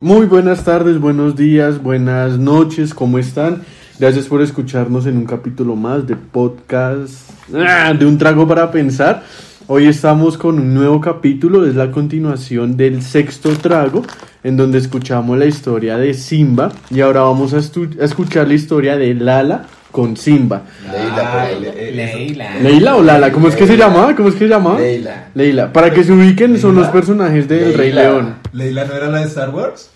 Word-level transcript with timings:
Muy 0.00 0.26
buenas 0.26 0.62
tardes, 0.62 1.00
buenos 1.00 1.34
días, 1.34 1.82
buenas 1.82 2.38
noches, 2.38 2.94
¿cómo 2.94 3.18
están? 3.18 3.62
Gracias 3.98 4.26
por 4.26 4.40
escucharnos 4.40 5.06
en 5.06 5.16
un 5.16 5.24
capítulo 5.24 5.74
más 5.74 6.06
de 6.06 6.14
podcast 6.14 7.28
¡Ah! 7.52 7.92
de 7.92 8.06
un 8.06 8.16
trago 8.16 8.46
para 8.46 8.70
pensar. 8.70 9.24
Hoy 9.66 9.88
estamos 9.88 10.38
con 10.38 10.60
un 10.60 10.72
nuevo 10.72 11.00
capítulo, 11.00 11.66
es 11.66 11.74
la 11.74 11.90
continuación 11.90 12.76
del 12.76 13.02
sexto 13.02 13.56
trago, 13.56 14.04
en 14.44 14.56
donde 14.56 14.78
escuchamos 14.78 15.36
la 15.36 15.46
historia 15.46 15.98
de 15.98 16.14
Simba 16.14 16.70
y 16.90 17.00
ahora 17.00 17.22
vamos 17.22 17.52
a, 17.52 17.58
escuchar 17.58 18.46
la 18.46 18.54
historia 18.54 18.96
de 18.96 19.14
Lala 19.14 19.66
con 19.90 20.16
Simba. 20.16 20.62
Leila, 20.90 21.42
Ah, 21.42 21.48
le- 21.60 21.92
Leila. 21.92 22.54
¿Leila 22.60 22.96
o 22.96 23.02
Lala? 23.02 23.32
¿Cómo 23.32 23.48
es 23.48 23.56
que 23.56 23.66
se 23.66 23.76
llama? 23.76 24.14
¿Cómo 24.16 24.28
es 24.28 24.34
que 24.34 24.40
se 24.40 24.48
llama? 24.48 24.78
Leila. 24.78 25.28
Leila. 25.34 25.72
Para 25.72 25.90
que 25.92 26.04
se 26.04 26.12
ubiquen, 26.12 26.58
son 26.60 26.74
los 26.74 26.88
personajes 26.88 27.48
del 27.48 27.74
Rey. 27.74 27.92
León. 27.92 28.36
¿Leila 28.52 28.84
no 28.84 28.94
era 28.94 29.08
la 29.08 29.18
de 29.20 29.26
Star 29.26 29.50
Wars? 29.50 29.90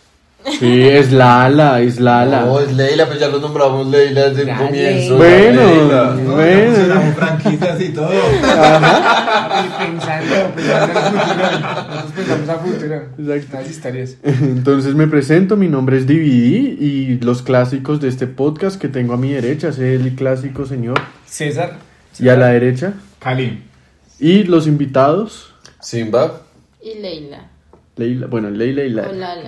Sí, 0.58 0.82
es 0.88 1.12
Lala, 1.12 1.80
es 1.80 2.00
Lala. 2.00 2.42
No, 2.46 2.58
es 2.60 2.72
Leila, 2.72 3.06
pues 3.06 3.20
ya 3.20 3.28
lo 3.28 3.38
nombramos 3.38 3.86
Leila 3.86 4.28
desde 4.30 4.50
el 4.50 4.56
comienzo. 4.58 5.16
Bueno, 5.16 5.60
Leila. 5.66 6.16
No, 6.20 6.32
Bueno. 6.34 7.12
franquicias 7.16 7.80
y 7.80 7.88
todo. 7.90 8.10
Ajá. 8.42 9.78
pensando, 9.78 10.34
pensando 10.54 10.92
en 10.92 10.98
el 10.98 11.20
futuro. 11.20 11.94
Nosotros 11.94 12.12
pensamos 12.26 12.48
a 12.48 12.58
futuro. 12.58 12.94
Exacto. 13.18 13.56
Las 13.56 13.70
historias. 13.70 14.16
Entonces 14.24 14.94
me 14.94 15.06
presento, 15.06 15.56
mi 15.56 15.68
nombre 15.68 15.98
es 15.98 16.06
DVD 16.06 16.76
y 16.80 17.18
los 17.20 17.42
clásicos 17.42 18.00
de 18.00 18.08
este 18.08 18.26
podcast 18.26 18.80
que 18.80 18.88
tengo 18.88 19.14
a 19.14 19.16
mi 19.16 19.32
derecha 19.32 19.68
es 19.68 19.78
el 19.78 20.14
clásico 20.16 20.66
señor 20.66 21.00
César. 21.26 21.78
y 22.18 22.28
a 22.28 22.36
la 22.36 22.48
derecha 22.48 22.94
Kalim. 23.20 23.60
y 24.18 24.42
los 24.44 24.66
invitados 24.66 25.54
Simba. 25.80 26.40
Y 26.82 26.98
Leila. 27.00 27.48
Leila, 28.02 28.26
bueno, 28.26 28.50
Leila 28.50 28.82
y. 28.82 28.90
Lala. 28.90 29.38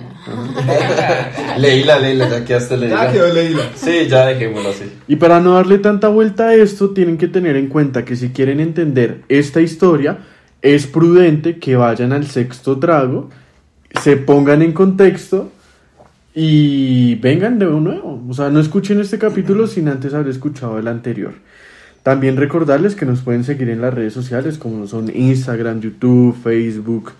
Leila, 1.59 1.99
Leila, 1.99 2.29
ya 2.29 2.45
quedaste 2.45 2.77
Leila. 2.77 3.05
Ya 3.05 3.11
quedó 3.11 3.33
Leila. 3.33 3.63
Sí, 3.75 4.07
ya 4.07 4.27
dejémoslo 4.27 4.69
así. 4.69 4.85
Y 5.07 5.17
para 5.17 5.41
no 5.41 5.55
darle 5.55 5.79
tanta 5.79 6.07
vuelta 6.07 6.47
a 6.47 6.55
esto, 6.55 6.91
tienen 6.91 7.17
que 7.17 7.27
tener 7.27 7.57
en 7.57 7.67
cuenta 7.67 8.05
que 8.05 8.15
si 8.15 8.29
quieren 8.29 8.61
entender 8.61 9.23
esta 9.27 9.59
historia, 9.59 10.19
es 10.61 10.87
prudente 10.87 11.59
que 11.59 11.75
vayan 11.75 12.13
al 12.13 12.27
sexto 12.27 12.79
trago, 12.79 13.29
se 14.01 14.15
pongan 14.15 14.61
en 14.61 14.71
contexto 14.71 15.51
y 16.33 17.15
vengan 17.15 17.59
de 17.59 17.65
nuevo. 17.65 18.23
O 18.29 18.33
sea, 18.33 18.49
no 18.49 18.61
escuchen 18.61 19.01
este 19.01 19.17
capítulo 19.17 19.67
sin 19.67 19.89
antes 19.89 20.13
haber 20.13 20.29
escuchado 20.29 20.79
el 20.79 20.87
anterior. 20.87 21.33
También 22.03 22.37
recordarles 22.37 22.95
que 22.95 23.05
nos 23.05 23.21
pueden 23.21 23.43
seguir 23.43 23.69
en 23.69 23.81
las 23.81 23.93
redes 23.93 24.13
sociales 24.13 24.57
como 24.57 24.85
son 24.85 25.11
Instagram, 25.13 25.81
YouTube, 25.81 26.37
Facebook, 26.43 27.11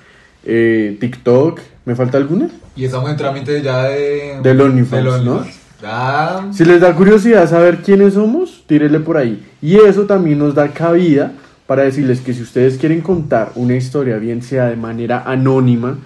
eh, 0.46 0.98
TikTok. 1.00 1.60
¿Me 1.86 1.96
falta 1.96 2.18
alguna? 2.18 2.50
Y 2.76 2.86
estamos 2.86 3.10
en 3.12 3.18
trámite 3.18 3.62
ya 3.62 3.84
de. 3.84 4.40
Del 4.42 4.60
OnlyFans, 4.62 5.24
¿no? 5.24 5.46
Ya. 5.82 6.48
Si 6.52 6.66
les 6.66 6.82
da 6.82 6.96
curiosidad 6.96 7.48
saber 7.50 7.78
quiénes 7.84 8.14
somos, 8.16 8.64
tírenle 8.66 9.00
por 9.02 9.18
ahí. 9.18 9.46
Y 9.62 9.76
eso 9.76 10.06
también 10.06 10.40
nos 10.40 10.56
da 10.56 10.70
cabida 10.70 11.34
para 11.68 11.84
decirles 11.84 12.22
que 12.22 12.34
si 12.34 12.42
ustedes 12.42 12.78
quieren 12.78 13.02
contar 13.02 13.52
una 13.56 13.76
historia, 13.76 14.18
bien 14.18 14.42
sea 14.42 14.68
de 14.68 14.76
manera 14.76 15.24
anónima, 15.26 15.98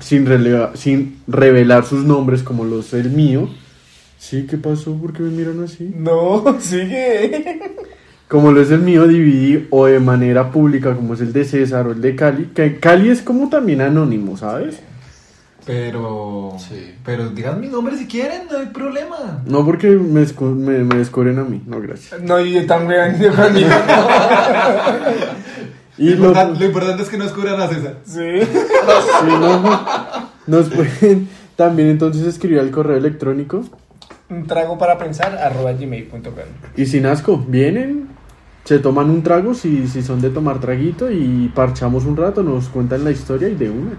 sin, 0.00 0.26
releva- 0.26 0.72
sin 0.74 1.20
revelar 1.26 1.84
sus 1.84 2.04
nombres 2.04 2.42
como 2.42 2.64
los 2.64 2.92
el 2.92 3.10
mío. 3.10 3.48
¿Sí? 4.18 4.46
¿Qué 4.48 4.56
pasó? 4.56 4.94
¿Por 4.94 5.12
qué 5.12 5.22
me 5.22 5.30
miran 5.30 5.62
así? 5.62 5.90
No, 5.94 6.56
sigue. 6.60 7.60
Como 8.34 8.50
lo 8.50 8.60
es 8.60 8.72
el 8.72 8.80
mío, 8.80 9.06
dividí 9.06 9.68
o 9.70 9.86
de 9.86 10.00
manera 10.00 10.50
pública, 10.50 10.96
como 10.96 11.14
es 11.14 11.20
el 11.20 11.32
de 11.32 11.44
César 11.44 11.86
o 11.86 11.92
el 11.92 12.00
de 12.00 12.16
Cali. 12.16 12.46
Que 12.46 12.80
Cali 12.80 13.08
es 13.08 13.22
como 13.22 13.48
también 13.48 13.80
anónimo, 13.80 14.36
¿sabes? 14.36 14.80
Pero. 15.64 16.56
Sí. 16.58 16.96
Pero 17.04 17.28
digan 17.28 17.60
mi 17.60 17.68
nombre 17.68 17.96
si 17.96 18.08
quieren, 18.08 18.48
no 18.50 18.58
hay 18.58 18.66
problema. 18.66 19.44
No 19.46 19.64
porque 19.64 19.90
me, 19.90 20.26
me, 20.26 20.82
me 20.82 20.96
descubren 20.96 21.38
a 21.38 21.44
mí, 21.44 21.62
no, 21.64 21.80
gracias. 21.80 22.20
No, 22.22 22.40
y 22.40 22.66
también 22.66 23.20
yo 23.20 23.32
conmigo. 23.32 23.68
Y 25.96 26.10
lo, 26.10 26.16
lo, 26.16 26.26
importante, 26.26 26.58
lo 26.58 26.66
importante 26.66 27.02
es 27.04 27.08
que 27.08 27.16
no 27.16 27.22
descubran 27.22 27.60
a 27.60 27.68
César. 27.68 27.98
Sí. 28.04 28.40
Sí, 28.40 29.26
no. 29.28 29.78
Nos 30.48 30.70
pueden 30.70 31.28
también 31.54 31.86
entonces 31.86 32.26
escribir 32.26 32.58
al 32.58 32.72
correo 32.72 32.96
electrónico. 32.96 33.62
Un 34.28 34.48
trago 34.48 34.76
para 34.76 34.98
pensar, 34.98 35.38
arroba 35.38 35.72
gmail.com. 35.72 36.32
Y 36.76 36.86
sin 36.86 37.06
asco, 37.06 37.38
vienen, 37.46 38.08
se 38.64 38.78
toman 38.78 39.10
un 39.10 39.22
trago 39.22 39.54
si, 39.54 39.86
si 39.88 40.02
son 40.02 40.20
de 40.20 40.30
tomar 40.30 40.58
traguito 40.60 41.10
y 41.10 41.50
parchamos 41.54 42.04
un 42.04 42.16
rato, 42.16 42.42
nos 42.42 42.68
cuentan 42.68 43.04
la 43.04 43.10
historia 43.10 43.48
y 43.48 43.54
de 43.54 43.70
una. 43.70 43.92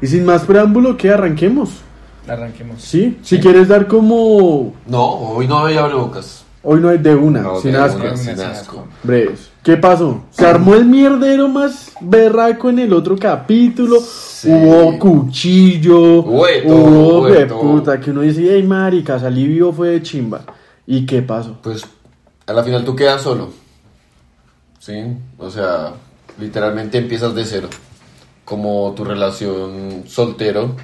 Y 0.00 0.06
sin 0.06 0.24
más 0.24 0.44
preámbulo, 0.44 0.96
que 0.96 1.10
arranquemos. 1.10 1.80
Arranquemos. 2.28 2.82
Sí, 2.82 3.18
si 3.22 3.38
quieres 3.38 3.68
dar 3.68 3.86
como. 3.86 4.74
No, 4.86 5.04
hoy 5.06 5.46
no 5.46 5.58
había 5.58 5.80
abrebocas. 5.84 6.44
Hoy 6.68 6.80
no 6.80 6.88
hay 6.88 6.98
de 6.98 7.14
una, 7.14 7.42
No, 7.42 7.60
sin 7.60 7.72
de 7.72 7.78
asco. 7.78 7.98
una, 8.00 8.08
Una 8.08 8.16
sin 8.16 8.40
asco. 8.40 8.84
Breves. 9.04 9.50
¿Qué 9.62 9.76
pasó? 9.76 10.24
Se 10.30 10.44
armó 10.44 10.74
el 10.74 10.84
mierdero 10.84 11.46
más 11.48 11.92
berraco 12.00 12.70
en 12.70 12.80
el 12.80 12.92
otro 12.92 13.16
capítulo. 13.16 14.00
Sí. 14.00 14.48
Hubo 14.50 14.98
cuchillo. 14.98 16.22
Hubo 16.24 16.46
todo. 16.66 17.60
puta. 17.60 18.00
Que 18.00 18.10
uno 18.10 18.22
dice, 18.22 18.44
hey, 18.50 18.62
marica, 18.64 19.18
salí 19.20 19.46
vivo 19.46 19.72
fue 19.72 19.90
de 19.90 20.02
chimba. 20.02 20.40
¿Y 20.86 21.06
qué 21.06 21.22
pasó? 21.22 21.56
Pues 21.62 21.84
a 22.46 22.52
la 22.52 22.64
final 22.64 22.84
tú 22.84 22.96
quedas 22.96 23.22
solo. 23.22 23.50
¿Sí? 24.86 25.02
O 25.38 25.50
sea, 25.50 25.94
literalmente 26.38 26.98
empiezas 26.98 27.34
de 27.34 27.44
cero. 27.44 27.68
Como 28.44 28.94
tu 28.94 29.02
relación 29.02 30.04
soltero. 30.06 30.76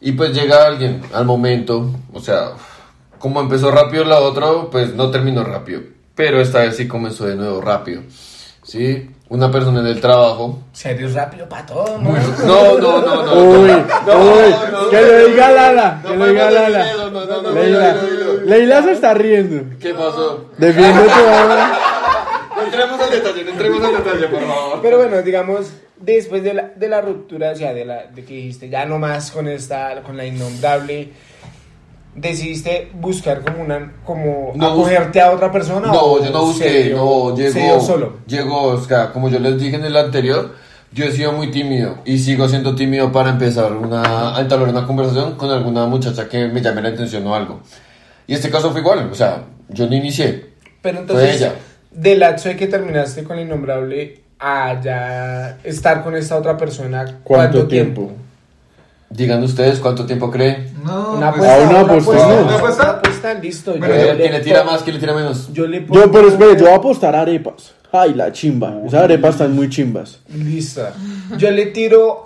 Y 0.00 0.12
pues 0.12 0.32
llega 0.32 0.64
alguien 0.64 1.02
al 1.12 1.24
momento. 1.24 1.90
O 2.12 2.20
sea, 2.20 2.50
como 3.18 3.40
empezó 3.40 3.72
rápido 3.72 4.04
la 4.04 4.20
otra, 4.20 4.46
pues 4.70 4.94
no 4.94 5.10
terminó 5.10 5.42
rápido. 5.42 5.80
Pero 6.14 6.40
esta 6.40 6.60
vez 6.60 6.76
sí 6.76 6.86
comenzó 6.86 7.26
de 7.26 7.34
nuevo 7.34 7.60
rápido. 7.60 8.02
¿Sí? 8.62 9.10
Una 9.28 9.50
persona 9.50 9.80
en 9.80 9.88
el 9.88 10.00
trabajo. 10.00 10.60
Serio 10.72 11.08
rápido 11.12 11.48
para 11.48 11.66
todo, 11.66 11.98
¿no? 11.98 12.10
No, 12.46 12.78
no, 12.78 13.00
no, 13.00 13.26
no. 13.26 13.34
Uy, 13.34 13.70
no, 14.06 14.18
uy, 14.20 14.54
no, 14.70 14.88
que 14.88 15.00
no, 15.00 15.06
lo 15.08 15.26
diga 15.26 15.48
no, 15.48 15.54
Lala, 15.54 16.02
que 16.06 16.16
lo 16.16 16.26
diga 16.26 16.50
Lala. 16.52 16.86
Leila. 17.52 17.96
Leila 18.44 18.82
se 18.84 18.92
está 18.92 19.14
riendo. 19.14 19.76
¿Qué 19.80 19.92
pasó? 19.92 20.44
Defiende 20.56 21.02
tu 21.02 21.08
obra. 21.08 21.85
No 22.66 22.72
entremos 22.72 23.00
al 23.00 23.10
detalle, 23.10 23.44
no 23.44 23.50
entremos 23.50 23.84
al 23.84 23.96
detalle, 24.04 24.26
por 24.28 24.40
favor. 24.42 24.78
Pero 24.82 24.96
bueno, 24.98 25.22
digamos, 25.22 25.72
después 26.00 26.42
de 26.42 26.54
la, 26.54 26.62
de 26.74 26.88
la 26.88 27.00
ruptura, 27.00 27.50
o 27.52 27.54
sea, 27.56 27.72
de, 27.72 27.84
la, 27.84 28.06
de 28.06 28.24
que 28.24 28.34
dijiste 28.34 28.68
ya 28.68 28.84
no 28.86 28.98
más 28.98 29.30
con 29.30 29.48
esta, 29.48 30.02
con 30.02 30.16
la 30.16 30.24
innombrable, 30.26 31.10
decidiste 32.14 32.90
buscar 32.94 33.42
como 33.42 33.62
una, 33.62 33.92
como 34.04 34.52
No, 34.54 34.72
acogerte 34.72 35.20
a 35.20 35.32
otra 35.32 35.52
persona. 35.52 35.88
No, 35.88 36.00
o 36.00 36.24
yo 36.24 36.30
no 36.30 36.46
busqué, 36.46 36.84
dio- 36.84 36.96
no, 36.96 37.36
llegó, 37.36 37.80
solo. 37.80 38.12
llegó, 38.26 38.62
o 38.68 38.80
sea, 38.80 39.12
como 39.12 39.28
yo 39.28 39.38
les 39.38 39.58
dije 39.58 39.76
en 39.76 39.84
el 39.84 39.96
anterior, 39.96 40.54
yo 40.92 41.04
he 41.04 41.12
sido 41.12 41.32
muy 41.32 41.50
tímido 41.50 41.98
y 42.04 42.18
sigo 42.18 42.48
siendo 42.48 42.74
tímido 42.74 43.12
para 43.12 43.30
empezar 43.30 43.72
una, 43.72 44.36
a 44.36 44.40
entablar 44.40 44.68
una 44.70 44.86
conversación 44.86 45.34
con 45.36 45.50
alguna 45.50 45.86
muchacha 45.86 46.28
que 46.28 46.46
me 46.48 46.62
llame 46.62 46.80
la 46.82 46.88
atención 46.90 47.26
o 47.26 47.34
algo. 47.34 47.60
Y 48.26 48.34
este 48.34 48.50
caso 48.50 48.70
fue 48.72 48.80
igual, 48.80 49.08
o 49.10 49.14
sea, 49.14 49.42
yo 49.68 49.86
no 49.86 49.94
inicié. 49.94 50.46
Pero 50.80 51.00
entonces, 51.00 51.36
ella. 51.36 51.54
Del 51.96 52.20
lapso 52.20 52.48
de 52.48 52.56
que 52.56 52.66
terminaste 52.66 53.24
con 53.24 53.36
la 53.36 53.42
innombrable 53.42 54.20
a 54.38 54.80
ya 54.82 55.58
estar 55.64 56.02
con 56.04 56.14
esta 56.14 56.36
otra 56.36 56.56
persona, 56.56 57.04
¿cuánto, 57.04 57.22
¿Cuánto 57.24 57.66
tiempo? 57.66 58.00
tiempo? 58.02 58.22
Digan 59.08 59.42
ustedes 59.42 59.78
cuánto 59.78 60.04
tiempo 60.04 60.30
creen. 60.30 60.74
No, 60.84 61.12
Una 61.14 61.32
pues, 61.32 61.48
Ah, 61.48 61.54
apuesta, 61.54 61.68
una 61.70 61.70
una 61.70 61.80
apuesta. 61.80 62.10
apuesta, 62.10 62.26
¿Una 62.26 62.42
una 62.42 62.56
apuesta? 62.56 62.90
apuesta, 62.90 63.34
listo. 63.34 63.70
Bueno, 63.78 63.94
yo 63.96 64.16
¿Quién 64.16 64.32
le 64.32 64.40
tira 64.40 64.64
más? 64.64 64.82
¿Quién 64.82 64.94
le 64.96 65.00
tira 65.00 65.14
menos? 65.14 65.52
Yo 65.52 65.66
le 65.66 65.80
pongo... 65.80 66.00
Yo, 66.00 66.10
pero 66.12 66.28
espere, 66.28 66.56
yo 66.56 66.64
voy 66.64 66.72
a 66.72 66.76
apostar 66.76 67.14
arepas. 67.16 67.72
Ay, 67.92 68.14
la 68.14 68.32
chimba. 68.32 68.74
Esas 68.84 69.04
arepas 69.04 69.34
están 69.36 69.54
muy 69.54 69.68
chimbas. 69.70 70.18
Listo. 70.28 70.82
Yo 71.38 71.50
le 71.52 71.66
tiro 71.66 72.20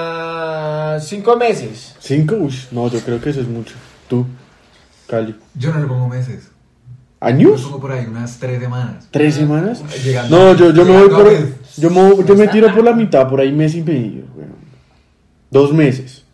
a 0.00 0.98
cinco 1.00 1.36
meses. 1.36 1.94
¿Cinco? 2.00 2.34
Uy, 2.36 2.54
no, 2.72 2.88
yo 2.88 2.98
creo 3.00 3.20
que 3.20 3.30
eso 3.30 3.40
es 3.42 3.48
mucho. 3.48 3.74
Tú, 4.08 4.26
Cali. 5.06 5.36
Yo 5.54 5.72
no 5.72 5.80
le 5.80 5.86
pongo 5.86 6.08
meses. 6.08 6.49
¿Años? 7.20 7.62
pongo 7.62 7.80
por 7.80 7.92
ahí 7.92 8.06
unas 8.06 8.38
tres 8.38 8.60
semanas. 8.62 9.06
¿Tres 9.10 9.34
semanas? 9.34 9.82
Llegando- 10.02 10.36
No, 10.38 10.56
yo, 10.56 10.72
yo 10.72 10.84
me 10.86 10.98
voy 10.98 11.08
por. 11.10 11.30
Yo 11.76 11.90
me, 11.90 12.24
yo 12.24 12.34
me 12.34 12.48
tiro 12.48 12.74
por 12.74 12.82
la 12.84 12.94
mitad, 12.94 13.28
por 13.28 13.40
ahí 13.40 13.52
mes 13.52 13.74
y 13.74 13.82
medio. 13.82 14.24
weón. 14.34 14.54
Dos 15.50 15.72
meses. 15.72 16.24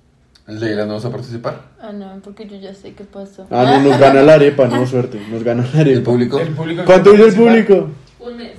Leila, 0.47 0.87
¿no 0.87 0.95
vas 0.95 1.05
a 1.05 1.11
participar? 1.11 1.61
Ah, 1.81 1.91
no, 1.93 2.21
porque 2.23 2.47
yo 2.49 2.57
ya 2.57 2.73
sé 2.73 2.93
qué 2.95 3.03
pasó. 3.03 3.47
Ah, 3.51 3.65
no, 3.83 3.91
nos 3.91 3.99
gana 3.99 4.23
la 4.23 4.35
arepa, 4.35 4.69
no, 4.69 4.87
suerte. 4.87 5.21
Nos 5.29 5.43
gana 5.43 5.63
la 5.65 5.81
¿El 5.83 5.89
arepa. 5.89 6.05
público? 6.05 6.39
El 6.39 6.49
público 6.51 6.83
¿Cuánto 6.87 7.11
dice 7.13 7.27
el 7.27 7.35
público? 7.35 7.89
Un 8.21 8.37
mes. 8.37 8.53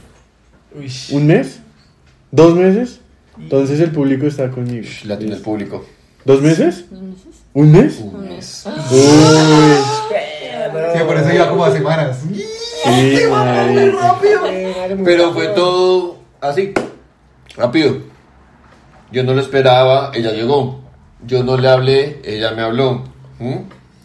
Uy. 0.75 1.15
¿Un 1.17 1.27
mes? 1.27 1.59
¿Dos 2.31 2.55
meses? 2.55 2.99
Entonces 3.39 3.79
el 3.79 3.91
público 3.91 4.25
está 4.25 4.49
conmigo. 4.51 4.85
La 5.05 5.17
tiene 5.17 5.35
el 5.35 5.41
público. 5.41 5.85
¿Dos 6.25 6.41
meses? 6.41 6.85
¿Dos 6.91 7.01
meses? 7.01 7.25
¿Un 7.53 7.71
mes? 7.71 7.99
Un 8.01 8.27
mes. 8.27 8.65
Uy. 8.91 10.17
Sí, 10.93 10.99
por 11.05 11.17
eso 11.17 11.33
iba 11.33 11.49
como 11.49 11.65
a 11.65 11.71
semanas. 11.71 12.19
Sí, 12.83 13.19
marica. 13.31 14.15
Pero 15.03 15.33
fue 15.33 15.47
todo 15.47 16.17
así, 16.41 16.73
rápido. 17.55 17.97
Yo 19.11 19.23
no 19.23 19.33
lo 19.33 19.41
esperaba, 19.41 20.11
ella 20.13 20.31
llegó. 20.31 20.81
yo 21.25 21.43
no 21.43 21.57
le 21.57 21.69
hablé, 21.69 22.21
ella 22.23 22.51
me 22.51 22.61
habló. 22.61 23.03
¿Mm? 23.39 23.55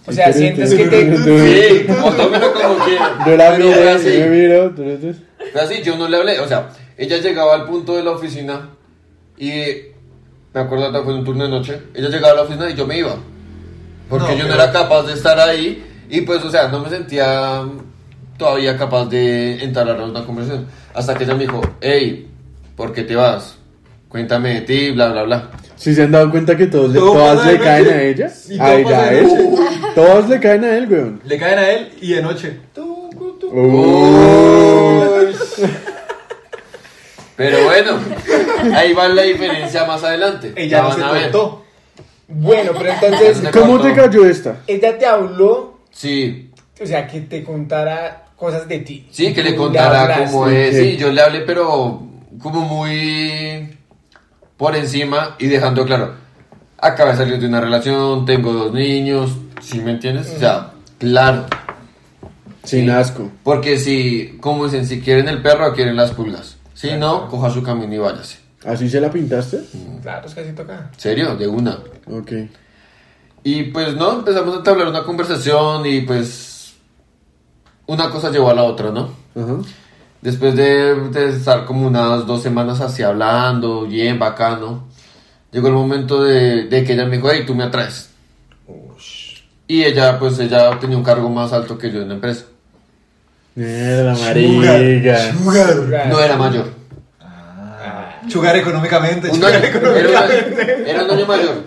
O 0.06 0.12
sea, 0.12 0.32
sientes 0.32 0.74
que 0.74 0.86
te... 0.86 1.16
Sí, 1.16 1.86
como 1.86 2.10
tómelo 2.12 2.52
como 2.52 2.84
quieran. 2.84 3.12
Yo 3.24 3.36
la 3.36 3.50
miro, 3.52 3.72
fue 3.72 3.84
yo 3.84 3.90
así. 3.90 4.22
miro. 4.28 4.72
Fue 5.52 5.82
yo 5.82 5.96
no 5.96 6.08
le 6.08 6.16
hablé. 6.16 6.40
O 6.40 6.48
sea, 6.48 6.70
ella 6.96 7.18
llegaba 7.18 7.54
al 7.54 7.66
punto 7.66 7.96
de 7.96 8.02
la 8.02 8.10
oficina 8.10 8.70
y 9.38 9.52
me 10.52 10.60
acuerdo 10.60 10.92
que 10.92 11.02
fue 11.02 11.14
un 11.14 11.24
turno 11.24 11.44
de 11.44 11.50
noche. 11.50 11.80
Ella 11.94 12.08
llegaba 12.08 12.32
a 12.32 12.36
la 12.36 12.42
oficina 12.42 12.70
y 12.70 12.74
yo 12.74 12.86
me 12.86 12.98
iba. 12.98 13.16
Porque 14.08 14.32
No, 14.32 14.38
yo 14.38 14.46
no 14.48 14.54
era 14.54 14.72
capaz 14.72 15.04
de 15.04 15.14
estar 15.14 15.38
ahí 15.38 15.84
y 16.12 16.20
pues, 16.22 16.44
o 16.44 16.50
sea, 16.50 16.68
no 16.68 16.80
me 16.80 16.88
sentía 16.90 17.62
todavía 18.36 18.76
capaz 18.76 19.06
de 19.06 19.62
entablar 19.64 20.00
una 20.00 20.24
conversación. 20.24 20.66
Hasta 20.94 21.14
que 21.14 21.24
ella 21.24 21.34
me 21.34 21.44
dijo, 21.44 21.60
hey, 21.80 22.28
¿por 22.76 22.92
qué 22.92 23.02
te 23.02 23.16
vas? 23.16 23.56
Cuéntame 24.08 24.54
de 24.54 24.60
ti, 24.60 24.90
bla, 24.90 25.08
bla, 25.08 25.22
bla. 25.22 25.50
Si 25.74 25.94
se 25.94 26.02
han 26.02 26.12
dado 26.12 26.30
cuenta 26.30 26.54
que 26.56 26.66
todos 26.66 26.92
le- 26.92 26.98
todas 27.00 27.46
le 27.46 27.58
caen 27.58 27.88
a 27.88 28.02
ella. 28.02 28.30
Y 28.48 28.58
todo 28.58 28.66
A 28.66 28.74
ella, 28.74 29.12
él. 29.12 29.28
Todos 29.94 30.28
le 30.28 30.38
caen 30.38 30.64
a 30.64 30.76
él, 30.76 30.86
weón. 30.92 31.20
Le 31.24 31.38
caen 31.38 31.58
a 31.58 31.70
él 31.70 31.92
y 32.00 32.12
de 32.12 32.22
noche. 32.22 32.58
Uy. 33.50 35.34
Pero 37.36 37.64
bueno, 37.64 37.92
ahí 38.74 38.92
va 38.92 39.08
la 39.08 39.22
diferencia 39.22 39.84
más 39.84 40.04
adelante. 40.04 40.52
Ella 40.54 40.82
La 40.82 40.88
no 40.96 41.14
se. 41.14 41.30
Bueno, 42.28 42.72
pero 42.78 42.92
entonces, 42.92 43.42
¿Cómo 43.52 43.80
te 43.80 43.92
cayó 43.94 44.24
esta? 44.26 44.58
ella 44.66 44.96
te 44.98 45.04
habló, 45.06 45.71
Sí, 45.92 46.50
o 46.80 46.86
sea, 46.86 47.06
que 47.06 47.20
te 47.22 47.44
contara 47.44 48.24
cosas 48.36 48.66
de 48.66 48.78
ti. 48.80 49.06
Sí, 49.10 49.32
que 49.32 49.42
le 49.42 49.54
contara 49.54 50.24
cómo 50.24 50.48
es. 50.48 50.76
Sí, 50.76 50.96
yo 50.96 51.12
le 51.12 51.22
hablé, 51.22 51.40
pero 51.40 52.02
como 52.40 52.60
muy 52.62 53.78
por 54.56 54.74
encima 54.74 55.36
y 55.38 55.46
dejando 55.46 55.84
claro. 55.84 56.14
Acabo 56.78 57.10
de 57.10 57.16
salir 57.16 57.38
de 57.38 57.46
una 57.46 57.60
relación, 57.60 58.26
tengo 58.26 58.52
dos 58.52 58.72
niños, 58.72 59.36
¿sí 59.60 59.80
me 59.80 59.92
entiendes? 59.92 60.32
O 60.34 60.38
sea, 60.38 60.72
claro. 60.98 61.46
Sin 62.64 62.90
asco. 62.90 63.30
Porque 63.44 63.78
si, 63.78 64.38
como 64.40 64.64
dicen, 64.64 64.86
si 64.86 65.00
quieren 65.00 65.28
el 65.28 65.42
perro, 65.42 65.72
quieren 65.74 65.96
las 65.96 66.12
pulgas. 66.12 66.56
Si 66.74 66.92
no, 66.92 67.28
coja 67.28 67.50
su 67.50 67.62
camino 67.62 67.94
y 67.94 67.98
váyase. 67.98 68.38
¿Así 68.64 68.88
se 68.88 69.00
la 69.00 69.10
pintaste? 69.10 69.60
Claro, 70.02 70.26
es 70.26 70.34
que 70.34 70.40
así 70.40 70.52
toca. 70.52 70.90
¿Serio? 70.96 71.36
De 71.36 71.46
una. 71.46 71.78
Ok. 72.06 72.32
Y 73.44 73.64
pues 73.64 73.94
no, 73.96 74.12
empezamos 74.12 74.54
a 74.54 74.58
entablar 74.58 74.88
una 74.88 75.02
conversación 75.04 75.84
y 75.86 76.02
pues 76.02 76.74
una 77.86 78.08
cosa 78.10 78.30
llevó 78.30 78.50
a 78.50 78.54
la 78.54 78.62
otra, 78.64 78.90
¿no? 78.90 79.10
Ajá. 79.34 79.56
Después 80.20 80.54
de, 80.54 80.94
de 81.10 81.28
estar 81.30 81.64
como 81.64 81.86
unas 81.88 82.24
dos 82.26 82.42
semanas 82.42 82.80
así 82.80 83.02
hablando, 83.02 83.86
bien 83.86 84.18
bacano, 84.20 84.84
llegó 85.50 85.66
el 85.66 85.74
momento 85.74 86.22
de, 86.22 86.64
de 86.68 86.84
que 86.84 86.92
ella 86.92 87.06
me 87.06 87.16
dijo, 87.16 87.28
hey, 87.32 87.42
tú 87.44 87.54
me 87.56 87.64
atraes. 87.64 88.10
Y 89.66 89.82
ella, 89.84 90.18
pues 90.18 90.38
ella 90.38 90.78
tenía 90.78 90.96
un 90.96 91.02
cargo 91.02 91.28
más 91.28 91.52
alto 91.52 91.76
que 91.78 91.90
yo 91.90 92.02
en 92.02 92.08
la 92.08 92.14
empresa. 92.14 92.44
Mierda, 93.54 94.14
marica. 94.14 95.32
Chugar. 95.32 96.08
No 96.08 96.20
era 96.20 96.36
mayor. 96.36 96.66
Chugar 98.28 98.56
económicamente. 98.56 99.28
Un 99.30 99.36
chugar 99.36 99.64
económicamente. 99.64 100.10
era, 100.10 100.10
un 100.10 100.30
año- 100.70 100.86
era 100.86 101.04
un 101.04 101.10
año 101.10 101.26
mayor. 101.26 101.64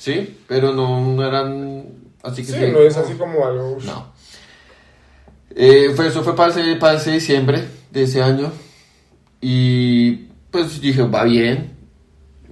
Sí, 0.00 0.38
pero 0.48 0.72
no, 0.72 1.04
no 1.12 1.26
eran... 1.26 1.84
Así 2.22 2.40
que 2.42 2.52
Sí, 2.52 2.58
sí. 2.58 2.72
no 2.72 2.80
es 2.80 2.96
así 2.96 3.12
como 3.14 3.46
algo... 3.46 3.76
No. 3.84 4.12
Eh, 5.54 5.90
fue, 5.94 6.08
eso 6.08 6.22
fue 6.22 6.34
para 6.34 6.50
ese, 6.50 6.76
para 6.76 6.96
ese 6.96 7.10
diciembre 7.10 7.62
de 7.90 8.04
ese 8.04 8.22
año. 8.22 8.50
Y 9.42 10.12
pues 10.50 10.80
dije, 10.80 11.02
va 11.02 11.24
bien. 11.24 11.76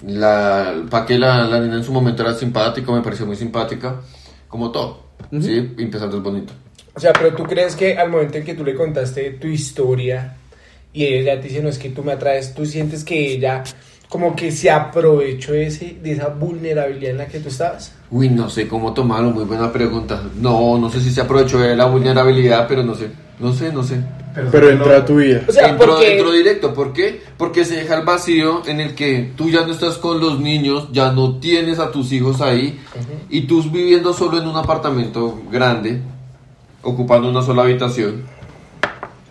La, 0.07 0.85
para 0.91 1.07
que 1.07 1.19
la, 1.19 1.47
la 1.47 1.59
niña 1.59 1.77
en 1.77 1.85
su 1.85 1.93
momento 1.93 2.23
era 2.23 2.35
simpática, 2.35 2.93
me 2.93 3.01
pareció 3.01 3.25
muy 3.25 3.37
simpática. 3.37 4.03
Como 4.47 4.71
todo. 4.71 5.05
Sí, 5.41 5.75
empezando 5.79 6.19
es 6.19 6.23
bonito. 6.23 6.53
O 6.95 7.01
sea, 7.01 7.15
pero 7.15 7.35
tú 7.35 7.45
crees 7.45 7.75
que 7.77 7.97
al 7.97 8.11
momento 8.11 8.37
en 8.37 8.45
que 8.45 8.55
tú 8.55 8.63
le 8.63 8.75
contaste 8.75 9.31
tu 9.33 9.47
historia 9.47 10.37
y 10.93 11.05
ella 11.05 11.41
te 11.41 11.49
dice, 11.49 11.63
no, 11.63 11.71
es 11.71 11.79
que 11.79 11.89
tú 11.91 12.05
me 12.05 12.13
atraes, 12.13 12.55
tú 12.55 12.67
sientes 12.67 13.05
que 13.05 13.33
ella 13.33 13.65
como 14.09 14.35
que 14.35 14.51
se 14.51 14.71
aprovechó 14.71 15.53
de, 15.53 15.67
ese, 15.67 15.99
de 16.03 16.13
esa 16.13 16.29
vulnerabilidad 16.29 17.13
en 17.13 17.19
la 17.19 17.27
que 17.27 17.41
tú 17.41 17.49
estabas. 17.49 17.95
Uy, 18.11 18.31
no 18.31 18.49
sé 18.49 18.67
cómo 18.67 18.95
tomarlo, 18.95 19.31
muy 19.31 19.45
buena 19.45 19.71
pregunta. 19.71 20.23
No, 20.41 20.79
no 20.79 20.91
sé 20.91 21.01
si 21.01 21.11
se 21.11 21.21
aprovechó 21.21 21.59
de 21.59 21.77
la 21.77 21.85
vulnerabilidad, 21.85 22.67
pero 22.67 22.83
no 22.83 22.95
sé. 22.95 23.11
No 23.39 23.53
sé, 23.53 23.73
no 23.73 23.85
sé. 23.85 24.03
Pero 24.51 24.71
entra 24.71 24.99
a 24.99 25.05
tu 25.05 25.17
vida. 25.17 25.43
O 25.47 25.53
sea, 25.53 25.69
entró, 25.69 25.95
porque... 25.95 26.17
entró 26.17 26.33
directo, 26.33 26.75
¿por 26.75 26.93
qué? 26.93 27.23
Porque 27.37 27.65
se 27.65 27.77
deja 27.77 27.99
el 27.99 28.05
vacío 28.05 28.63
en 28.67 28.81
el 28.81 28.95
que 28.95 29.33
tú 29.37 29.51
ya 29.51 29.67
no 29.67 29.73
estás 29.73 29.99
con 29.99 30.21
los 30.21 30.41
niños, 30.41 30.89
ya 30.93 31.13
no 31.13 31.39
tienes 31.39 31.79
a 31.79 31.91
tus 31.91 32.13
hijos 32.13 32.41
ahí, 32.41 32.81
y 33.29 33.43
tú 33.43 33.63
viviendo 33.71 34.13
solo 34.13 34.41
en 34.41 34.49
un 34.49 34.57
apartamento 34.57 35.41
grande, 35.51 36.01
ocupando 36.83 37.29
una 37.29 37.43
sola 37.43 37.63
habitación, 37.63 38.25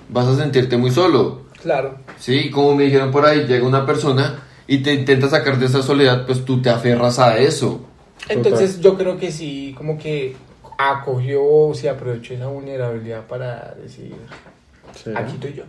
vas 0.10 0.28
a 0.28 0.38
sentirte 0.38 0.78
muy 0.78 0.92
solo. 0.92 1.48
Claro. 1.62 1.98
Sí, 2.18 2.50
como 2.50 2.76
me 2.76 2.86
dijeron 2.86 3.12
por 3.12 3.26
ahí, 3.26 3.46
llega 3.46 3.66
una 3.66 3.86
persona 3.86 4.47
y 4.68 4.80
te 4.80 4.94
intenta 4.94 5.30
sacar 5.30 5.58
de 5.58 5.66
esa 5.68 5.82
soledad, 5.82 6.26
pues 6.26 6.44
tú 6.46 6.62
te 6.62 6.70
aferras 6.70 7.20
a 7.20 7.38
eso. 7.38 7.82
Entonces 8.30 8.80
yo 8.82 8.98
creo 8.98 9.18
que 9.18 9.32
sí, 9.32 9.74
como 9.78 9.98
que 9.98 10.36
acogió 10.78 11.44
o 11.44 11.74
se 11.74 11.90
aprovechó 11.90 12.34
esa 12.34 12.48
vulnerabilidad 12.48 13.26
para 13.28 13.74
decir, 13.82 14.14
¿Será? 15.02 15.22
aquí 15.22 15.34
estoy 15.34 15.54
yo. 15.54 15.64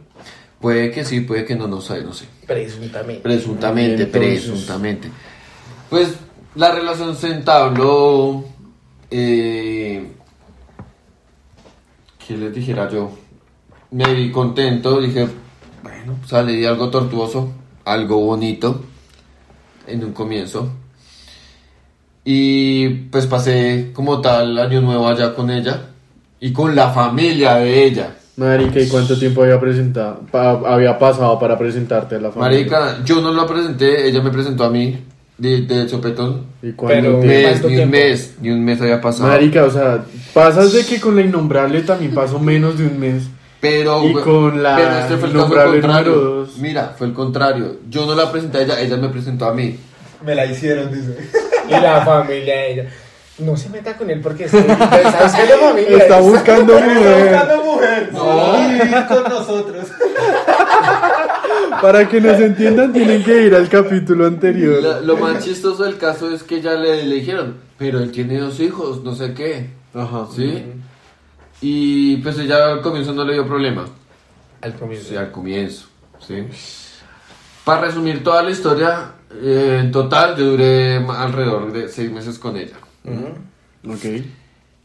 Puede 0.61 0.91
que 0.91 1.05
sí, 1.05 1.21
puede 1.21 1.45
que 1.45 1.55
no, 1.55 1.69
no 1.69 1.81
sé, 1.81 2.03
no 2.03 2.12
sé. 2.12 2.27
Presuntamente. 2.47 3.23
Presuntamente, 3.23 4.03
Entonces- 4.03 4.43
presuntamente. 4.45 5.09
Pues 5.89 6.15
la 6.56 6.73
relación 6.73 7.17
se 7.17 7.29
entabló. 7.29 8.44
Eh, 9.11 10.12
¿Qué 12.27 12.37
les 12.37 12.53
dijera 12.55 12.91
yo? 12.91 13.11
Me 13.91 14.12
vi 14.12 14.31
contento, 14.31 15.01
dije, 15.01 15.29
bueno, 15.83 16.17
salí 16.27 16.61
de 16.61 16.69
algo 16.69 16.91
tortuoso, 16.91 17.51
algo 17.93 18.20
bonito 18.20 18.85
en 19.87 20.05
un 20.05 20.12
comienzo. 20.12 20.70
Y 22.25 22.88
pues 23.11 23.26
pasé 23.26 23.90
como 23.94 24.20
tal 24.20 24.58
año 24.58 24.81
nuevo 24.81 25.08
allá 25.08 25.35
con 25.35 25.50
ella 25.50 25.81
y 26.40 26.52
con 26.52 26.75
la 26.75 26.90
familia 26.90 27.55
de 27.55 27.85
ella. 27.85 28.14
Marica, 28.37 28.79
¿y 28.81 28.88
cuánto 28.88 29.19
tiempo 29.19 29.43
había 29.43 29.58
presentado? 29.58 30.20
pa- 30.31 30.61
había 30.67 30.99
pasado 30.99 31.38
para 31.38 31.58
presentarte 31.58 32.17
a 32.17 32.20
la 32.20 32.31
familia? 32.31 32.58
Marica, 32.58 33.05
yo 33.05 33.20
no 33.20 33.32
la 33.32 33.46
presenté, 33.46 34.06
ella 34.08 34.23
me 34.23 34.31
presentó 34.31 34.64
a 34.64 34.70
mí 34.70 34.96
de, 35.38 35.62
de 35.62 35.88
sopetón. 35.88 36.43
¿Y 36.62 36.73
cuánto 36.73 36.94
Pero- 37.00 37.14
Un 37.17 37.23
tiempo? 37.23 37.26
mes, 37.49 37.50
¿Cuánto 37.61 37.69
ni 37.70 37.79
un 37.82 37.91
mes, 37.91 38.34
ni 38.43 38.50
un 38.50 38.64
mes 38.64 38.81
había 38.81 39.00
pasado. 39.00 39.29
Marica, 39.29 39.64
o 39.64 39.70
sea, 39.70 40.05
pasas 40.34 40.72
de 40.72 40.84
que 40.84 41.01
con 41.01 41.17
la 41.17 41.22
innombrable 41.22 41.81
también 41.82 42.15
pasó 42.15 42.39
menos 42.39 42.79
de 42.79 42.86
un 42.86 43.01
mes. 43.01 43.24
Pero, 43.60 44.05
Y 44.05 44.12
con 44.15 44.62
la 44.62 44.77
pero 44.77 44.98
este 44.98 45.17
fue 45.17 45.29
el 45.29 45.34
caso 45.34 45.48
contrario. 45.48 46.12
dos. 46.15 46.58
Mira, 46.58 46.94
fue 46.96 47.06
el 47.08 47.12
contrario. 47.12 47.77
Yo 47.91 48.06
no 48.06 48.15
la 48.15 48.31
presenté 48.31 48.58
a 48.58 48.62
ella, 48.62 48.81
ella 48.81 48.96
me 48.96 49.08
presentó 49.08 49.46
a 49.46 49.55
mí. 49.55 49.77
Me 50.24 50.34
la 50.34 50.46
hicieron, 50.46 50.93
dice. 50.93 51.17
Y 51.69 51.72
la 51.72 52.05
familia 52.05 52.55
de 52.55 52.72
ella. 52.72 52.88
No 53.38 53.56
se 53.56 53.69
meta 53.69 53.96
con 53.96 54.10
él 54.10 54.20
porque 54.20 54.44
está 54.46 54.58
está 54.58 55.22
buscando 55.24 55.58
familia. 55.69 55.96
Está 55.98 56.20
buscando 56.20 56.79
Está 56.79 56.86
mujer. 56.94 57.22
buscando 57.31 57.65
mujer. 57.65 58.10
No, 58.12 58.69
vivir 58.69 59.06
con 59.08 59.22
nosotros. 59.24 59.86
Para 61.82 62.08
que 62.08 62.20
nos 62.20 62.41
entiendan, 62.41 62.93
tienen 62.93 63.22
que 63.22 63.43
ir 63.43 63.55
al 63.55 63.69
capítulo 63.69 64.27
anterior. 64.27 64.82
La- 64.82 65.00
lo 65.00 65.17
más 65.17 65.44
chistoso 65.44 65.84
del 65.84 65.96
caso 65.98 66.31
es 66.32 66.43
que 66.43 66.60
ya 66.60 66.72
le, 66.72 67.05
le 67.05 67.15
dijeron, 67.17 67.56
pero 67.79 68.00
él 68.00 68.10
tiene 68.10 68.38
dos 68.38 68.58
hijos, 68.60 69.05
no 69.05 69.15
sé 69.15 69.34
qué. 69.34 69.70
Ajá. 69.94 70.27
¿Sí? 70.34 70.65
Y 71.60 72.17
pues 72.19 72.38
ella 72.38 72.72
al 72.72 72.82
comienzo 72.82 73.12
no 73.12 73.24
le 73.24 73.34
dio 73.34 73.46
problema. 73.46 73.86
Al 74.60 74.74
comienzo. 74.74 75.08
Sí, 75.08 75.17
al 75.17 75.31
comienzo. 75.31 75.86
¿sí? 76.20 76.46
Para 77.65 77.82
resumir 77.82 78.22
toda 78.22 78.43
la 78.43 78.50
historia, 78.50 79.12
eh, 79.43 79.79
en 79.81 79.91
total 79.91 80.36
yo 80.36 80.53
duré 80.53 80.96
alrededor 80.96 81.72
de 81.72 81.88
seis 81.88 82.10
meses 82.10 82.38
con 82.38 82.56
ella. 82.56 82.77
Ok. 83.86 84.24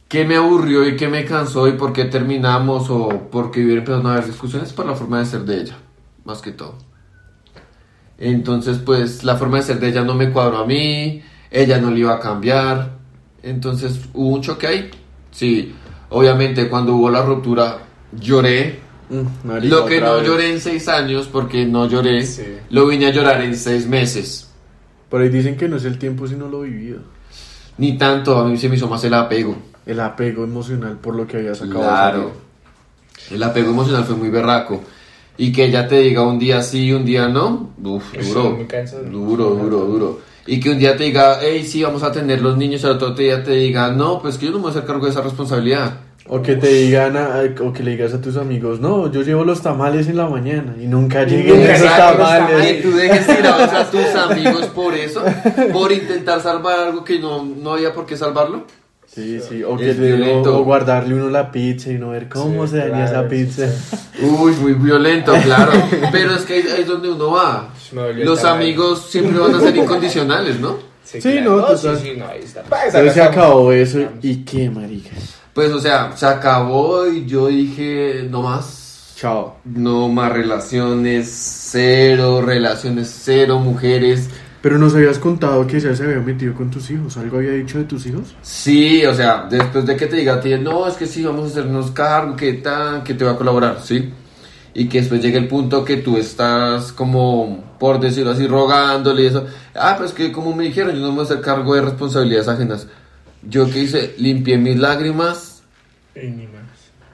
¿Qué 0.08 0.24
me 0.24 0.36
aburrió 0.36 0.86
y 0.86 0.96
qué 0.96 1.08
me 1.08 1.24
cansó 1.24 1.66
y 1.66 1.72
por 1.72 1.92
qué 1.92 2.04
terminamos 2.04 2.88
o 2.90 3.08
por 3.30 3.50
qué 3.50 3.60
empezado 3.60 4.06
a 4.08 4.12
haber 4.12 4.26
discusiones? 4.26 4.72
Por 4.72 4.86
la 4.86 4.94
forma 4.94 5.18
de 5.18 5.26
ser 5.26 5.40
de 5.40 5.60
ella, 5.62 5.76
más 6.24 6.40
que 6.40 6.52
todo. 6.52 6.76
Entonces, 8.18 8.78
pues 8.78 9.24
la 9.24 9.36
forma 9.36 9.56
de 9.56 9.64
ser 9.64 9.80
de 9.80 9.88
ella 9.88 10.04
no 10.04 10.14
me 10.14 10.30
cuadró 10.30 10.58
a 10.58 10.66
mí, 10.66 11.22
ella 11.50 11.78
no 11.80 11.90
le 11.90 12.00
iba 12.00 12.14
a 12.14 12.20
cambiar. 12.20 12.92
Entonces, 13.42 14.00
hubo 14.12 14.28
un 14.28 14.42
choque 14.42 14.66
ahí. 14.66 14.90
Sí, 15.32 15.74
obviamente 16.10 16.68
cuando 16.68 16.94
hubo 16.94 17.10
la 17.10 17.22
ruptura 17.22 17.78
lloré. 18.18 18.80
Mm, 19.10 19.46
marica, 19.48 19.74
Lo 19.76 19.84
que 19.86 20.00
no 20.00 20.14
vez. 20.16 20.26
lloré 20.26 20.52
en 20.52 20.60
seis 20.60 20.88
años, 20.88 21.28
porque 21.30 21.66
no 21.66 21.86
lloré, 21.88 22.24
Sí. 22.26 22.42
lo 22.70 22.86
vine 22.86 23.06
a 23.06 23.10
llorar 23.10 23.42
en 23.42 23.56
seis 23.56 23.86
meses. 23.86 24.50
Por 25.10 25.20
ahí 25.20 25.28
dicen 25.28 25.56
que 25.56 25.68
no 25.68 25.76
es 25.76 25.84
el 25.84 25.98
tiempo 25.98 26.26
sino 26.26 26.48
lo 26.48 26.62
vivido. 26.62 26.98
Ni 27.78 27.98
tanto, 27.98 28.38
a 28.38 28.44
mí 28.46 28.56
se 28.56 28.68
me 28.68 28.76
hizo 28.76 28.88
más 28.88 29.02
el 29.04 29.14
apego. 29.14 29.56
El 29.84 30.00
apego 30.00 30.44
emocional 30.44 30.96
por 30.98 31.14
lo 31.14 31.26
que 31.26 31.36
habías 31.38 31.60
acabado 31.60 31.82
de 31.82 31.88
Claro. 31.88 32.32
El 33.30 33.42
apego 33.42 33.70
emocional 33.70 34.04
fue 34.04 34.16
muy 34.16 34.30
berraco. 34.30 34.82
Y 35.36 35.52
que 35.52 35.64
ella 35.64 35.86
te 35.88 35.98
diga 35.98 36.22
un 36.22 36.38
día 36.38 36.62
sí 36.62 36.84
y 36.86 36.92
un 36.92 37.04
día 37.04 37.28
no, 37.28 37.70
uf, 37.82 38.04
duro. 38.24 38.58
cansado. 38.68 39.02
Duro, 39.04 39.50
duro, 39.50 39.78
duro. 39.84 40.20
Y 40.46 40.60
que 40.60 40.70
un 40.70 40.78
día 40.78 40.96
te 40.96 41.04
diga, 41.04 41.38
hey, 41.40 41.64
sí, 41.66 41.82
vamos 41.82 42.02
a 42.02 42.12
tener 42.12 42.40
los 42.42 42.56
niños, 42.56 42.82
y 42.82 42.86
al 42.86 42.92
otro 42.92 43.10
día 43.12 43.42
te 43.42 43.52
diga, 43.52 43.90
no, 43.92 44.20
pues 44.20 44.36
que 44.38 44.46
yo 44.46 44.52
no 44.52 44.58
me 44.58 44.62
voy 44.64 44.68
a 44.68 44.74
hacer 44.76 44.84
cargo 44.86 45.04
de 45.06 45.10
esa 45.12 45.22
responsabilidad. 45.22 46.00
O 46.26 46.40
que 46.40 46.56
te 46.56 46.68
digan, 46.68 47.16
a- 47.18 47.42
o 47.62 47.72
que 47.72 47.82
le 47.82 47.90
digas 47.92 48.14
a 48.14 48.20
tus 48.20 48.36
amigos, 48.38 48.80
no, 48.80 49.10
yo 49.12 49.20
llevo 49.22 49.44
los 49.44 49.60
tamales 49.60 50.08
en 50.08 50.16
la 50.16 50.26
mañana 50.26 50.74
y 50.80 50.86
nunca 50.86 51.24
lleguen 51.24 51.60
esos 51.62 51.86
tamales. 51.96 52.82
tú 52.82 52.92
dejes 52.92 53.26
tirados 53.26 53.70
a 53.72 53.90
tus 53.90 54.06
amigos 54.14 54.66
por 54.74 54.94
eso, 54.94 55.22
por 55.72 55.92
intentar 55.92 56.40
salvar 56.40 56.78
algo 56.78 57.04
que 57.04 57.18
no, 57.18 57.44
no 57.44 57.72
había 57.74 57.92
por 57.92 58.06
qué 58.06 58.16
salvarlo. 58.16 58.64
Sí, 59.06 59.38
sí, 59.46 59.62
o, 59.62 59.76
que 59.76 59.90
Es 59.90 59.96
te- 59.98 60.32
o- 60.48 60.64
guardarle 60.64 61.14
uno 61.14 61.28
la 61.30 61.52
pizza 61.52 61.90
y 61.92 61.98
no 61.98 62.08
ver 62.10 62.28
cómo 62.28 62.66
Sí, 62.66 62.72
se 62.72 62.78
daña 62.78 63.06
claro, 63.06 63.20
esa 63.20 63.28
pizza. 63.28 63.66
Uy, 64.22 64.52
muy 64.54 64.72
violento, 64.72 65.32
claro. 65.44 65.72
Pero 66.10 66.34
es 66.34 66.42
que 66.42 66.54
ahí 66.54 66.62
ahí 66.74 66.80
es 66.82 66.86
donde 66.88 67.10
uno 67.12 67.30
va. 67.32 67.68
Me 67.94 68.00
dolió 68.02 68.22
el 68.22 68.28
Los 68.28 68.44
amigos 68.44 69.06
siempre 69.08 69.38
van 69.38 69.54
a 69.54 69.60
ser 69.60 69.76
incondicionales, 69.76 70.58
¿no? 70.58 70.78
Sí, 71.04 71.20
no, 71.42 71.56
no, 71.56 71.66
total. 71.66 71.98
sí, 71.98 72.10
sí, 72.10 72.16
no, 72.16 72.26
ahí 72.26 72.40
está. 72.42 72.62
Pa, 72.62 72.86
esa 72.86 72.98
Entonces 72.98 73.14
se 73.14 73.22
acabó 73.22 73.72
eso 73.72 74.00
y 74.22 74.36
qué 74.44 74.70
maricas. 74.70 75.36
Pues, 75.52 75.70
o 75.70 75.78
sea, 75.78 76.16
se 76.16 76.26
acabó 76.26 77.06
y 77.06 77.26
yo 77.26 77.46
dije, 77.46 78.26
no 78.28 78.42
más. 78.42 79.14
Chao. 79.16 79.58
No 79.64 80.08
más 80.08 80.32
relaciones, 80.32 81.28
cero 81.30 82.42
relaciones, 82.44 83.14
cero 83.22 83.60
mujeres. 83.60 84.28
Pero 84.60 84.78
nos 84.78 84.94
habías 84.94 85.18
contado 85.18 85.66
que 85.66 85.78
ya 85.78 85.94
se 85.94 86.02
había 86.02 86.18
metido 86.20 86.54
con 86.54 86.70
tus 86.70 86.90
hijos. 86.90 87.16
¿Algo 87.18 87.36
había 87.36 87.52
dicho 87.52 87.78
de 87.78 87.84
tus 87.84 88.06
hijos? 88.06 88.34
Sí, 88.42 89.04
o 89.04 89.14
sea, 89.14 89.46
después 89.48 89.84
de 89.84 89.94
que 89.94 90.06
te 90.06 90.16
diga 90.16 90.34
a 90.34 90.40
ti, 90.40 90.54
no, 90.58 90.88
es 90.88 90.94
que 90.94 91.06
sí, 91.06 91.22
vamos 91.22 91.44
a 91.44 91.46
hacernos 91.48 91.90
cargo, 91.90 92.34
que 92.34 92.54
tan, 92.54 93.04
que 93.04 93.14
te 93.14 93.24
va 93.24 93.32
a 93.32 93.36
colaborar, 93.36 93.78
¿sí? 93.82 94.10
Y 94.76 94.88
que 94.88 95.00
después 95.00 95.22
llegue 95.22 95.38
el 95.38 95.46
punto 95.46 95.84
que 95.84 95.98
tú 95.98 96.16
estás 96.16 96.90
como, 96.92 97.76
por 97.78 98.00
decirlo 98.00 98.32
así, 98.32 98.46
rogándole 98.48 99.22
y 99.22 99.26
eso. 99.26 99.46
Ah, 99.74 99.94
pues 99.96 100.12
que 100.12 100.32
como 100.32 100.54
me 100.54 100.64
dijeron, 100.64 100.94
yo 100.94 101.00
no 101.00 101.08
me 101.10 101.14
voy 101.14 101.20
a 101.20 101.24
hacer 101.26 101.40
cargo 101.40 101.74
de 101.74 101.82
responsabilidades 101.82 102.48
ajenas. 102.48 102.88
Yo 103.48 103.70
que 103.70 103.80
hice, 103.80 104.14
limpié 104.18 104.58
mis 104.58 104.76
lágrimas, 104.78 105.62
Y 106.16 106.26
ni 106.26 106.46
más. 106.48 106.62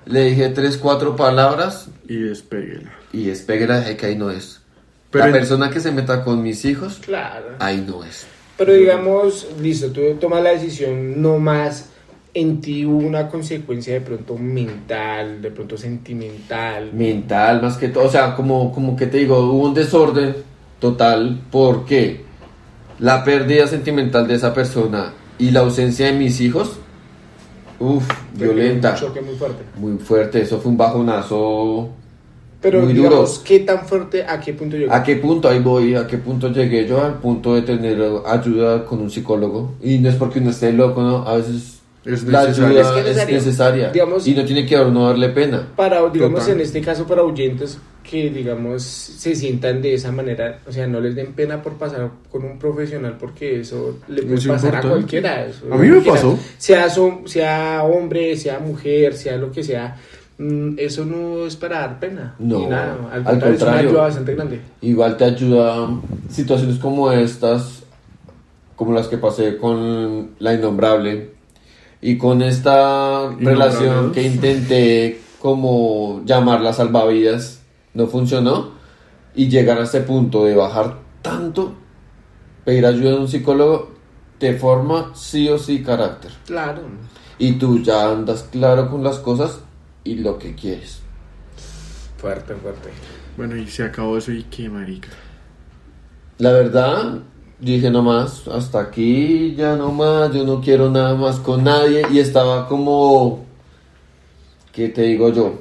le 0.07 0.25
dije 0.31 0.49
tres, 0.51 0.79
cuatro 0.79 1.17
palabras 1.17 1.89
Y 2.09 2.17
despéguela. 2.17 2.91
y 3.13 3.25
despegue 3.27 3.67
la 3.67 3.81
dejé 3.81 3.97
que 3.97 4.07
ahí 4.07 4.17
no 4.17 4.31
es. 4.31 4.61
Pero 5.11 5.25
la 5.25 5.31
en- 5.31 5.37
persona 5.37 5.71
que 5.71 5.81
se 5.81 5.91
meta 5.93 6.25
con 6.25 6.43
mis 6.43 6.65
hijos, 6.65 6.99
Claro. 7.05 7.57
ahí 7.59 7.85
no 7.87 8.05
es. 8.05 8.27
Pero 8.57 8.73
digamos, 8.73 9.47
listo, 9.61 9.89
tú 9.91 10.01
tomas 10.21 10.43
la 10.43 10.51
decisión, 10.51 11.21
no 11.21 11.39
más 11.39 11.91
en 12.35 12.61
ti 12.61 12.85
hubo 12.87 12.99
una 13.07 13.29
consecuencia 13.29 13.95
de 13.95 14.01
pronto 14.03 14.37
mental, 14.37 15.43
de 15.43 15.51
pronto 15.51 15.77
sentimental. 15.77 16.91
Mental, 16.93 17.61
más 17.63 17.77
que 17.77 17.89
todo. 17.89 18.05
O 18.05 18.09
sea, 18.11 18.35
como, 18.37 18.73
como 18.73 18.95
que 18.97 19.07
te 19.07 19.19
digo, 19.19 19.39
hubo 19.39 19.65
un 19.69 19.75
desorden 19.75 20.37
total 20.79 21.41
porque 21.51 22.23
la 23.01 23.25
pérdida 23.25 23.67
sentimental 23.67 24.27
de 24.29 24.35
esa 24.37 24.55
persona 24.55 25.13
y 25.39 25.51
la 25.51 25.61
ausencia 25.61 26.07
de 26.07 26.13
mis 26.13 26.41
hijos, 26.41 26.79
uff, 27.79 28.07
violenta, 28.35 28.91
Un 28.93 28.97
choque 28.97 29.21
muy 29.21 29.35
fuerte. 29.35 29.63
muy 29.77 29.99
fuerte. 29.99 30.43
Eso 30.43 30.61
fue 30.61 30.71
un 30.71 30.77
bajonazo. 30.79 31.91
Pero 32.61 32.83
Muy 32.83 32.93
digamos, 32.93 33.37
duro. 33.37 33.45
¿qué 33.45 33.61
tan 33.61 33.87
fuerte, 33.87 34.23
a 34.23 34.39
qué 34.39 34.53
punto 34.53 34.77
llegó? 34.77 34.93
¿A 34.93 35.03
qué 35.03 35.17
punto 35.17 35.49
ahí 35.49 35.61
voy? 35.61 35.95
¿A 35.95 36.07
qué 36.07 36.19
punto 36.19 36.49
llegué 36.53 36.87
yo? 36.87 37.03
Al 37.03 37.15
punto 37.15 37.55
de 37.55 37.63
tener 37.63 37.99
ayuda 38.27 38.85
con 38.85 39.01
un 39.01 39.11
psicólogo. 39.11 39.77
Y 39.83 39.97
no 39.99 40.11
es 40.11 40.17
porque 40.17 40.41
uno 40.41 40.51
esté 40.51 40.71
loco, 40.71 41.01
¿no? 41.03 41.27
A 41.27 41.37
veces 41.39 41.80
Es 42.05 42.25
la 42.25 42.47
necesario. 42.47 42.79
ayuda 42.79 42.81
Es 42.81 42.87
que 42.89 42.99
es 43.01 43.07
necesario. 43.07 43.35
necesaria. 43.37 43.91
Digamos- 43.93 44.27
y 44.27 44.35
no 44.35 44.45
tiene 44.45 44.67
que 44.67 44.77
no 44.77 45.07
darle 45.09 45.29
pena. 45.31 45.69
Para, 45.77 46.09
digamos, 46.09 46.41
Total. 46.41 46.55
en 46.55 46.61
este 46.63 46.81
caso, 46.81 47.07
para 47.07 47.23
oyentes 47.23 47.79
que, 48.03 48.31
digamos, 48.31 48.83
se 48.83 49.37
sientan 49.37 49.83
de 49.83 49.95
esa 49.95 50.11
manera, 50.11 50.61
o 50.67 50.73
sea, 50.73 50.87
no 50.87 50.99
les 51.01 51.15
den 51.15 51.35
pena 51.35 51.63
por 51.63 51.75
pasar 51.75 52.11
con 52.33 52.45
un 52.45 52.59
profesional 52.59 53.17
porque 53.21 53.61
eso 53.61 53.99
le 54.09 54.23
puede 54.23 54.37
Es 54.37 54.47
pasar 54.47 54.75
a 54.75 54.79
importante. 54.79 54.89
cualquiera. 54.89 55.45
eso- 55.47 55.67
A 55.71 55.77
mí 55.77 55.83
me 55.89 56.01
cualquiera. 56.03 56.17
pasó. 56.17 56.39
Sea, 56.59 56.89
so- 56.89 57.21
sea 57.27 57.83
hombre, 57.85 58.37
sea 58.37 58.59
mujer, 58.59 59.13
sea 59.15 59.37
lo 59.37 59.53
que 59.53 59.63
sea, 59.63 59.97
mm, 60.39 60.77
eso 60.79 61.05
no 61.05 61.45
es 61.47 61.55
para 61.57 61.81
dar 61.81 62.01
pena. 62.01 62.35
No, 62.39 62.61
ni 62.61 62.67
nada. 62.67 62.97
Al 63.13 63.19
al 63.19 63.25
contrario, 63.25 63.55
es 63.57 63.63
una 63.63 63.77
ayuda 63.79 64.01
bastante 64.03 64.35
grande. 64.35 64.61
Igual 64.81 65.17
te 65.19 65.25
ayuda 65.25 65.91
situaciones 66.31 66.79
como 66.79 67.13
estas, 67.13 67.83
como 68.75 68.95
las 68.95 69.07
que 69.09 69.19
pasé 69.19 69.59
con 69.59 70.31
la 70.39 70.55
innombrable 70.55 71.39
y 72.03 72.17
con 72.19 72.43
esta 72.43 73.31
relación 73.39 74.13
que 74.13 74.23
intenté 74.23 75.21
como 75.41 76.23
llamarla 76.25 76.73
salvavidas, 76.73 77.63
no 77.95 78.07
funcionó 78.07 78.73
y 79.35 79.49
llegar 79.49 79.79
a 79.79 79.85
este 79.85 80.01
punto 80.01 80.45
de 80.45 80.55
bajar 80.55 80.99
tanto, 81.23 81.75
pedir 82.65 82.85
ayuda 82.87 83.11
de 83.13 83.17
un 83.19 83.29
psicólogo 83.29 83.91
te 84.39 84.55
forma 84.59 85.13
sí 85.15 85.49
o 85.49 85.59
sí 85.59 85.83
carácter 85.83 86.31
Claro. 86.47 86.83
y 87.39 87.53
tú 87.53 87.83
ya 87.83 88.11
andas 88.11 88.45
claro 88.51 88.91
con 88.91 89.03
las 89.05 89.19
cosas 89.19 89.61
y 90.05 90.17
lo 90.17 90.39
que 90.39 90.55
quieres. 90.55 91.01
Fuerte, 92.17 92.55
fuerte. 92.55 92.91
Bueno, 93.37 93.57
y 93.57 93.67
se 93.67 93.83
acabó 93.85 94.17
eso 94.19 94.33
y 94.33 94.43
qué 94.45 94.69
marica. 94.69 95.09
La 96.39 96.53
verdad, 96.53 97.21
dije 97.61 97.91
no 97.91 98.03
más, 98.03 98.49
hasta 98.49 98.81
aquí, 98.81 99.55
ya 99.57 99.77
no 99.77 99.93
más, 99.93 100.33
yo 100.33 100.45
no 100.45 100.61
quiero 100.61 100.91
nada 100.91 101.15
más 101.15 101.37
con 101.41 101.65
nadie 101.65 102.03
y 102.11 102.19
estaba 102.19 102.67
como, 102.69 103.45
¿qué 104.73 104.89
te 104.89 105.03
digo 105.03 105.31
yo? 105.33 105.55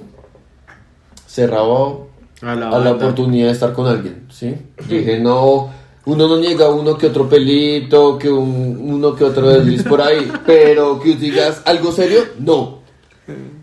Cerrado 1.27 2.07
A 2.41 2.55
la, 2.55 2.69
a 2.69 2.79
la 2.79 2.91
oportunidad 2.93 3.47
de 3.47 3.51
estar 3.51 3.73
con 3.73 3.87
alguien, 3.87 4.25
¿sí? 4.31 4.55
Dije 4.87 5.19
no, 5.19 5.69
uno 6.05 6.27
no 6.27 6.37
niega 6.37 6.69
uno 6.69 6.97
que 6.97 7.07
otro 7.07 7.27
pelito, 7.29 8.17
que 8.17 8.29
un- 8.29 8.79
uno 8.81 9.13
que 9.15 9.23
otro 9.25 9.49
desliz 9.49 9.83
por 9.83 10.01
ahí, 10.01 10.31
pero 10.45 10.99
que 10.99 11.15
digas 11.15 11.61
algo 11.65 11.91
serio, 11.91 12.21
no. 12.39 12.78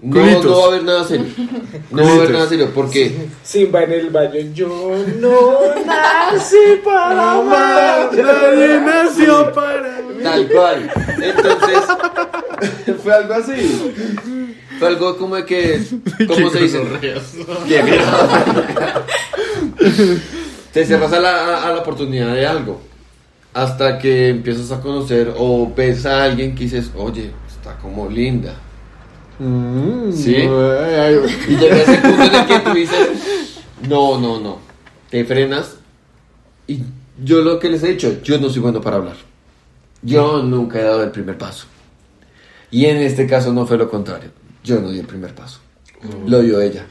No, 0.02 0.42
no 0.42 0.56
va 0.58 0.64
a 0.64 0.68
haber 0.68 0.84
nada 0.84 1.04
serio. 1.04 1.26
No 1.90 2.02
va 2.02 2.08
a 2.10 2.14
haber 2.14 2.30
nada 2.30 2.48
serio, 2.48 2.70
porque 2.74 3.28
Simba 3.42 3.82
en 3.84 3.92
el 3.92 4.10
baño, 4.10 4.34
yo 4.54 4.94
no 5.20 5.58
nací 5.84 6.56
para 6.84 7.32
amar. 7.32 8.10
Nadie 8.12 8.80
nació 8.80 9.52
para 9.52 10.00
mí. 10.02 10.22
Tal 10.22 10.48
cual. 10.48 10.90
Entonces, 11.22 12.96
fue 13.02 13.14
algo 13.14 13.34
así. 13.34 14.52
Fue 14.78 14.88
algo 14.88 15.16
como 15.16 15.36
de 15.36 15.44
que, 15.46 15.80
¿cómo 16.28 16.50
se 16.50 16.58
dice? 16.60 16.82
Que 17.66 17.82
mira. 17.82 19.04
Te 20.72 20.84
cierras 20.84 21.12
a 21.12 21.20
la, 21.20 21.30
a- 21.30 21.68
a 21.68 21.72
la 21.72 21.78
oportunidad 21.80 22.34
de 22.34 22.46
algo. 22.46 22.80
Hasta 23.54 23.98
que 23.98 24.28
empiezas 24.28 24.70
a 24.72 24.80
conocer 24.80 25.32
o 25.38 25.72
ves 25.74 26.04
a 26.04 26.24
alguien 26.24 26.54
que 26.54 26.64
dices, 26.64 26.90
oye, 26.94 27.30
está 27.48 27.76
como 27.78 28.08
linda. 28.10 28.54
Mm, 29.38 30.12
¿Sí? 30.12 30.36
ay, 30.36 30.46
ay, 30.48 31.16
Y 31.48 31.54
ese 31.64 31.98
punto 31.98 32.22
en 32.24 32.34
el 32.34 32.46
que 32.46 32.58
tú 32.60 32.70
dices, 32.74 33.08
no, 33.88 34.18
no, 34.18 34.40
no. 34.40 34.58
Te 35.10 35.24
frenas. 35.24 35.76
Y 36.66 36.80
yo 37.22 37.42
lo 37.42 37.58
que 37.58 37.68
les 37.70 37.82
he 37.82 37.88
dicho, 37.88 38.20
yo 38.22 38.38
no 38.38 38.48
soy 38.48 38.60
bueno 38.62 38.80
para 38.80 38.96
hablar. 38.96 39.16
Yo 40.02 40.42
nunca 40.42 40.80
he 40.80 40.82
dado 40.84 41.02
el 41.02 41.10
primer 41.10 41.36
paso. 41.38 41.66
Y 42.70 42.86
en 42.86 42.98
este 42.98 43.26
caso 43.26 43.52
no 43.52 43.66
fue 43.66 43.76
lo 43.76 43.88
contrario. 43.90 44.30
Yo 44.64 44.80
no 44.80 44.90
di 44.90 44.98
el 44.98 45.06
primer 45.06 45.34
paso. 45.34 45.60
Lo 46.26 46.40
dio 46.42 46.60
ella. 46.60 46.86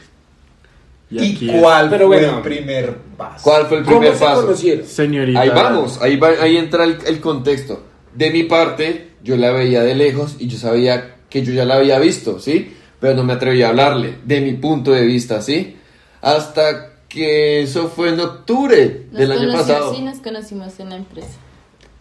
Y 1.09 1.19
¿Y, 1.23 1.35
aquí 1.35 1.49
es- 1.49 1.61
cuál 1.61 1.89
Pero 1.89 2.07
fue 2.07 2.17
bueno. 2.17 2.37
el 2.37 2.43
primer 2.43 2.95
paso? 3.17 3.43
¿Cuál 3.43 3.67
fue 3.67 3.77
el 3.79 3.83
¿Cómo 3.85 3.99
primer 3.99 4.17
se 4.17 4.23
paso? 4.25 4.41
conocieron? 4.41 4.85
Señorita. 4.85 5.39
Ahí 5.41 5.49
vamos, 5.49 6.01
ahí, 6.01 6.17
va- 6.17 6.41
ahí 6.41 6.57
entra 6.57 6.83
el, 6.83 6.97
el 7.05 7.19
contexto. 7.19 7.83
De 8.13 8.31
mi 8.31 8.43
parte, 8.43 9.11
yo 9.23 9.35
la 9.37 9.51
veía 9.51 9.83
de 9.83 9.93
lejos 9.95 10.35
y 10.39 10.47
yo 10.47 10.57
sabía 10.57 11.14
que 11.35 11.43
yo 11.43 11.51
ya 11.51 11.65
la 11.65 11.75
había 11.75 11.99
visto, 11.99 12.39
¿sí? 12.39 12.73
Pero 13.01 13.13
no 13.15 13.25
me 13.25 13.33
atrevía 13.33 13.65
a 13.67 13.69
hablarle, 13.71 14.19
de 14.23 14.39
mi 14.39 14.53
punto 14.53 14.91
de 14.91 15.01
vista, 15.05 15.41
¿sí? 15.41 15.75
Hasta 16.21 16.91
que 17.09 17.61
eso 17.61 17.89
fue 17.89 18.07
en 18.13 18.21
octubre 18.21 19.07
Nos 19.11 19.19
del 19.19 19.31
año 19.33 19.51
pasado. 19.51 19.93
Sí, 19.93 20.01
nos 20.01 20.19
conocimos 20.19 20.79
en 20.79 20.91
la 20.91 20.95
empresa. 20.95 21.27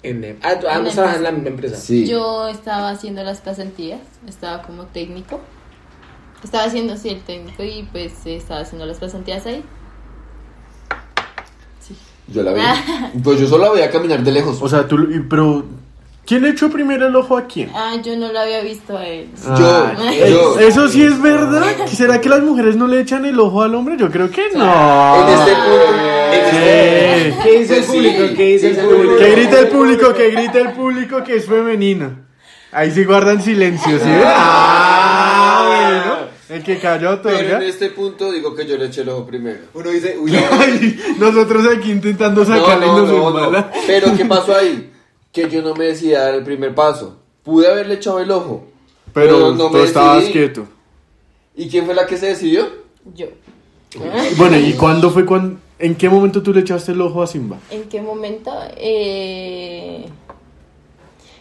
En 0.05 0.23
el- 0.23 0.37
ah, 0.43 0.59
tú- 0.61 0.69
ah, 0.69 0.75
En 0.75 0.79
no 0.79 0.83
la 0.85 0.89
estabas 0.91 1.17
en 1.17 1.23
la 1.25 1.29
empresa. 1.31 1.33
misma 1.33 1.49
empresa. 1.49 1.77
Sí. 1.77 2.07
Yo 2.07 2.47
estaba 2.47 2.91
haciendo 2.91 3.25
las 3.25 3.41
pasantías, 3.41 3.99
estaba 4.29 4.63
como 4.63 4.85
técnico. 4.85 5.41
Estaba 6.45 6.65
haciendo, 6.65 6.97
sí, 6.97 7.09
el 7.09 7.23
técnico 7.23 7.65
y 7.65 7.89
pues 7.91 8.13
estaba 8.25 8.61
haciendo 8.61 8.87
las 8.87 8.99
pasantías 8.99 9.45
ahí. 9.47 9.65
Sí. 11.81 11.97
Yo 12.29 12.43
la 12.45 12.53
veía. 12.53 13.13
Pues 13.25 13.41
yo 13.41 13.49
solo 13.49 13.65
la 13.65 13.73
veía 13.73 13.91
caminar 13.91 14.23
de 14.23 14.31
lejos. 14.31 14.59
O 14.63 14.69
sea, 14.69 14.87
tú. 14.87 14.97
Pero. 15.29 15.65
¿Quién 16.27 16.43
le 16.43 16.51
echó 16.51 16.71
primero 16.71 17.07
el 17.07 17.15
ojo 17.17 17.37
a 17.37 17.47
quién? 17.47 17.71
Ah, 17.75 17.97
yo 18.03 18.17
no 18.17 18.33
lo 18.33 18.41
había 18.41 18.63
visto 18.63 18.97
a 18.97 19.07
él. 19.07 19.29
Yo, 19.59 19.93
yo. 20.27 20.59
Eso 20.59 20.89
sí 20.89 21.03
es 21.03 21.21
verdad. 21.21 21.65
¿Será 21.87 22.21
que 22.21 22.31
las 22.31 22.41
mujeres 22.41 22.77
no 22.77 22.87
le 22.87 23.01
echan 23.01 23.27
el 23.27 23.39
ojo 23.39 23.63
al 23.63 23.75
hombre? 23.75 23.97
Yo 23.99 24.11
creo 24.11 24.31
que 24.31 24.43
no. 24.55 24.65
En 25.23 25.29
este 25.39 25.53
este- 25.53 27.35
Sí. 27.35 27.35
¿Qué 27.43 27.59
dice 27.59 27.77
el 27.79 27.85
Pues 27.85 27.87
público? 27.87 28.23
¿Qué 28.37 28.45
dice 28.53 28.71
el 28.71 28.77
público? 28.77 29.17
Que 29.19 29.31
grite 29.33 29.61
el 29.61 29.69
público, 29.69 30.15
que 30.15 30.31
grite 30.31 30.61
el 30.61 30.73
público 30.73 31.25
que 31.25 31.37
es 31.37 31.47
femenino. 31.47 32.25
Ahí 32.73 32.91
sí 32.91 33.05
guardan 33.05 33.43
silencio, 33.43 33.99
¿sí? 33.99 34.11
Ah, 34.25 35.65
bueno. 35.67 36.25
El 36.49 36.63
que 36.63 36.79
cayó 36.79 37.21
Pero 37.23 37.39
en 37.39 37.47
otorga. 37.47 37.67
este 37.67 37.91
punto 37.91 38.31
digo 38.33 38.55
que 38.55 38.67
yo 38.67 38.77
le 38.77 38.87
eché 38.87 39.03
el 39.03 39.09
ojo 39.11 39.27
primero. 39.27 39.59
Uno 39.75 39.91
dice, 39.91 40.17
uy, 40.19 40.33
no. 40.33 40.39
Ay, 40.59 41.01
nosotros 41.19 41.67
aquí 41.77 41.91
intentando 41.91 42.45
sacarle 42.45 42.87
no, 42.87 43.51
no. 43.51 43.67
Pero 43.87 44.17
¿qué 44.17 44.25
pasó 44.25 44.57
ahí? 44.57 44.91
Que 45.35 45.51
yo 45.51 45.63
no 45.63 45.75
me 45.75 45.87
decidí 45.87 46.15
a 46.15 46.21
dar 46.21 46.35
el 46.37 46.45
primer 46.45 46.75
paso. 46.75 47.17
Pude 47.43 47.67
haberle 47.67 47.95
echado 47.95 48.21
el 48.21 48.31
ojo. 48.31 48.65
Pero 49.13 49.55
no 49.55 49.69
tú 49.69 49.77
me 49.77 49.83
estabas 49.83 50.21
decidí. 50.21 50.33
quieto. 50.33 50.67
¿Y 51.57 51.69
quién 51.69 51.85
fue 51.85 51.95
la 51.95 52.07
que 52.07 52.17
se 52.17 52.27
decidió? 52.27 52.67
Yo. 53.15 53.27
Bueno, 54.37 54.57
¿y 54.57 54.73
cuándo 54.73 55.11
fue 55.11 55.27
cuando, 55.27 55.59
en 55.79 55.95
qué 55.97 56.09
momento 56.09 56.43
tú 56.43 56.55
le 56.55 56.61
echaste 56.61 56.93
el 56.93 57.01
ojo 57.01 57.23
a 57.23 57.27
Simba? 57.27 57.59
¿En 57.71 57.85
qué 57.85 58.01
momento? 58.01 58.53
Eh... 58.77 60.07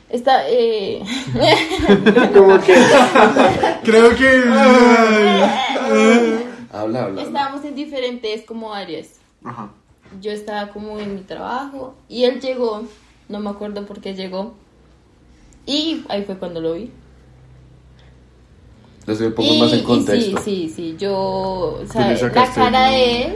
Está, 0.10 0.50
eh... 0.50 1.02
Como 2.34 2.60
que. 2.62 2.76
Creo 3.84 4.16
que... 4.16 4.44
Habla, 6.74 7.04
habla. 7.04 7.22
Estábamos 7.22 7.64
en 7.66 7.76
diferentes 7.76 8.42
como 8.48 8.74
áreas. 8.74 9.18
Ajá. 9.44 9.70
Yo 10.20 10.32
estaba 10.32 10.70
como 10.70 10.98
en 10.98 11.14
mi 11.14 11.22
trabajo 11.22 11.94
y 12.10 12.24
él 12.24 12.42
llegó, 12.42 12.82
no 13.30 13.40
me 13.40 13.50
acuerdo 13.50 13.86
por 13.86 14.00
qué 14.00 14.14
llegó. 14.16 14.54
Y 15.66 16.04
ahí 16.10 16.24
fue 16.26 16.38
cuando 16.38 16.60
lo 16.62 16.74
vi. 16.74 16.92
Les 19.06 19.20
doy 19.20 19.28
un 19.28 19.34
poco 19.34 19.54
y, 19.54 19.60
más 19.60 19.74
en 19.74 19.84
contexto. 19.84 20.38
sí, 20.44 20.70
sí, 20.70 20.74
sí, 20.76 20.96
yo, 20.98 21.14
o 21.18 21.86
sea, 21.92 22.12
la 22.12 22.52
cara 22.54 22.96
el- 22.96 22.96
de 22.96 23.22
él 23.26 23.34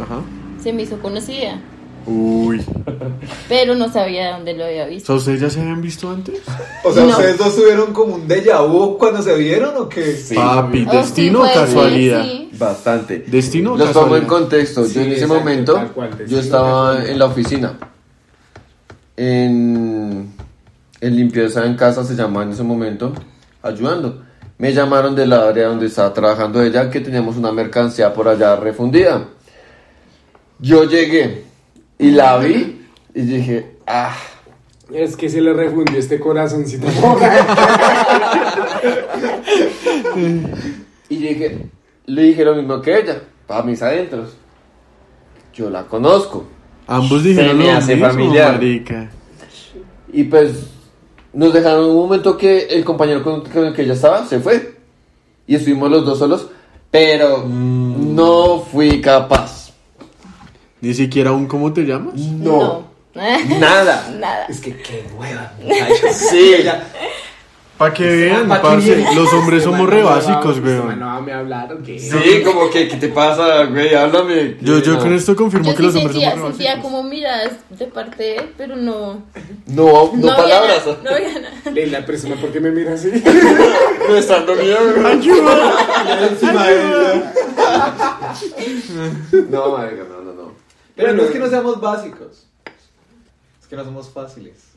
Ajá. 0.00 0.20
se 0.62 0.72
me 0.72 0.82
hizo 0.82 0.98
conocida, 1.02 1.60
Uy. 2.06 2.64
pero 3.46 3.74
no 3.74 3.92
sabía 3.92 4.32
dónde 4.32 4.54
lo 4.54 4.64
había 4.64 4.86
visto. 4.86 5.14
¿ustedes 5.14 5.40
ya 5.42 5.50
se 5.50 5.60
habían 5.60 5.82
visto 5.82 6.08
antes? 6.10 6.40
O 6.82 6.92
sea, 6.94 7.04
No. 7.04 7.10
¿ustedes 7.10 7.36
dos 7.36 7.54
tuvieron 7.54 7.92
como 7.92 8.14
un 8.14 8.26
déjà 8.26 8.66
vu 8.66 8.96
cuando 8.96 9.20
se 9.20 9.34
vieron 9.36 9.76
o 9.76 9.86
qué? 9.86 10.16
Sí. 10.16 10.34
Papi, 10.34 10.86
Oh, 10.88 10.90
sí, 10.90 10.96
destino 10.96 11.40
o 11.42 11.52
casualidad. 11.52 12.24
sí. 12.24 12.48
Bastante. 12.54 13.18
Destino 13.26 13.74
o 13.74 13.76
Los 13.76 13.90
pongo 13.90 14.16
en 14.16 14.24
contexto. 14.24 14.86
Sí, 14.86 14.94
yo 14.94 15.00
en 15.02 15.06
ese 15.12 15.24
exacto, 15.24 15.34
momento, 15.40 15.90
cual, 15.94 16.26
yo 16.26 16.38
estaba 16.40 17.04
en 17.04 17.18
la 17.18 17.26
oficina. 17.26 17.78
En, 19.16 20.32
en 21.00 21.16
limpieza 21.16 21.66
en 21.66 21.76
casa 21.76 22.04
se 22.04 22.14
llamaba 22.14 22.44
en 22.44 22.52
ese 22.52 22.62
momento, 22.62 23.12
ayudando. 23.62 24.22
Me 24.58 24.72
llamaron 24.72 25.14
del 25.14 25.32
área 25.32 25.68
donde 25.68 25.86
estaba 25.86 26.12
trabajando 26.12 26.62
ella 26.62 26.88
que 26.88 27.00
teníamos 27.00 27.36
una 27.36 27.52
mercancía 27.52 28.14
por 28.14 28.28
allá 28.28 28.56
refundida. 28.56 29.28
Yo 30.58 30.84
llegué 30.84 31.44
y 31.98 32.10
la 32.12 32.38
vi 32.38 32.86
y 33.14 33.22
dije, 33.22 33.76
ah, 33.86 34.14
Es 34.92 35.16
que 35.16 35.28
se 35.28 35.40
le 35.40 35.52
refundió 35.52 35.98
este 35.98 36.20
corazoncito. 36.20 36.86
Y 41.08 41.16
dije, 41.16 41.66
le 42.06 42.22
dije 42.22 42.44
lo 42.44 42.54
mismo 42.54 42.80
que 42.80 42.98
ella, 42.98 43.20
para 43.46 43.62
mis 43.62 43.82
adentros. 43.82 44.34
Yo 45.52 45.68
la 45.68 45.84
conozco. 45.84 46.46
Ambos 46.86 47.22
dijeron 47.24 47.58
lo 47.58 47.64
mismo, 47.64 48.06
familiar. 48.08 48.52
marica. 48.52 49.10
Y 50.12 50.24
pues 50.24 50.66
nos 51.32 51.52
dejaron 51.52 51.90
un 51.90 51.96
momento 51.96 52.36
que 52.36 52.66
el 52.66 52.84
compañero 52.84 53.22
con, 53.22 53.42
con 53.42 53.66
el 53.66 53.74
que 53.74 53.82
ella 53.82 53.94
estaba 53.94 54.26
se 54.26 54.40
fue. 54.40 54.76
Y 55.46 55.54
estuvimos 55.54 55.90
los 55.90 56.04
dos 56.04 56.18
solos. 56.18 56.48
Pero 56.90 57.46
no 57.48 58.60
fui 58.70 59.00
capaz. 59.00 59.72
Ni 60.82 60.92
siquiera 60.92 61.32
un 61.32 61.46
¿cómo 61.46 61.72
te 61.72 61.82
llamas? 61.82 62.14
No. 62.14 62.58
No. 62.58 62.92
Nada. 63.58 64.14
Nada. 64.18 64.46
Es 64.48 64.60
que 64.60 64.76
qué 64.76 65.04
hueva, 65.18 65.52
muchachos. 65.62 66.12
Sí. 66.12 66.54
Para 67.82 67.94
que 67.94 68.06
vean, 68.06 68.48
pa' 68.48 68.56
que 68.56 68.62
parce, 68.68 68.94
vean. 68.94 69.14
los 69.16 69.32
hombres 69.32 69.62
somos 69.64 69.88
re 69.88 70.02
básicos, 70.02 70.60
güey. 70.60 70.78
weón. 70.78 71.00
No, 71.00 71.20
me 71.22 71.32
hablaron 71.32 71.82
que. 71.82 71.98
Sí, 71.98 72.42
como 72.44 72.70
que, 72.70 72.86
¿qué 72.88 72.96
te 72.96 73.08
pasa, 73.08 73.64
güey? 73.64 73.94
Háblame. 73.94 74.56
Yo, 74.60 74.78
yo 74.78 74.92
No. 74.94 74.98
con 75.00 75.12
esto 75.12 75.34
confirmo 75.36 75.66
Yo 75.66 75.72
que 75.72 75.76
sí 75.78 75.82
los 75.82 75.94
hombres 75.96 76.12
sentía, 76.12 76.30
somos 76.32 76.44
re 76.46 76.52
sentía 76.52 76.70
básicos. 76.76 76.90
como 76.92 77.02
miradas 77.08 77.52
de 77.70 77.86
parte 77.86 78.22
de 78.22 78.36
él, 78.36 78.52
pero 78.56 78.76
no. 78.76 79.22
No, 79.66 80.12
no, 80.14 80.30
había 80.32 80.36
palabras. 80.36 80.86
nada, 80.86 80.98
no 81.02 81.10
había 81.10 81.38
nada. 81.40 81.70
Le 81.72 81.86
la 81.88 82.06
persona, 82.06 82.36
¿por 82.36 82.50
qué 82.52 82.60
me 82.60 82.70
mira 82.70 82.94
así? 82.94 83.10
Me 84.10 84.18
están. 84.18 84.44
¡Ayuda! 84.48 85.74
encima 86.30 86.66
de 86.66 86.82
él, 86.82 87.24
ya. 87.66 89.40
No, 89.50 89.76
marica, 89.76 90.02
no, 90.08 90.20
no, 90.22 90.32
no. 90.32 90.52
Pero 90.96 91.12
no 91.14 91.22
es 91.22 91.30
que 91.30 91.38
no 91.38 91.48
seamos 91.48 91.80
básicos. 91.80 92.46
Es 93.60 93.66
que 93.68 93.76
no 93.76 93.84
somos 93.84 94.10
fáciles. 94.10 94.71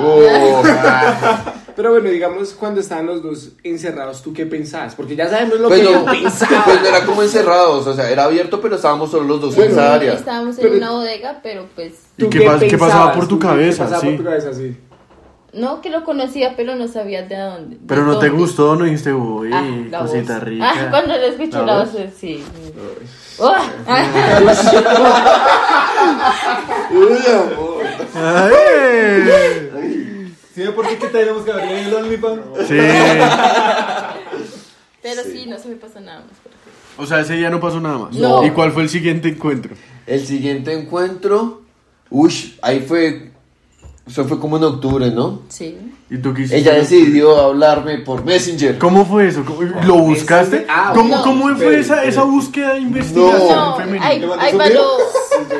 Oh, 0.00 0.22
Pero 1.76 1.92
bueno, 1.92 2.08
digamos, 2.10 2.52
cuando 2.54 2.80
estaban 2.80 3.06
los 3.06 3.22
dos 3.22 3.50
encerrados, 3.62 4.20
¿tú 4.22 4.32
qué 4.32 4.46
pensabas? 4.46 4.96
Porque 4.96 5.14
ya 5.14 5.28
sabemos 5.30 5.60
lo 5.60 5.68
pues, 5.68 5.80
que 5.80 5.84
no, 5.86 5.92
yo 5.92 6.04
pensaba. 6.06 6.62
pues 6.64 6.80
no 6.82 6.88
era 6.88 7.04
como 7.06 7.22
encerrados, 7.22 7.86
o 7.86 7.94
sea, 7.94 8.10
era 8.10 8.24
abierto, 8.24 8.60
pero 8.60 8.74
estábamos 8.76 9.10
solo 9.12 9.24
los 9.28 9.40
dos 9.40 9.56
en 9.56 9.70
esa 9.70 9.94
área. 9.94 10.14
Estábamos 10.14 10.56
en 10.58 10.62
Pero- 10.62 10.76
una 10.76 10.90
bodega, 10.90 11.38
pero 11.42 11.66
pues. 11.76 11.92
¿Y 12.16 12.24
¿Tú 12.24 12.30
qué 12.30 12.40
pas- 12.48 12.68
qué 12.68 12.76
pasaba 12.76 13.12
por 13.12 13.28
tu 13.28 13.36
¿Tú 13.36 13.38
qué 13.38 13.46
cabeza? 13.46 13.84
pasaba 13.84 14.00
Sí. 14.00 14.06
por 14.08 14.16
tu 14.16 14.24
cabeza, 14.24 14.52
sí. 14.52 14.76
No, 15.52 15.80
que 15.80 15.88
lo 15.90 16.04
conocía, 16.04 16.54
pero 16.56 16.74
no 16.74 16.88
sabía 16.88 17.22
de 17.22 17.36
dónde. 17.36 17.76
de 17.76 17.82
Pero 17.86 18.02
no 18.02 18.18
te 18.18 18.28
gustó, 18.28 18.74
no 18.74 18.84
dijiste, 18.84 19.12
uy, 19.14 19.50
Ah, 19.52 19.64
cosita 20.00 20.34
voz. 20.34 20.42
rica. 20.44 20.70
Ah, 20.74 20.86
cuando 20.90 21.16
lo 21.16 21.24
escuché 21.24 21.62
¿La 21.64 21.78
voz? 21.84 21.90
sí. 22.18 22.42
Oh, 23.38 23.54
Ay. 23.86 24.04
¿Sí 30.54 30.60
ve 30.62 30.72
por 30.72 30.88
qué 30.88 30.96
que 30.98 31.06
tenemos 31.08 31.44
que 31.44 31.52
abrir 31.52 31.70
el 31.70 31.94
OnlyFans? 31.94 32.40
Sí. 32.66 32.76
pero 35.02 35.22
sí, 35.22 35.46
no 35.46 35.58
se 35.58 35.68
me 35.68 35.76
pasó 35.76 36.00
nada 36.00 36.20
más. 36.20 36.30
O 36.96 37.06
sea, 37.06 37.20
ese 37.20 37.34
día 37.34 37.48
no 37.50 37.60
pasó 37.60 37.80
nada 37.80 37.98
más. 37.98 38.14
No. 38.16 38.44
¿Y 38.44 38.50
cuál 38.50 38.72
fue 38.72 38.82
el 38.82 38.88
siguiente 38.88 39.28
encuentro? 39.28 39.74
El 40.06 40.26
siguiente 40.26 40.72
encuentro, 40.72 41.62
uy, 42.10 42.56
ahí 42.62 42.80
fue, 42.80 43.30
eso 44.06 44.24
fue 44.24 44.40
como 44.40 44.56
en 44.56 44.64
octubre, 44.64 45.10
¿no? 45.10 45.42
Sí. 45.48 45.78
¿Y 46.10 46.18
tú 46.18 46.32
qué 46.34 46.40
hiciste? 46.42 46.58
Ella 46.58 46.74
decidió 46.74 47.36
hablarme 47.40 47.98
por 47.98 48.24
Messenger. 48.24 48.78
¿Cómo 48.78 49.04
fue 49.06 49.28
eso? 49.28 49.44
¿Cómo- 49.44 49.62
¿Lo 49.62 49.98
buscaste? 49.98 50.66
Ah, 50.68 50.92
¿Cómo, 50.94 51.16
no. 51.16 51.22
cómo 51.22 51.42
fue 51.44 51.52
Espere, 51.52 51.80
esa, 51.80 51.94
espere. 51.96 52.08
esa 52.10 52.22
búsqueda 52.24 52.72
de 52.74 52.80
investigación 52.80 53.48
No, 53.56 53.76
femenina? 53.76 54.06
ahí, 54.06 54.18
¿Le 54.18 54.26
mandó 54.26 54.42
ahí 54.44 54.52
su 54.52 54.58
va 54.58 54.68
lo, 54.70 54.86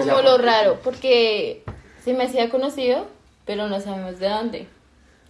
como 0.07 0.23
lo 0.23 0.39
raro, 0.39 0.79
porque 0.83 1.63
se 2.05 2.15
me 2.15 2.25
hacía 2.25 2.49
conocido, 2.51 3.07
pero 3.49 3.67
no 3.69 3.81
sabemos 3.81 4.21
de 4.21 4.29
dónde. 4.29 4.67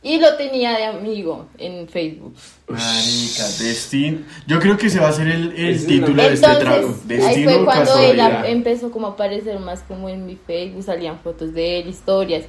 Y 0.03 0.21
lo 0.21 0.37
tenía 0.37 0.77
de 0.77 0.85
amigo 0.85 1.49
en 1.59 1.89
Facebook. 1.89 2.35
Marica, 2.69 3.45
destino. 3.61 4.19
Yo 4.47 4.61
creo 4.61 4.77
que 4.77 4.87
ese 4.87 5.01
va 5.01 5.09
a 5.09 5.13
ser 5.13 5.27
el, 5.29 5.53
el 5.57 5.87
título 5.87 6.23
de 6.23 6.35
este 6.35 6.55
trago. 6.57 6.95
Ahí 7.27 7.45
fue 7.45 7.65
cuando 7.65 7.99
él 7.99 8.21
a- 8.21 8.47
empezó 8.49 8.91
como 8.91 9.09
a 9.09 9.11
aparecer 9.11 9.59
más 9.59 9.81
como 9.89 10.09
en 10.09 10.25
mi 10.27 10.37
Facebook, 10.37 10.85
salían 10.85 11.19
fotos 11.21 11.53
de 11.53 11.81
él, 11.81 11.89
historias, 11.89 12.45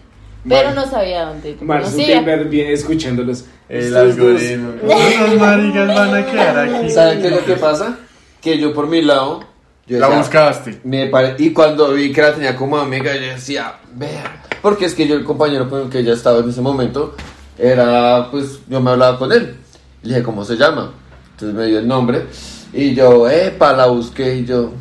pero 0.48 0.74
no 0.76 0.86
sabía 0.90 1.26
dónde 1.26 1.58
Mark. 1.62 1.86
Zuckerberg 1.88 2.50
viene 2.50 2.74
escuchándolos. 2.74 3.46
El 3.68 3.96
algoritmo. 3.98 4.74
Unos 4.84 5.36
maricas 5.40 5.88
van 5.88 6.16
a 6.16 6.26
quedar 6.26 6.60
aquí. 6.60 6.90
¿Saben 6.92 7.22
qué 7.22 7.28
es 7.30 7.34
lo 7.34 7.46
que 7.46 7.54
pasa? 7.54 7.98
Que 8.42 8.58
yo 8.60 8.74
por 8.74 8.88
mi 8.88 9.02
lado, 9.02 9.44
yo 9.88 9.98
La 10.00 10.06
decía, 10.08 10.20
buscaste. 10.22 10.80
me 10.84 11.08
pare- 11.08 11.36
y 11.40 11.52
cuando 11.52 11.94
vi 11.94 12.12
que 12.14 12.22
la 12.22 12.34
tenía 12.36 12.56
como 12.56 12.78
amiga, 12.78 13.14
yo 13.16 13.22
decía, 13.22 13.74
vea, 13.94 14.44
porque 14.62 14.86
es 14.86 14.96
que 14.96 15.08
yo 15.08 15.16
el 15.16 15.24
compañero 15.24 15.70
con 15.70 15.82
el 15.84 15.90
que 15.90 16.00
ella 16.00 16.14
estaba 16.14 16.40
en 16.40 16.50
ese 16.50 16.62
momento, 16.62 17.16
era, 17.58 18.30
pues, 18.32 18.60
yo 18.70 18.80
me 18.82 18.92
hablaba 18.92 19.18
con 19.20 19.32
él. 19.32 19.56
Le 20.04 20.10
dije, 20.10 20.24
¿cómo 20.24 20.46
se 20.46 20.56
llama? 20.56 20.92
Entonces 21.32 21.56
me 21.58 21.66
dio 21.68 21.80
el 21.80 21.88
nombre, 21.88 22.26
y 22.74 22.94
yo, 22.94 23.30
epa, 23.30 23.74
la 23.74 23.88
busqué, 23.88 24.36
y 24.38 24.46
yo, 24.46 24.72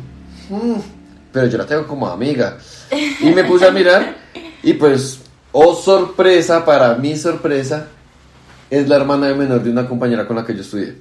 "Mm", 0.49 0.79
pero 1.31 1.47
yo 1.47 1.57
la 1.57 1.65
tengo 1.65 1.87
como 1.87 2.07
amiga. 2.07 2.57
Y 3.21 3.29
me 3.31 3.43
puse 3.43 3.67
a 3.67 3.71
mirar, 3.71 4.15
y 4.63 4.73
pues, 4.73 5.21
oh 5.51 5.75
sorpresa, 5.75 6.65
para 6.65 6.95
mi 6.95 7.15
sorpresa, 7.15 7.87
es 8.69 8.87
la 8.87 8.97
hermana 8.97 9.27
de 9.27 9.35
menor 9.35 9.63
de 9.63 9.71
una 9.71 9.87
compañera 9.87 10.27
con 10.27 10.35
la 10.35 10.45
que 10.45 10.53
yo 10.55 10.61
estudié. 10.61 10.95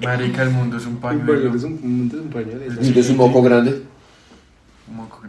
Marica, 0.00 0.42
el 0.42 0.50
mundo 0.50 0.76
es 0.76 0.86
un 0.86 0.96
pañuelo. 0.96 1.54
es 1.54 1.62
un, 1.64 1.72
un, 1.74 2.20
un 2.20 2.30
pañuelo. 2.30 2.60
Y 2.80 2.90
de 2.92 3.02
su 3.02 3.14
moco 3.14 3.40
grande. 3.42 3.82
Moco 4.92 5.18
grande. 5.20 5.21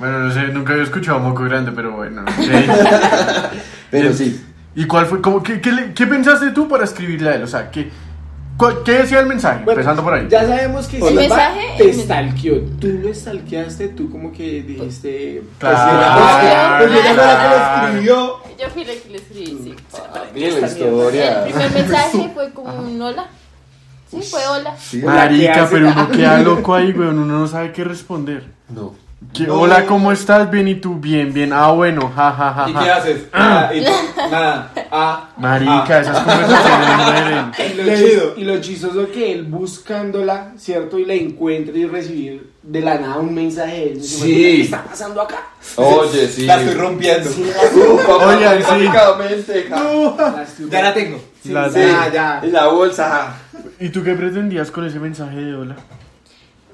Bueno, 0.00 0.18
no 0.20 0.32
sé, 0.34 0.40
nunca 0.48 0.72
había 0.72 0.84
escuchado 0.84 1.20
moco 1.20 1.44
grande, 1.44 1.70
pero 1.72 1.92
bueno. 1.92 2.24
sí. 2.40 2.50
Pero 3.90 4.10
¿Y- 4.10 4.14
sí. 4.14 4.44
¿Y 4.74 4.86
cuál 4.86 5.06
fue? 5.06 5.20
Cómo, 5.20 5.42
qué, 5.42 5.60
qué, 5.60 5.92
qué 5.94 6.06
pensaste 6.06 6.50
tú 6.50 6.68
para 6.68 6.84
escribirle 6.84 7.30
a 7.30 7.34
él? 7.34 7.42
O 7.42 7.46
sea, 7.46 7.70
¿qué, 7.72 7.90
cuál- 8.56 8.82
qué 8.84 8.92
decía 8.98 9.18
el 9.20 9.26
mensaje? 9.26 9.64
Bueno, 9.64 9.72
Empezando 9.80 10.02
por 10.04 10.14
ahí. 10.14 10.26
Ya 10.30 10.46
sabemos 10.46 10.86
que 10.86 10.98
El 10.98 11.14
mensaje, 11.14 11.60
te 11.76 11.90
el 11.90 11.94
stalkeó. 12.00 12.60
Tú 12.80 12.86
lo 13.02 13.12
stalkeaste, 13.12 13.88
tú 13.88 14.10
como 14.10 14.32
que 14.32 14.62
dijiste. 14.62 15.42
Claro. 15.58 16.78
Pues 16.78 16.90
Pues 16.92 17.04
ella 17.04 17.14
fue 17.14 17.26
la 17.26 17.40
que 17.42 17.48
lo 17.48 17.86
escribió. 17.90 18.36
Yo 18.60 18.68
fui 18.70 18.84
la 18.84 18.92
que 18.92 19.08
le 19.10 19.16
escribí, 19.18 19.46
sí. 19.64 19.74
Bien 20.34 20.60
la 20.60 20.66
El 20.66 20.72
historia. 20.72 21.44
primer 21.44 21.70
mensaje 21.74 22.30
fue 22.32 22.50
como 22.52 22.74
un 22.74 23.02
hola. 23.02 23.26
Sí, 24.10 24.22
fue 24.22 24.40
hola. 24.46 24.76
Sí. 24.78 25.02
Marica, 25.02 25.66
pero 25.70 25.88
uno 25.88 26.10
queda 26.10 26.38
loco 26.42 26.74
ahí, 26.74 26.92
weón. 26.92 27.18
Uno 27.18 27.38
no 27.40 27.46
sabe 27.48 27.72
qué 27.72 27.82
responder. 27.84 28.44
No. 28.68 28.94
¿Qué- 29.34 29.46
No. 29.46 29.60
Hola, 29.60 29.84
¿cómo 29.86 30.10
estás? 30.12 30.50
Bien, 30.50 30.66
¿y 30.66 30.76
tú? 30.76 30.94
Bien, 30.96 31.32
bien. 31.32 31.52
Ah, 31.52 31.70
bueno, 31.72 32.10
ja, 32.16 32.32
ja, 32.32 32.52
ja. 32.54 32.70
¿Y 32.70 32.74
qué 32.74 32.90
haces? 32.90 33.22
Ah, 33.32 33.70
y 33.72 33.84
tú, 33.84 33.90
nada. 34.30 34.72
Ah, 34.90 35.28
Marica, 35.36 35.86
ah. 35.88 36.00
esas 36.00 36.18
conversaciones 36.20 36.96
mueren. 36.96 37.52
Y 37.60 38.16
lo, 38.16 38.36
y 38.38 38.44
lo 38.44 38.60
chistoso 38.60 39.06
que 39.12 39.32
él 39.32 39.44
buscándola, 39.44 40.52
¿cierto? 40.56 40.98
Y 40.98 41.04
la 41.04 41.14
encuentra 41.14 41.76
y 41.76 41.86
recibir 41.86 42.50
de 42.62 42.80
la 42.80 42.98
nada 42.98 43.16
un 43.18 43.34
mensaje 43.34 43.72
de 43.76 43.92
él. 43.92 44.02
Sí. 44.02 44.22
¿Qué 44.32 44.60
está 44.62 44.84
pasando 44.84 45.20
acá? 45.20 45.36
Oye, 45.76 46.26
sí. 46.26 46.46
La 46.46 46.58
estoy 46.60 46.74
rompiendo. 46.74 47.30
Sí. 47.30 47.44
La 47.44 47.62
estoy- 50.44 50.70
Ya 50.70 50.82
la 50.82 50.94
tengo. 50.94 51.20
Sí, 51.42 51.48
La 51.50 51.68
sí, 51.68 51.78
de- 51.78 51.86
ya, 51.88 52.10
ya. 52.12 52.40
En 52.42 52.52
la 52.52 52.66
bolsa, 52.68 53.08
ja. 53.08 53.36
¿Y 53.78 53.90
tú 53.90 54.02
qué 54.02 54.14
pretendías 54.14 54.70
con 54.70 54.86
ese 54.86 54.98
mensaje 54.98 55.36
de 55.36 55.54
hola? 55.54 55.76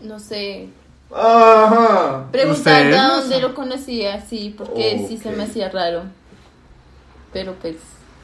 No 0.03 0.19
sé. 0.21 0.69
Ajá. 1.12 2.27
Preguntando 2.33 2.97
a 2.99 3.09
dónde 3.21 3.40
lo 3.40 3.55
conocía, 3.55 4.21
sí, 4.23 4.55
porque 4.57 5.05
sí 5.09 5.19
se 5.19 5.31
me 5.31 5.45
hacía 5.45 5.69
raro. 5.69 6.03
Pero 7.33 7.55
pues. 7.55 7.77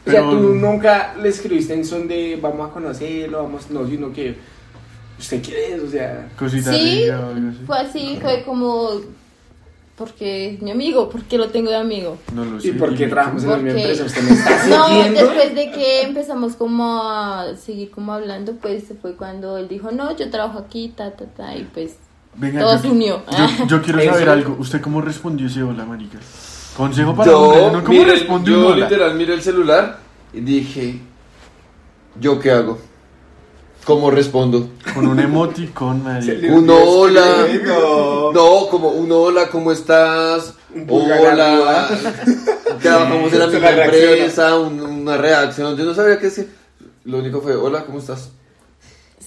O 0.07 0.11
sea, 0.11 0.21
Pero- 0.21 0.31
tú 0.31 0.55
nunca 0.55 1.14
le 1.21 1.29
escribiste 1.29 1.75
en 1.75 1.85
son 1.85 2.09
de 2.09 2.38
vamos 2.40 2.68
a 2.68 2.73
conocerlo, 2.73 3.45
vamos, 3.45 3.71
no, 3.71 3.87
sino 3.87 4.12
que 4.12 4.37
usted 5.18 5.42
quiere 5.42 5.75
eso, 5.75 5.87
o 5.87 5.90
sea. 5.90 6.29
Cosita 6.38 6.73
Sí, 6.73 7.03
rica 7.05 7.21
fue 7.66 7.79
así, 7.79 8.18
fue 8.21 8.42
como. 8.45 8.90
Porque 9.95 10.55
es 10.55 10.62
mi 10.62 10.71
amigo, 10.71 11.09
porque 11.11 11.37
lo 11.38 11.51
tengo 11.51 11.71
de 11.71 11.77
amigo. 11.77 12.16
No 12.35 12.45
lo 12.45 12.59
sé. 12.59 12.68
¿Y 12.68 12.73
por 12.73 12.97
qué 12.97 13.07
trabajamos 13.07 13.45
en 13.45 13.51
la 13.51 13.57
misma 13.59 13.79
empresa? 13.81 14.05
¿Usted 14.07 14.23
me 14.23 14.31
está 14.33 14.66
No, 14.68 14.88
después 15.12 15.55
de 15.55 15.71
que 15.71 16.03
empezamos 16.03 16.55
como 16.57 17.03
a 17.05 17.55
seguir 17.57 17.90
como 17.90 18.12
hablando, 18.14 18.55
pues 18.55 18.85
fue 19.01 19.14
cuando 19.14 19.59
él 19.59 19.68
dijo, 19.68 19.92
no, 19.92 20.16
yo 20.16 20.31
trabajo 20.31 20.59
aquí, 20.59 20.92
ta, 20.97 21.12
ta, 21.12 21.27
ta, 21.27 21.55
y 21.55 21.64
pues 21.64 21.97
Venga, 22.35 22.61
todo 22.61 22.77
yo, 22.77 22.79
se 22.83 22.88
unió. 22.90 23.23
yo, 23.59 23.66
yo 23.66 23.83
quiero 23.83 23.99
Eso. 24.01 24.12
saber 24.12 24.29
algo. 24.31 24.57
¿Usted 24.59 24.81
cómo 24.81 25.01
respondió 25.01 25.47
ese 25.47 25.62
hola, 25.62 25.85
marica? 25.85 26.18
Consejo 26.77 27.14
para 27.14 27.37
hombres, 27.37 27.62
Yo, 27.62 27.71
¿no? 27.73 27.85
¿Cómo 27.85 28.05
responde 28.05 28.51
un 28.53 28.61
yo 28.62 28.66
hola? 28.68 28.85
literal 28.88 29.14
miré 29.16 29.35
el 29.35 29.42
celular 29.42 29.99
y 30.33 30.40
dije, 30.40 31.01
¿yo 32.18 32.38
qué 32.40 32.51
hago? 32.51 32.79
¿Cómo 33.85 34.11
respondo? 34.11 34.68
Con 34.95 35.07
un 35.07 35.18
emoticón, 35.21 36.03
marica. 36.05 36.47
Un 36.53 36.71
hola. 36.71 37.47
No, 38.33 38.68
como 38.71 38.88
un 38.90 39.11
hola, 39.12 39.49
¿cómo 39.49 39.71
estás? 39.73 40.55
Un 40.75 40.87
Hola. 40.88 41.88
Trabajamos 42.81 43.33
en 43.33 43.38
la 43.38 43.47
misma 43.49 43.71
empresa, 43.71 44.57
un- 44.59 44.81
una 44.81 45.16
reacción. 45.18 45.77
Yo 45.77 45.85
no 45.85 45.92
sabía 45.95 46.18
qué 46.18 46.27
decir. 46.27 46.51
Lo 47.05 47.18
único 47.18 47.42
fue, 47.42 47.55
hola, 47.57 47.85
¿cómo 47.85 47.99
estás? 47.99 48.31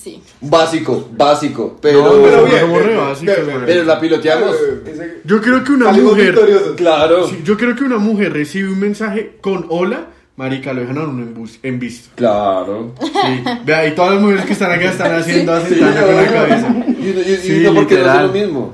Sí. 0.05 0.21
Básico, 0.39 1.09
básico. 1.17 1.79
Pero, 1.81 2.03
No, 2.03 2.21
pero 2.23 2.45
bien, 2.45 2.59
somos 2.59 2.81
re 2.83 2.87
bien, 2.93 2.97
básicos, 2.99 3.45
bien, 3.47 3.61
pero 3.65 3.83
la 3.85 3.99
piloteamos. 3.99 4.55
Ese- 4.85 5.21
Yo 5.23 5.41
creo 5.41 5.63
que 5.63 5.71
una 5.71 5.85
Salimos 5.87 6.11
mujer. 6.11 6.31
victoriosos. 6.31 6.75
Claro. 6.75 7.27
Sí, 7.27 7.41
yo 7.43 7.57
creo 7.57 7.75
que 7.75 7.83
una 7.85 7.97
mujer 7.97 8.31
recibe 8.33 8.69
un 8.69 8.79
mensaje 8.79 9.37
con 9.41 9.65
hola, 9.69 10.05
marica, 10.37 10.73
lo 10.73 10.81
dejan 10.81 10.97
a 10.99 11.03
uno 11.05 11.23
en, 11.23 11.33
bus- 11.33 11.57
en 11.63 11.79
visto. 11.79 12.09
Claro. 12.15 12.93
Sí. 13.01 13.43
Vea, 13.65 13.87
y 13.87 13.95
todas 13.95 14.13
las 14.13 14.21
mujeres 14.21 14.45
que 14.45 14.53
están 14.53 14.71
acá 14.71 14.85
están 14.91 15.15
haciendo 15.15 15.53
asentando 15.53 16.05
con 16.05 16.15
la 16.15 16.25
cabeza. 16.31 16.67
Y 16.69 17.09
uno, 17.09 17.19
y- 17.21 17.31
y 17.31 17.37
Sí, 17.37 17.65
uno 17.65 17.73
porque 17.81 17.95
no 17.95 18.01
hace 18.01 18.11
literal. 18.11 18.27
lo 18.27 18.31
mismo. 18.33 18.73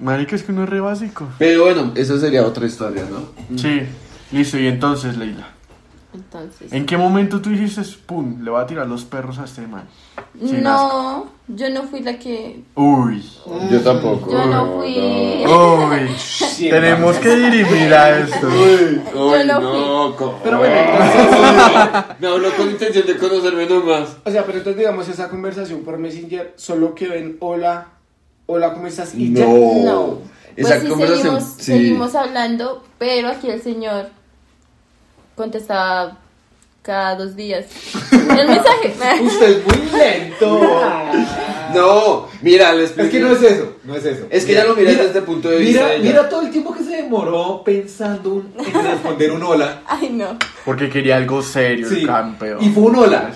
Marica, 0.00 0.34
es 0.34 0.42
que 0.42 0.50
uno 0.52 0.64
es 0.64 0.68
re 0.70 0.80
básico. 0.80 1.28
Pero 1.38 1.64
bueno, 1.64 1.92
esa 1.94 2.18
sería 2.18 2.44
otra 2.44 2.66
historia, 2.66 3.04
¿no? 3.08 3.56
Sí. 3.56 3.82
Listo, 4.32 4.58
y 4.58 4.66
entonces, 4.66 5.16
Leila. 5.16 5.54
Entonces. 6.14 6.72
¿En 6.72 6.86
qué 6.86 6.96
momento 6.96 7.40
tú 7.42 7.50
dijiste, 7.50 7.82
pum, 8.06 8.42
le 8.42 8.50
voy 8.50 8.60
a 8.62 8.66
tirar 8.66 8.86
los 8.86 9.04
perros 9.04 9.38
a 9.38 9.44
este 9.44 9.66
man? 9.66 9.84
Sin 10.40 10.62
No, 10.62 11.26
yo 11.48 11.68
no 11.70 11.82
fui 11.82 12.00
la 12.00 12.18
que. 12.18 12.62
Uy. 12.74 13.22
Yo 13.70 13.80
tampoco. 13.82 14.30
Yo 14.32 14.46
no 14.46 14.78
fui. 14.78 14.96
Uy. 15.46 16.08
Tenemos 16.70 17.16
que 17.16 17.36
dirimir 17.36 17.92
a 17.92 18.20
esto. 18.20 18.46
Uy, 18.48 19.02
Yo 19.14 19.44
no 19.44 19.60
no, 19.60 20.16
co- 20.16 20.38
Pero 20.42 20.58
bueno, 20.58 20.74
entonces, 20.76 22.04
Me 22.20 22.26
habló 22.28 22.56
con 22.56 22.70
intención 22.70 23.06
de 23.06 23.16
conocerme 23.18 23.66
nomás. 23.66 24.16
o 24.24 24.30
sea, 24.30 24.44
pero 24.46 24.58
entonces 24.58 24.78
digamos 24.78 25.08
esa 25.08 25.28
conversación 25.28 25.80
por 25.82 25.98
Messenger 25.98 26.54
solo 26.56 26.94
quedó 26.94 27.12
en 27.14 27.36
hola, 27.40 27.88
hola, 28.46 28.72
¿cómo 28.72 28.86
estás? 28.86 29.14
Y 29.14 29.34
ya. 29.34 29.44
No. 29.46 29.82
No. 29.84 30.18
Pues 30.56 30.66
Esa 30.72 30.80
sí, 30.80 30.88
conversación, 30.88 31.24
seguimos, 31.40 31.44
sí. 31.58 31.62
seguimos 31.64 32.14
hablando, 32.16 32.82
pero 32.98 33.28
aquí 33.28 33.48
el 33.50 33.62
señor 33.62 34.06
contestaba 35.38 36.18
cada 36.82 37.16
dos 37.16 37.34
días 37.34 37.64
el 38.12 38.46
mensaje. 38.48 38.94
Usted 39.22 39.58
es 39.58 39.66
muy 39.66 39.98
lento. 39.98 40.60
No, 41.74 42.26
mira, 42.40 42.72
les 42.72 42.96
Es 42.96 43.10
que 43.10 43.20
no 43.20 43.30
es 43.30 43.42
eso, 43.42 43.74
no 43.84 43.94
es 43.94 44.02
eso. 44.02 44.26
Es 44.30 44.46
que 44.46 44.54
ya 44.54 44.64
lo 44.64 44.74
miré 44.74 44.92
desde 44.92 45.04
este 45.08 45.20
punto 45.20 45.50
de 45.50 45.58
vista 45.58 45.82
Mira, 45.98 46.02
mira 46.02 46.26
todo 46.30 46.40
el 46.40 46.50
tiempo 46.50 46.72
que 46.72 46.82
se 46.82 46.92
demoró 47.02 47.62
pensando 47.62 48.36
un- 48.36 48.54
en 48.58 48.84
responder 48.86 49.30
un 49.32 49.42
hola. 49.42 49.82
Ay, 49.86 50.08
no. 50.08 50.38
Porque 50.64 50.88
quería 50.88 51.18
algo 51.18 51.42
serio, 51.42 51.86
Sí. 51.86 52.00
el 52.00 52.06
campeón. 52.06 52.62
Y 52.62 52.70
fue 52.70 52.84
un 52.84 52.96
hola. 52.96 53.32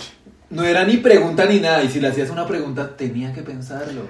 No 0.48 0.64
era 0.64 0.82
ni 0.84 0.96
pregunta 0.96 1.44
ni 1.44 1.60
nada. 1.60 1.84
Y 1.84 1.90
si 1.90 2.00
le 2.00 2.08
hacías 2.08 2.30
una 2.30 2.46
pregunta, 2.46 2.96
tenía 2.96 3.34
que 3.34 3.42
pensarlo. 3.42 4.00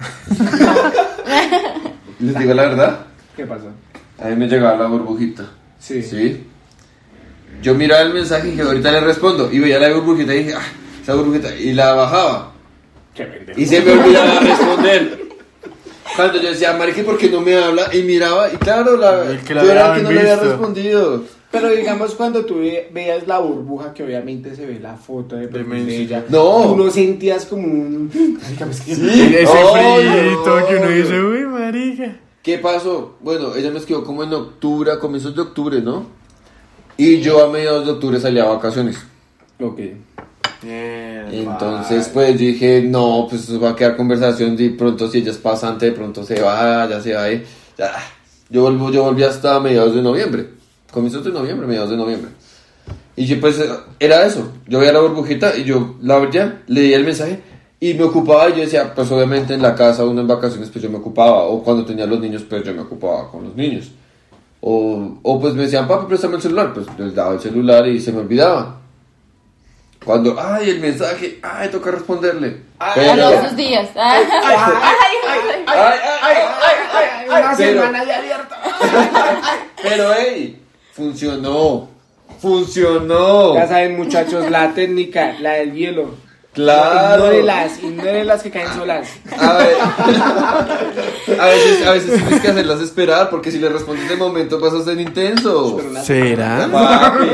Les 2.18 2.38
digo 2.38 2.54
la 2.54 2.62
verdad, 2.62 2.98
¿Qué 3.36 3.44
pasó? 3.46 3.70
a 4.20 4.24
mí 4.26 4.36
me 4.36 4.48
llegaba 4.48 4.76
la 4.76 4.86
burbujita. 4.88 5.44
Sí. 5.78 6.02
¿Sí? 6.02 6.44
Yo 7.62 7.74
miraba 7.74 8.02
el 8.02 8.14
mensaje 8.14 8.48
y 8.48 8.50
dije, 8.52 8.62
ahorita 8.62 8.92
le 8.92 9.00
respondo. 9.00 9.50
Y 9.52 9.58
veía 9.58 9.78
la 9.78 9.92
burbujita 9.92 10.34
y 10.34 10.38
dije, 10.44 10.54
ah, 10.54 10.62
esa 11.02 11.14
burbujita. 11.14 11.54
Y 11.56 11.72
la 11.74 11.92
bajaba. 11.94 12.52
Y 13.56 13.66
se 13.66 13.80
me 13.80 13.92
olvidaba 13.92 14.40
responder. 14.40 15.18
Cuando 16.16 16.40
yo 16.40 16.50
decía, 16.50 16.72
Marique, 16.74 17.02
¿por 17.02 17.18
qué 17.18 17.28
no 17.28 17.40
me 17.40 17.54
habla? 17.56 17.94
Y 17.94 18.02
miraba, 18.02 18.52
y 18.52 18.56
claro, 18.56 18.96
la, 18.96 19.24
El 19.30 19.38
que 19.40 19.54
la 19.54 19.62
yo 19.64 19.70
era 19.72 19.90
el 19.94 19.96
que 19.98 20.02
no 20.04 20.10
le 20.12 20.20
había 20.20 20.34
visto. 20.34 20.48
respondido. 20.50 21.24
Pero 21.50 21.70
digamos 21.70 22.14
cuando 22.14 22.44
tú 22.44 22.58
ve- 22.60 22.90
veas 22.92 23.26
la 23.26 23.38
burbuja, 23.38 23.94
que 23.94 24.02
obviamente 24.04 24.54
se 24.54 24.66
ve 24.66 24.78
la 24.80 24.96
foto 24.96 25.36
de, 25.36 25.46
de 25.48 25.64
Messenger. 25.64 26.00
ella, 26.00 26.24
No. 26.28 26.62
tú 26.66 26.76
no 26.76 26.90
sentías 26.90 27.46
como 27.46 27.62
un... 27.66 28.10
Marica, 28.42 28.66
pues, 28.66 28.80
¿qué? 28.82 28.92
Y 28.92 29.34
ese 29.34 29.54
no. 29.54 30.66
que 30.66 30.76
uno 30.76 30.88
dice, 30.90 31.20
uy, 31.22 31.40
marica. 31.46 32.16
¿Qué 32.42 32.58
pasó? 32.58 33.16
Bueno, 33.20 33.54
ella 33.54 33.70
me 33.70 33.78
escribió 33.78 34.04
como 34.04 34.22
en 34.24 34.32
octubre, 34.34 34.92
a 34.92 34.98
comienzos 34.98 35.34
de 35.34 35.40
octubre, 35.42 35.80
¿no? 35.80 36.06
Y 36.98 37.20
yo 37.20 37.44
a 37.44 37.50
mediados 37.50 37.86
de 37.86 37.92
octubre 37.92 38.20
salía 38.20 38.42
a 38.42 38.48
vacaciones. 38.48 38.98
Ok. 39.60 39.80
Entonces, 41.30 42.10
pues 42.12 42.36
dije, 42.38 42.82
no, 42.82 43.26
pues 43.30 43.44
eso 43.48 43.60
va 43.60 43.70
a 43.70 43.76
quedar 43.76 43.96
conversación. 43.96 44.56
De 44.56 44.70
pronto, 44.70 45.08
si 45.08 45.18
ella 45.18 45.30
es 45.30 45.38
pasante, 45.38 45.86
de 45.86 45.92
pronto 45.92 46.24
se 46.24 46.40
va, 46.40 46.88
ya 46.88 47.00
se 47.00 47.14
va. 47.14 47.30
eh, 47.30 47.44
Ya. 47.78 47.92
Yo, 48.50 48.62
volvo, 48.62 48.90
yo 48.90 49.04
volví 49.04 49.22
hasta 49.22 49.60
mediados 49.60 49.94
de 49.94 50.02
noviembre. 50.02 50.48
Comienzos 50.90 51.22
de 51.24 51.30
noviembre, 51.30 51.66
mediados 51.66 51.90
de 51.90 51.96
noviembre. 51.96 52.30
Y 53.14 53.26
yo, 53.26 53.38
pues, 53.40 53.62
era 54.00 54.26
eso. 54.26 54.52
Yo 54.66 54.78
veía 54.80 54.92
la 54.92 55.00
burbujita 55.00 55.56
y 55.56 55.64
yo 55.64 55.96
la 56.02 56.16
abría, 56.16 56.62
leía 56.66 56.96
el 56.96 57.04
mensaje 57.04 57.40
y 57.78 57.94
me 57.94 58.04
ocupaba. 58.04 58.48
Y 58.48 58.54
yo 58.54 58.58
decía, 58.60 58.92
pues, 58.94 59.10
obviamente 59.12 59.54
en 59.54 59.62
la 59.62 59.74
casa, 59.76 60.04
uno 60.04 60.20
en 60.22 60.26
vacaciones, 60.26 60.68
pues 60.70 60.82
yo 60.82 60.90
me 60.90 60.98
ocupaba. 60.98 61.44
O 61.44 61.62
cuando 61.62 61.84
tenía 61.84 62.06
los 62.06 62.18
niños, 62.20 62.42
pues 62.48 62.64
yo 62.64 62.74
me 62.74 62.80
ocupaba 62.80 63.30
con 63.30 63.44
los 63.44 63.54
niños. 63.54 63.92
O, 64.60 65.18
o 65.22 65.40
pues 65.40 65.54
me 65.54 65.62
decían, 65.62 65.86
papi, 65.86 66.06
préstame 66.06 66.36
el 66.36 66.42
celular. 66.42 66.72
Pues 66.74 66.86
les 66.98 67.14
daba 67.14 67.34
el 67.34 67.40
celular 67.40 67.86
y 67.86 68.00
se 68.00 68.12
me 68.12 68.20
olvidaba. 68.20 68.76
Cuando, 70.04 70.36
ay, 70.38 70.70
el 70.70 70.80
mensaje, 70.80 71.38
ay, 71.42 71.68
toca 71.70 71.90
responderle. 71.90 72.62
A 72.78 72.94
Pero, 72.94 73.16
los 73.30 73.42
dos 73.42 73.56
días. 73.56 73.88
Ay, 73.94 74.24
ay, 74.30 74.42
ay. 74.44 75.64
ay, 75.66 75.98
ay, 76.22 76.36
ay, 76.92 77.28
Una 77.28 77.54
Pero- 77.56 77.80
semana 77.82 78.04
de 78.04 78.14
abierto. 78.14 78.54
pero, 79.82 80.10
hey, 80.16 80.62
funcionó. 80.92 81.88
Funcionó. 82.40 83.54
Ya 83.54 83.66
saben, 83.66 83.96
muchachos, 83.96 84.50
la 84.50 84.72
técnica, 84.72 85.34
la 85.40 85.54
del 85.54 85.72
hielo. 85.74 86.14
Claro. 86.54 87.24
Ignórelas, 87.26 87.82
ignórelas 87.82 88.42
que 88.42 88.50
caen 88.50 88.72
solas. 88.74 89.08
A 89.38 89.52
ver. 89.54 89.76
A 91.38 91.46
veces, 91.46 91.86
a 91.86 91.92
veces 91.92 92.14
tienes 92.14 92.40
que 92.40 92.48
hacerlas 92.48 92.80
esperar 92.80 93.30
porque 93.30 93.52
si 93.52 93.58
le 93.58 93.68
respondes 93.68 94.08
de 94.08 94.16
momento 94.16 94.58
vas 94.58 94.72
a 94.72 94.82
ser 94.84 94.98
intenso. 95.00 95.78
¿Será? 96.02 96.68
Papi. 96.72 97.26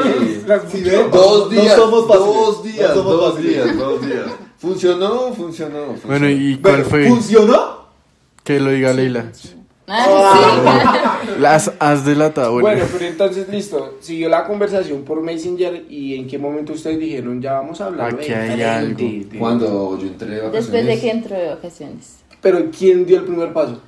¿Sí? 0.70 0.90
Dos 1.12 1.44
no 1.44 1.60
días, 1.60 1.76
somos 1.76 2.06
dos 2.08 2.62
días, 2.64 2.88
No 2.90 2.94
somos 2.94 3.16
dos 3.16 3.42
días, 3.42 3.78
dos 3.78 4.06
días. 4.06 4.26
Funcionó, 4.58 5.32
funcionó. 5.32 5.84
funcionó. 5.86 5.96
Bueno, 6.04 6.28
¿y 6.28 6.58
cuál 6.58 6.74
Bueno, 6.74 6.90
fue? 6.90 7.08
¿Funcionó? 7.08 7.84
Que 8.42 8.60
lo 8.60 8.70
diga 8.70 8.92
Leila. 8.92 9.26
Ah, 9.88 11.13
Las 11.38 11.72
has 11.78 12.04
delatado. 12.04 12.52
Bueno, 12.52 12.68
Bueno, 12.68 12.84
pero 12.92 13.04
entonces 13.10 13.48
listo. 13.48 13.96
Siguió 14.00 14.28
la 14.28 14.44
conversación 14.44 15.02
por 15.02 15.20
Messenger 15.22 15.84
y 15.88 16.14
en 16.16 16.26
qué 16.26 16.38
momento 16.38 16.72
ustedes 16.72 16.98
dijeron 16.98 17.40
ya 17.42 17.54
vamos 17.54 17.80
a 17.80 17.86
hablar. 17.86 18.14
Aquí 18.14 18.28
de 18.28 18.34
hay 18.36 18.62
algo. 18.62 18.98
Cuando 19.38 19.98
yo 19.98 20.06
entré 20.06 20.28
de 20.28 20.40
vacaciones. 20.40 20.72
Después 20.72 20.86
de 20.86 21.00
que 21.00 21.10
entró 21.10 21.36
de 21.36 21.48
vacaciones. 21.48 22.16
Pero 22.40 22.70
¿quién 22.76 23.06
dio 23.06 23.18
el 23.18 23.24
primer 23.24 23.52
paso? 23.52 23.80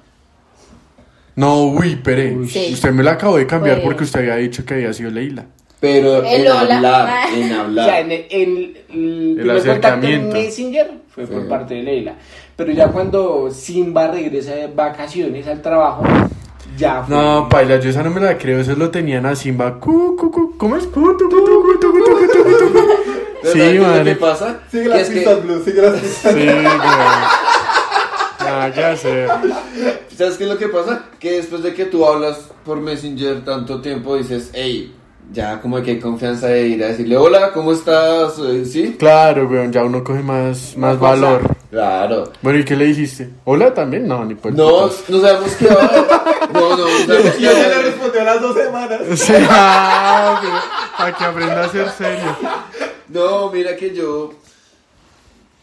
no, 1.35 1.65
uy, 1.65 1.97
pere. 1.97 2.35
Sí. 2.49 2.71
Usted 2.73 2.93
me 2.93 3.03
la 3.03 3.13
acabó 3.13 3.37
de 3.37 3.47
cambiar 3.47 3.77
Fue- 3.77 3.85
porque 3.85 4.05
usted 4.05 4.21
había 4.21 4.37
dicho 4.37 4.65
que 4.65 4.75
había 4.75 4.93
sido 4.93 5.11
Leila. 5.11 5.45
Pero 5.79 6.23
El 6.25 6.47
en 6.47 6.53
hola. 6.53 6.61
hablar, 6.77 7.29
en 7.37 7.45
O 7.45 7.49
sea, 7.49 7.61
hablar. 7.61 8.01
en 8.01 8.13
el, 8.13 8.27
el, 8.31 8.77
el 8.89 9.35
primer 9.37 9.47
contacto 9.47 9.53
en 9.67 9.71
acercamiento. 9.71 10.37
Messenger 10.37 10.91
fue 11.11 11.27
por 11.27 11.43
Sí. 11.43 11.49
parte 11.49 11.75
de 11.75 11.83
Leila. 11.83 12.15
Pero 12.57 12.73
ya 12.73 12.89
cuando 12.89 13.51
Simba 13.51 14.09
regresa 14.09 14.55
de 14.55 14.69
vacaciones 14.69 15.47
al 15.47 15.61
trabajo, 15.61 16.05
ya 16.77 17.03
fue. 17.03 17.15
No, 17.17 17.49
paila, 17.49 17.79
yo 17.81 17.91
esa 17.91 18.03
no 18.03 18.11
me 18.11 18.21
la 18.21 18.37
creo, 18.39 18.61
eso 18.61 18.75
lo 18.77 18.91
tenían 18.91 19.27
a 19.27 19.35
Simba. 19.35 19.79
Cu, 19.81 20.17
cu, 20.17 20.31
cu, 20.31 20.57
¿Cómo 20.59 20.77
es? 20.77 20.85
Cu, 20.87 21.17
tu, 21.17 21.29
cu, 21.29 21.45
tu, 21.45 21.63
cu, 21.63 21.79
tu, 21.81 21.93
cu, 21.93 21.99
tu, 22.05 22.15
cu, 22.15 22.27
tu, 22.33 22.43
cu, 22.45 22.51
tu. 22.59 22.87
Pero 23.43 23.53
Sí, 23.53 23.59
¿sabes 23.61 23.73
qué 23.75 23.81
madre. 23.81 24.15
que 24.15 24.17
pasa? 24.21 24.61
Sigue 24.71 24.83
Que 24.85 24.89
las 24.89 25.09
que- 25.09 25.15
pistas, 25.15 25.43
Blue, 25.45 25.63
sigue 25.65 25.83
las 25.83 26.01
pistas. 26.01 26.33
Sí, 26.35 26.41
güey. 26.45 26.67
Ah, 28.49 28.71
ya 28.75 28.97
sé. 28.97 29.27
¿Sabes 30.17 30.37
qué 30.39 30.45
es 30.45 30.51
lo 30.51 30.57
que 30.59 30.69
pasa? 30.69 31.05
Que 31.19 31.33
después 31.33 31.63
de 31.63 31.75
que 31.75 31.85
tú 31.85 32.07
hablas 32.07 32.39
por 32.65 32.81
Messenger 32.81 33.45
tanto 33.45 33.81
tiempo, 33.81 34.17
dices, 34.17 34.51
hey, 34.55 34.95
ya 35.33 35.61
como 35.61 35.83
que 35.83 35.93
hay 35.93 36.01
confianza 36.01 36.47
de 36.49 36.69
ir 36.69 36.83
a 36.85 36.89
decirle, 36.89 37.17
hola, 37.17 37.53
¿cómo 37.53 37.73
estás? 37.73 38.39
Eh, 38.39 38.65
¿Sí? 38.65 38.97
Claro, 38.99 39.47
weón, 39.49 39.73
ya 39.73 39.85
uno 39.85 40.03
coge 40.05 40.21
más, 40.23 40.77
más 40.77 40.99
valor. 40.99 41.43
Claro. 41.71 42.33
Bueno, 42.43 42.59
¿y 42.61 42.65
qué 42.65 42.77
le 42.77 42.87
dijiste? 42.87 43.31
¿Hola 43.45 43.75
también? 43.75 44.07
No, 44.09 44.25
ni 44.25 44.35
por 44.35 44.53
No, 44.55 44.83
putas. 44.89 45.05
no 45.09 45.21
sabemos 45.21 45.53
qué 45.57 45.67
va. 45.67 45.91
No, 46.55 46.71
no, 46.71 46.77
no 46.77 46.87
sabemos 47.07 47.35
Y 47.35 47.39
qué 47.39 47.51
ella 47.51 47.69
le 47.69 47.77
va. 47.77 47.83
respondió 47.83 48.21
a 48.21 48.25
las 48.25 48.41
dos 48.41 48.57
semanas. 48.57 49.01
Sí, 49.17 49.33
ah, 49.51 50.39
pero 50.41 50.55
para 50.97 51.13
que 51.17 51.25
aprenda 51.25 51.65
a 51.65 51.69
ser 51.69 51.89
serio. 51.91 52.37
No, 53.09 53.51
mira 53.51 53.77
que 53.77 53.95
yo. 53.95 54.31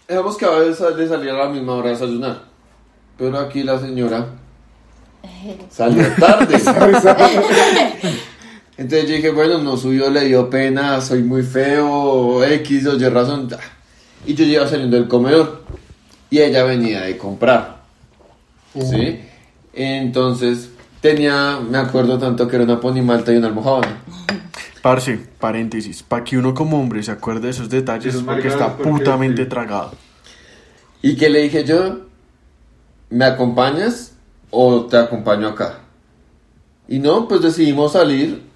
Hemos 0.07 0.37
quedado 0.37 0.59
de, 0.59 0.75
sal- 0.75 0.95
de 0.97 1.07
salir 1.07 1.29
a 1.31 1.45
la 1.45 1.49
misma 1.49 1.73
hora 1.75 1.87
a 1.89 1.91
desayunar. 1.93 2.41
Pero 3.17 3.39
aquí 3.39 3.63
la 3.63 3.79
señora 3.79 4.25
salió 5.71 6.05
tarde. 6.19 6.59
Entonces 8.83 9.09
yo 9.09 9.15
dije, 9.15 9.29
bueno, 9.29 9.59
no 9.59 9.77
subió, 9.77 10.09
le 10.09 10.25
dio 10.25 10.49
pena, 10.49 10.99
soy 10.99 11.23
muy 11.23 11.41
feo, 11.41 12.43
X 12.43 12.85
o 12.87 12.97
Y 12.97 13.07
razón. 13.07 13.47
Y 14.25 14.33
yo 14.33 14.43
iba 14.43 14.67
saliendo 14.67 14.97
del 14.97 15.07
comedor. 15.07 15.63
Y 16.29 16.39
ella 16.39 16.65
venía 16.65 16.99
de 16.99 17.17
comprar. 17.17 17.77
¿Sí? 18.73 19.21
Entonces 19.71 20.69
tenía, 20.99 21.61
me 21.61 21.77
acuerdo 21.77 22.17
tanto 22.17 22.45
que 22.45 22.57
era 22.57 22.65
una 22.65 22.81
pony 22.81 23.01
malta 23.01 23.31
y 23.31 23.37
una 23.37 23.47
almohadona. 23.47 24.01
Parce, 24.81 25.17
paréntesis, 25.39 26.03
para 26.03 26.25
que 26.25 26.37
uno 26.37 26.53
como 26.53 26.77
hombre 26.77 27.03
se 27.03 27.11
acuerde 27.11 27.43
de 27.43 27.49
esos 27.51 27.69
detalles 27.69 28.15
Esos 28.15 28.23
porque 28.25 28.49
está 28.49 28.75
porque 28.75 28.91
putamente 28.91 29.43
sí. 29.43 29.49
tragado. 29.49 29.93
¿Y 31.01 31.15
qué 31.15 31.29
le 31.29 31.43
dije 31.43 31.63
yo? 31.63 32.01
¿Me 33.09 33.23
acompañas 33.23 34.11
o 34.49 34.87
te 34.87 34.97
acompaño 34.97 35.47
acá? 35.47 35.79
Y 36.89 36.99
no, 36.99 37.29
pues 37.29 37.41
decidimos 37.41 37.93
salir, 37.93 38.51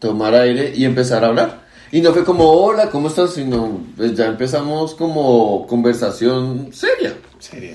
tomar 0.00 0.34
aire 0.34 0.72
y 0.74 0.84
empezar 0.84 1.22
a 1.24 1.28
hablar. 1.28 1.60
Y 1.92 2.00
no 2.00 2.12
fue 2.12 2.24
como, 2.24 2.44
hola, 2.50 2.90
¿cómo 2.90 3.06
estás? 3.08 3.34
Sino, 3.34 3.80
pues 3.96 4.14
ya 4.16 4.26
empezamos 4.26 4.94
como 4.96 5.66
conversación 5.68 6.68
seria. 6.72 7.14
Sería. 7.38 7.74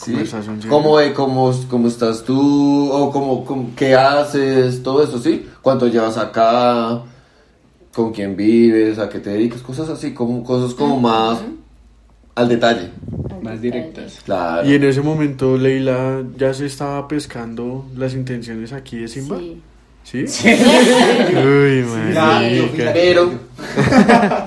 ¿sí? 0.00 0.12
Conversación 0.12 0.56
seria. 0.56 0.70
Como 0.70 0.98
de 0.98 1.12
cómo, 1.12 1.52
cómo 1.68 1.88
estás 1.88 2.22
tú, 2.24 2.90
o 2.92 3.10
cómo, 3.12 3.44
cómo- 3.44 3.70
qué 3.76 3.94
haces, 3.94 4.82
todo 4.82 5.02
eso, 5.04 5.18
¿sí? 5.18 5.46
¿Cuánto 5.60 5.86
llevas 5.88 6.18
acá? 6.18 7.02
¿Con 7.92 8.12
quién 8.12 8.36
vives? 8.36 8.98
¿A 8.98 9.08
qué 9.08 9.18
te 9.18 9.30
dedicas? 9.30 9.60
Cosas 9.60 9.88
así, 9.88 10.14
como, 10.14 10.42
cosas 10.44 10.72
como 10.74 10.98
más 11.00 11.40
al 12.34 12.48
detalle. 12.48 12.90
Más 13.42 13.60
directas. 13.60 14.20
Claro. 14.24 14.66
Y 14.66 14.74
en 14.74 14.84
ese 14.84 15.00
momento 15.02 15.58
Leila 15.58 16.22
ya 16.38 16.54
se 16.54 16.64
estaba 16.66 17.06
pescando 17.08 17.84
las 17.96 18.14
intenciones 18.14 18.72
aquí 18.72 18.98
de 18.98 19.08
Simba. 19.08 19.38
Sí. 19.38 19.60
¿Sí? 20.04 20.24
Uy, 20.24 21.82
fui 21.84 22.12
la 22.12 22.24
marica. 22.26 22.92
Pero, 22.92 23.30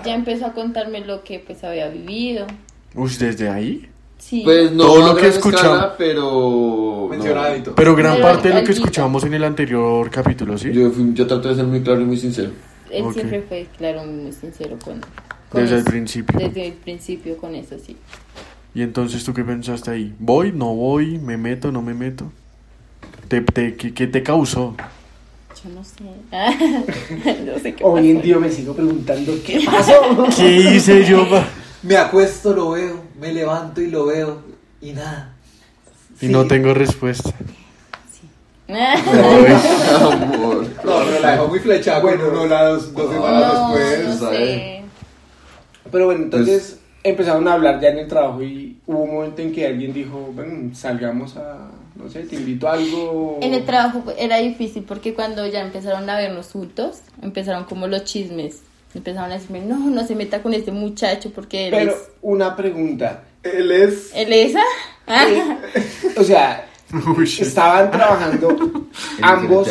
Ya 0.06 0.14
empezó 0.16 0.48
a 0.48 0.54
contarme 0.54 1.02
lo 1.06 1.24
que 1.24 1.40
pues 1.40 1.64
había 1.64 1.88
vivido. 1.90 2.46
Uy, 2.94 3.12
desde 3.20 3.50
ahí. 3.50 3.90
Sí. 4.18 4.42
pues 4.44 4.72
no 4.72 4.84
Todo 4.86 5.14
lo 5.14 5.16
que 5.20 5.28
escuchamos. 5.28 5.88
pero... 5.98 7.08
Mencionadito. 7.12 7.76
Pero 7.76 7.96
gran 7.96 8.16
Pero 8.16 8.28
parte 8.28 8.48
de 8.50 8.56
lo 8.56 8.64
que 8.64 8.72
escuchamos 8.72 9.24
en 9.24 9.34
el 9.36 9.44
anterior 9.44 10.10
capítulo, 10.10 10.58
¿sí? 10.58 10.70
no. 10.70 10.74
Yo, 10.74 10.92
fui- 10.92 11.14
yo 11.14 11.28
trato 11.28 11.50
de 11.50 11.56
ser 11.56 11.66
muy 11.66 11.82
claro 11.82 12.02
y 12.02 12.06
muy 12.06 12.18
sincero. 12.18 12.52
Él 12.90 13.06
siempre 13.14 13.44
fue, 13.48 13.68
claro, 13.78 14.04
muy 14.06 14.32
sincero 14.32 14.78
con, 14.84 15.02
con 15.50 15.62
Desde 15.62 15.78
el 15.78 15.84
principio. 15.84 16.40
Desde 16.40 16.68
el 16.68 16.74
principio 16.74 17.38
con 17.38 17.54
eso, 17.56 17.76
sí. 17.78 17.98
Y 18.74 18.82
entonces, 18.82 19.24
¿tú 19.24 19.34
qué 19.34 19.44
pensaste 19.44 19.92
ahí? 19.92 20.14
¿Voy? 20.20 20.52
¿No 20.52 20.74
voy? 20.74 21.18
¿Me 21.20 21.38
meto? 21.38 21.72
¿No 21.72 21.82
me 21.82 21.94
meto? 21.94 22.32
¿Te, 23.28 23.42
te- 23.42 23.76
qué, 23.76 23.94
qué 23.94 24.08
te 24.08 24.24
causó? 24.24 24.76
Yo 25.66 25.72
no 25.74 25.84
sé. 25.84 26.04
no 27.46 27.60
sé 27.60 27.74
qué 27.74 27.84
Hoy 27.84 28.12
en 28.12 28.22
día 28.22 28.38
me 28.38 28.52
sigo 28.52 28.74
preguntando 28.76 29.34
qué 29.46 29.62
pasó. 29.66 29.94
¿Qué 30.38 30.76
hice 30.76 31.04
yo? 31.06 31.28
pa- 31.30 31.48
Me 31.84 31.98
acuesto, 31.98 32.54
lo 32.54 32.72
veo. 32.72 33.02
Me 33.20 33.34
levanto 33.34 33.82
y 33.82 33.88
lo 33.90 34.06
veo. 34.06 34.42
Y 34.82 34.92
nada. 34.94 35.34
Y 36.22 36.28
Sí. 36.28 36.32
no 36.32 36.46
tengo 36.46 36.74
respuesta. 36.74 37.32
Amor. 38.68 40.66
No, 40.84 41.00
pero 41.06 41.20
la 41.22 41.32
dejó 41.32 41.48
muy 41.48 41.60
flechada. 41.60 42.00
Bueno, 42.02 42.32
no, 42.32 42.48
la 42.48 42.66
dos, 42.70 42.94
dos 42.94 43.12
semanas 43.12 43.54
no, 43.54 43.76
después. 43.76 44.08
no 44.22 44.30
sé. 44.30 44.82
Pero 45.92 46.06
bueno, 46.06 46.24
entonces 46.24 46.80
empezaron 47.04 47.48
a 47.48 47.54
hablar 47.54 47.80
ya 47.80 47.90
en 47.90 48.00
el 48.00 48.08
trabajo 48.08 48.42
y 48.42 48.78
hubo 48.88 49.04
un 49.04 49.14
momento 49.14 49.42
en 49.42 49.52
que 49.52 49.68
alguien 49.68 49.94
dijo, 49.94 50.32
bueno, 50.34 50.74
salgamos 50.76 51.38
a, 51.38 51.70
no 51.96 52.10
sé, 52.10 52.24
te 52.24 52.36
invito 52.36 52.68
a 52.68 52.74
algo. 52.74 53.40
En 53.42 53.54
el 53.54 53.66
trabajo 53.66 54.04
era 54.18 54.38
difícil 54.38 54.84
porque 54.84 55.14
cuando 55.14 55.48
ya 55.48 55.62
empezaron 55.62 56.10
a 56.10 56.16
vernos 56.18 56.52
juntos, 56.52 57.02
empezaron 57.22 57.66
como 57.66 57.88
los 57.88 58.04
chismes. 58.04 58.62
Empezaron 58.94 59.32
a 59.32 59.36
decirme, 59.36 59.62
no, 59.62 59.78
no 59.78 60.06
se 60.08 60.16
meta 60.16 60.42
con 60.42 60.54
este 60.54 60.72
muchacho 60.72 61.32
porque 61.32 61.66
él 61.68 61.72
Pero 61.72 61.92
es... 61.92 61.98
una 62.22 62.56
pregunta. 62.56 63.24
Él 63.44 63.72
es. 63.72 64.12
¿Él 64.16 64.34
es? 64.34 64.54
Ah. 65.08 65.58
O 66.18 66.24
sea, 66.24 66.66
estaban 67.40 67.92
trabajando 67.92 68.56
ambos 69.22 69.68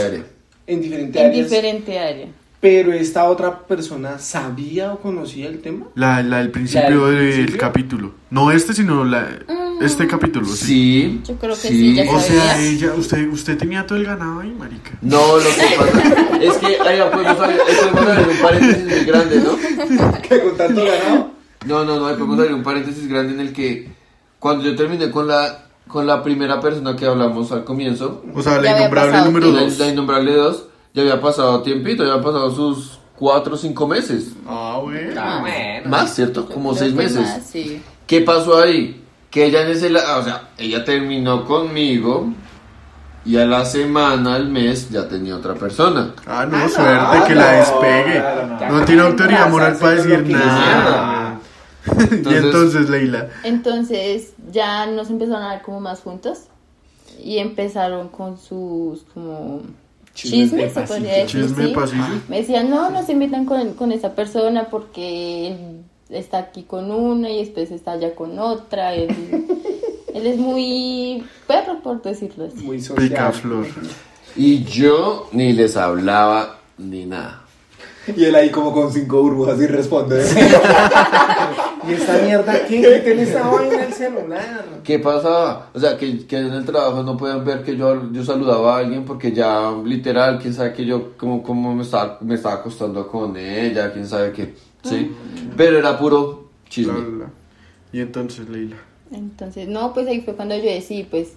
diferente 0.66 1.18
área. 1.18 1.28
en 1.28 1.36
en 1.36 1.42
diferente 1.44 1.98
área. 1.98 2.26
Pero 2.64 2.94
esta 2.94 3.24
otra 3.24 3.58
persona 3.66 4.18
sabía 4.18 4.94
o 4.94 4.98
conocía 4.98 5.48
el 5.48 5.60
tema. 5.60 5.84
La, 5.96 6.22
la 6.22 6.38
del 6.38 6.50
principio 6.50 7.10
¿La 7.10 7.18
del 7.18 7.32
principio? 7.34 7.60
capítulo. 7.60 8.12
No 8.30 8.50
este, 8.52 8.72
sino 8.72 9.04
la, 9.04 9.28
este 9.82 10.06
capítulo. 10.06 10.46
Sí. 10.46 10.64
Sí. 10.64 11.20
Yo 11.28 11.34
creo 11.36 11.54
que 11.54 11.68
sí, 11.68 11.94
ya 11.94 12.10
O 12.10 12.18
sea, 12.18 12.58
ella, 12.58 12.94
usted, 12.96 13.28
usted 13.28 13.58
tenía 13.58 13.86
todo 13.86 13.98
el 13.98 14.06
ganado 14.06 14.40
ahí, 14.40 14.50
marica. 14.58 14.92
No, 15.02 15.36
lo 15.36 15.44
que 15.44 15.76
pasa 15.76 16.38
es 16.40 16.54
que 16.54 16.66
ahí 16.88 17.00
podemos 17.12 17.38
abrir, 17.38 17.60
ahí 17.68 17.74
podemos 17.92 18.16
abrir 18.16 18.28
un 18.34 18.42
paréntesis 18.42 18.84
muy 18.86 19.04
grande, 19.04 19.40
¿no? 19.40 20.22
que 20.22 20.40
con 20.40 20.56
tanto 20.56 20.84
ganado. 20.86 21.30
No, 21.66 21.84
no, 21.84 22.00
no, 22.00 22.06
ahí 22.06 22.14
podemos 22.14 22.38
abrir 22.38 22.54
un 22.54 22.62
paréntesis 22.62 23.06
grande 23.08 23.34
en 23.34 23.40
el 23.40 23.52
que 23.52 23.90
cuando 24.38 24.64
yo 24.64 24.74
terminé 24.74 25.10
con 25.10 25.28
la 25.28 25.66
con 25.86 26.06
la 26.06 26.22
primera 26.22 26.62
persona 26.62 26.96
que 26.96 27.04
hablamos 27.04 27.52
al 27.52 27.64
comienzo, 27.64 28.24
O 28.34 28.42
sea, 28.42 28.58
la 28.58 28.78
innombrable 28.78 29.20
número 29.20 29.52
la, 29.52 29.60
dos. 29.64 29.78
la 29.78 29.88
innombrable 29.88 30.32
2, 30.32 30.64
ya 30.94 31.02
había 31.02 31.20
pasado 31.20 31.60
tiempito, 31.62 32.04
ya 32.04 32.12
había 32.12 32.24
pasado 32.24 32.50
sus 32.54 32.98
4 33.18 33.54
o 33.54 33.56
5 33.56 33.88
meses. 33.88 34.32
Ah, 34.46 34.78
bueno. 34.82 35.20
Ah, 35.20 35.38
bueno. 35.40 35.88
Más, 35.90 36.14
¿cierto? 36.14 36.46
Como 36.48 36.70
Creo 36.70 36.80
6 36.84 36.92
que 36.92 36.96
meses. 36.96 37.20
más, 37.20 37.42
sí. 37.44 37.82
¿Qué 38.06 38.20
pasó 38.20 38.58
ahí? 38.62 39.02
Que 39.30 39.46
ella 39.46 39.62
en 39.62 39.68
ese, 39.72 39.90
la- 39.90 40.18
o 40.18 40.22
sea, 40.22 40.50
ella 40.56 40.84
terminó 40.84 41.44
conmigo 41.44 42.28
y 43.24 43.36
a 43.38 43.46
la 43.46 43.64
semana, 43.64 44.34
al 44.36 44.48
mes, 44.48 44.90
ya 44.90 45.08
tenía 45.08 45.36
otra 45.36 45.54
persona. 45.54 46.14
Ah, 46.26 46.46
no, 46.48 46.56
Ah, 46.58 46.68
suerte, 46.68 47.18
no, 47.18 47.24
que 47.26 47.34
la 47.34 47.52
despegue. 47.52 48.12
claro, 48.20 48.46
no. 48.46 48.78
No 48.78 48.84
tiene 48.84 49.02
autoridad 49.02 49.50
moral 49.50 49.76
para 49.80 49.92
decir 49.96 50.28
nada. 50.28 51.40
y 51.86 52.14
Entonces- 52.14 52.44
entonces, 52.44 52.88
Leila. 52.90 53.28
Entonces 53.42 54.34
ya 54.52 54.86
nos 54.86 55.10
empezaron 55.10 55.42
a 55.42 55.54
ver 55.54 55.62
como 55.62 55.80
más 55.80 56.00
juntos 56.00 56.44
y 57.22 57.38
empezaron 57.38 58.08
con 58.08 58.38
sus 58.38 59.02
como 59.14 59.62
Chismes, 60.14 60.72
se 60.72 60.82
podría 60.82 61.18
decir. 61.24 61.42
Chisme 61.42 61.74
sí. 61.86 61.96
Me 62.28 62.38
decían, 62.38 62.70
no, 62.70 62.90
no 62.90 63.04
se 63.04 63.14
metan 63.14 63.44
con, 63.44 63.74
con 63.74 63.92
esa 63.92 64.14
persona 64.14 64.68
porque 64.70 65.48
él 65.48 65.84
está 66.08 66.38
aquí 66.38 66.62
con 66.62 66.90
una 66.90 67.30
y 67.30 67.38
después 67.38 67.70
está 67.70 67.92
allá 67.92 68.14
con 68.14 68.38
otra. 68.38 68.94
Él, 68.94 69.08
él 70.14 70.26
es 70.26 70.38
muy 70.38 71.24
perro, 71.46 71.80
por 71.82 72.00
decirlo 72.00 72.46
así. 72.46 72.64
Muy 72.64 72.80
social. 72.80 73.08
Picaflor. 73.08 73.66
Y 74.36 74.64
yo 74.64 75.28
ni 75.32 75.52
les 75.52 75.76
hablaba 75.76 76.60
ni 76.78 77.06
nada. 77.06 77.44
Y 78.16 78.24
él 78.24 78.34
ahí 78.34 78.50
como 78.50 78.72
con 78.72 78.92
cinco 78.92 79.22
burbujas 79.22 79.60
y 79.60 79.66
responde. 79.66 80.24
¿Y 81.88 81.92
esta 81.92 82.18
mierda 82.18 82.66
qué? 82.66 82.80
¿Qué 82.80 83.00
tiene 83.00 83.22
esta 83.22 83.48
vaina 83.48 83.74
en 83.74 83.80
el 83.80 83.92
celular? 83.92 84.64
¿Qué 84.82 84.98
pasaba? 84.98 85.70
O 85.74 85.80
sea, 85.80 85.96
que, 85.96 86.26
que 86.26 86.38
en 86.38 86.52
el 86.52 86.64
trabajo 86.64 87.02
no 87.02 87.16
podían 87.16 87.44
ver 87.44 87.62
que 87.62 87.76
yo, 87.76 88.10
yo 88.12 88.24
saludaba 88.24 88.76
a 88.76 88.78
alguien 88.78 89.04
porque 89.04 89.32
ya 89.32 89.72
literal, 89.84 90.38
quién 90.38 90.54
sabe 90.54 90.72
que 90.72 90.84
yo 90.84 91.16
como, 91.16 91.42
como 91.42 91.74
me, 91.74 91.82
estaba, 91.82 92.18
me 92.20 92.34
estaba 92.34 92.56
acostando 92.56 93.06
con 93.08 93.36
ella, 93.36 93.92
quién 93.92 94.06
sabe 94.06 94.32
qué, 94.32 94.54
¿sí? 94.82 95.10
Pero 95.56 95.78
era 95.78 95.98
puro 95.98 96.50
chisme. 96.68 97.26
Y 97.92 98.00
entonces, 98.00 98.48
Leila. 98.48 98.76
Entonces, 99.12 99.68
no, 99.68 99.92
pues 99.94 100.06
ahí 100.08 100.20
fue 100.22 100.34
cuando 100.34 100.56
yo 100.56 100.64
decidí, 100.64 101.04
pues, 101.04 101.34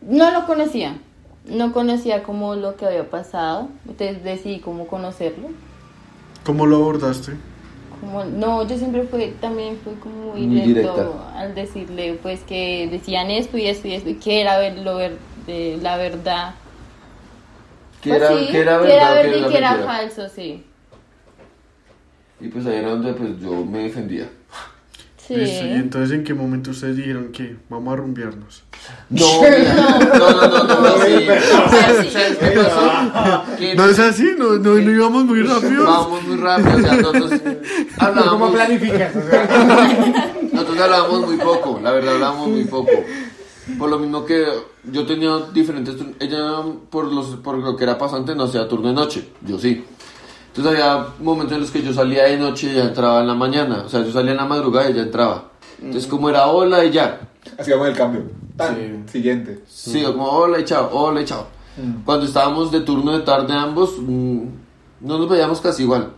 no 0.00 0.30
lo 0.30 0.46
conocía, 0.46 0.98
no 1.46 1.72
conocía 1.72 2.22
como 2.22 2.54
lo 2.54 2.76
que 2.76 2.86
había 2.86 3.10
pasado, 3.10 3.68
entonces 3.86 4.24
decidí 4.24 4.60
cómo 4.60 4.86
conocerlo. 4.86 5.48
¿Cómo 6.44 6.66
lo 6.66 6.76
abordaste? 6.76 7.32
Como, 8.02 8.24
no, 8.24 8.66
yo 8.66 8.76
siempre 8.76 9.04
fue, 9.04 9.28
también 9.40 9.78
fue 9.84 9.94
como 9.94 10.32
muy, 10.32 10.40
Muy 10.48 10.74
al 11.36 11.54
decirle 11.54 12.18
pues 12.20 12.40
que 12.40 12.88
decían 12.90 13.30
esto 13.30 13.56
y 13.56 13.68
esto 13.68 13.86
y 13.86 13.94
esto 13.94 14.10
y 14.10 14.16
que 14.16 14.40
era 14.40 14.58
ver, 14.58 14.76
lo 14.78 14.96
ver, 14.96 15.18
de 15.46 15.78
la 15.80 15.96
verdad. 15.96 16.54
Que 18.00 18.10
Pues 18.10 18.22
era, 18.22 18.28
sí, 18.36 18.48
que 18.50 18.60
era 18.60 18.80
que 18.80 18.86
verdad, 18.88 19.14
verdad 19.14 19.30
que 19.30 19.38
y 19.38 19.38
era 19.38 19.48
que 19.48 19.58
era 19.58 19.74
falso, 19.84 20.28
sí. 20.28 20.64
Y 22.40 22.48
pues 22.48 22.66
ahí 22.66 22.78
era 22.78 22.90
donde 22.90 23.12
pues 23.12 23.38
yo 23.40 23.64
me 23.64 23.84
defendía. 23.84 24.28
Sí. 25.26 25.36
Listo, 25.36 25.64
¿Y 25.66 25.72
entonces 25.72 26.18
en 26.18 26.24
qué 26.24 26.34
momento 26.34 26.72
ustedes 26.72 26.96
dijeron 26.96 27.30
que 27.30 27.56
vamos 27.68 27.92
a 27.92 27.96
rumbearnos? 27.96 28.64
No, 29.08 29.20
no, 30.18 30.30
no, 30.30 30.48
no, 30.48 30.64
no, 30.64 30.80
no, 30.80 31.04
sí. 33.58 33.66
No 33.76 33.84
es 33.84 33.98
así, 34.00 34.34
no, 34.36 34.54
no, 34.54 34.74
no 34.74 34.90
íbamos 34.90 35.24
muy 35.24 35.42
rápido. 35.42 35.84
Vamos 35.84 36.24
muy 36.24 36.36
rápido, 36.36 36.76
o 36.76 36.80
sea, 36.80 36.96
nosotros 36.96 37.30
¿Cómo 37.40 38.08
hablábamos, 38.08 38.50
planificas? 38.52 39.14
O 39.14 39.22
sea, 39.22 40.34
nosotros 40.52 40.78
hablábamos 40.80 41.26
muy 41.26 41.36
poco, 41.36 41.78
la 41.80 41.92
verdad 41.92 42.14
hablábamos 42.14 42.48
muy 42.48 42.64
poco. 42.64 42.90
Por 43.78 43.90
lo 43.90 44.00
mismo 44.00 44.24
que 44.24 44.44
yo 44.90 45.06
tenía 45.06 45.38
diferentes 45.54 45.96
turnos, 45.96 46.16
ella 46.18 46.62
por, 46.90 47.04
los, 47.04 47.36
por 47.36 47.58
lo 47.58 47.76
que 47.76 47.84
era 47.84 47.96
pasante 47.96 48.34
no 48.34 48.44
hacía 48.44 48.66
turno 48.66 48.88
de 48.88 48.94
noche, 48.94 49.28
yo 49.46 49.56
sí. 49.56 49.84
Entonces 50.54 50.72
había 50.72 51.06
momentos 51.20 51.54
en 51.54 51.60
los 51.60 51.70
que 51.70 51.82
yo 51.82 51.92
salía 51.92 52.24
de 52.24 52.36
noche 52.36 52.66
y 52.66 52.70
ella 52.70 52.84
entraba 52.84 53.20
en 53.20 53.26
la 53.26 53.34
mañana, 53.34 53.84
o 53.86 53.88
sea, 53.88 54.04
yo 54.04 54.12
salía 54.12 54.32
en 54.32 54.36
la 54.36 54.44
madrugada 54.44 54.88
y 54.88 54.92
ella 54.92 55.02
entraba. 55.02 55.44
Entonces 55.80 56.08
como 56.08 56.28
era 56.28 56.46
hola 56.46 56.84
y 56.84 56.90
ya, 56.90 57.20
Hacíamos 57.58 57.88
el 57.88 57.96
cambio. 57.96 58.22
Tan, 58.56 59.08
Siguiente. 59.08 59.62
Sí, 59.66 60.02
como 60.04 60.24
hola 60.24 60.60
y 60.60 60.64
chao, 60.64 60.90
hola 60.92 61.22
y 61.22 61.24
chao. 61.24 61.46
Cuando 62.04 62.26
estábamos 62.26 62.70
de 62.70 62.80
turno 62.80 63.12
de 63.12 63.20
tarde 63.20 63.54
ambos, 63.54 63.94
mm, 63.98 64.42
no 65.00 65.18
nos 65.18 65.28
veíamos 65.28 65.60
casi 65.60 65.82
igual. 65.82 66.12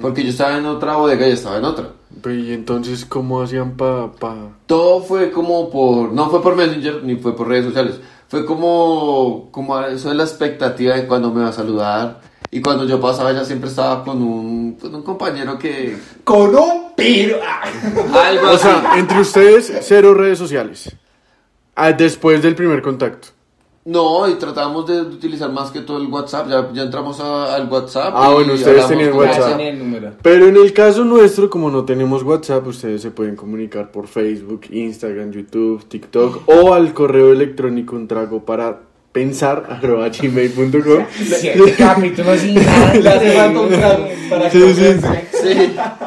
Porque 0.00 0.22
yo 0.22 0.30
estaba 0.30 0.56
en 0.56 0.64
otra 0.64 0.96
bodega 0.96 1.22
y 1.22 1.24
ella 1.26 1.34
estaba 1.34 1.58
en 1.58 1.64
otra. 1.64 1.88
Pero, 2.22 2.34
¿Y 2.34 2.52
entonces 2.52 3.04
cómo 3.04 3.42
hacían 3.42 3.72
para... 3.76 4.10
Pa... 4.12 4.36
Todo 4.66 5.02
fue 5.02 5.30
como 5.30 5.68
por, 5.70 6.12
no 6.12 6.30
fue 6.30 6.40
por 6.40 6.56
Messenger 6.56 7.02
ni 7.02 7.16
fue 7.16 7.36
por 7.36 7.48
redes 7.48 7.66
sociales. 7.66 8.00
Fue 8.28 8.46
como, 8.46 9.48
como 9.50 9.78
eso 9.80 10.08
de 10.08 10.14
la 10.14 10.22
expectativa 10.22 10.94
de 10.94 11.06
cuando 11.06 11.30
me 11.30 11.42
va 11.42 11.48
a 11.48 11.52
saludar. 11.52 12.20
Y 12.54 12.60
cuando 12.60 12.84
yo 12.84 13.00
pasaba 13.00 13.30
ella 13.30 13.44
siempre 13.46 13.70
estaba 13.70 14.04
con 14.04 14.22
un, 14.22 14.72
con 14.74 14.94
un 14.94 15.02
compañero 15.02 15.58
que... 15.58 15.96
Con 16.22 16.54
un 16.54 16.92
piro. 16.94 17.38
Ah. 17.42 17.62
Algo 18.28 18.46
O 18.46 18.50
así. 18.50 18.58
sea, 18.62 18.92
entre 18.98 19.20
ustedes, 19.20 19.72
cero 19.80 20.12
redes 20.12 20.38
sociales. 20.38 20.94
Ah, 21.74 21.92
después 21.92 22.42
del 22.42 22.54
primer 22.54 22.82
contacto. 22.82 23.28
No, 23.86 24.28
y 24.28 24.34
tratamos 24.34 24.86
de 24.86 25.00
utilizar 25.00 25.50
más 25.50 25.70
que 25.70 25.80
todo 25.80 25.96
el 25.96 26.06
WhatsApp. 26.08 26.46
Ya, 26.48 26.70
ya 26.74 26.82
entramos 26.82 27.18
a- 27.20 27.54
al 27.54 27.68
WhatsApp. 27.70 28.12
Ah, 28.14 28.28
y 28.30 28.34
bueno, 28.34 28.52
ustedes 28.52 28.86
tenían 28.86 29.14
WhatsApp. 29.14 29.58
el 29.58 29.78
número. 29.78 30.12
Pero 30.22 30.46
en 30.46 30.56
el 30.56 30.72
caso 30.74 31.04
nuestro, 31.04 31.48
como 31.48 31.70
no 31.70 31.84
tenemos 31.86 32.22
WhatsApp, 32.22 32.66
ustedes 32.66 33.00
se 33.00 33.10
pueden 33.10 33.34
comunicar 33.34 33.90
por 33.90 34.06
Facebook, 34.06 34.66
Instagram, 34.70 35.32
YouTube, 35.32 35.84
TikTok 35.88 36.42
o 36.46 36.74
al 36.74 36.92
correo 36.92 37.32
electrónico 37.32 37.96
un 37.96 38.06
trago 38.06 38.44
para 38.44 38.82
pensar 39.12 39.66
arroba 39.70 40.08
gmail.com. 40.08 41.06
Siete 41.12 41.74
capítulos 41.78 42.40
sin. 42.40 42.58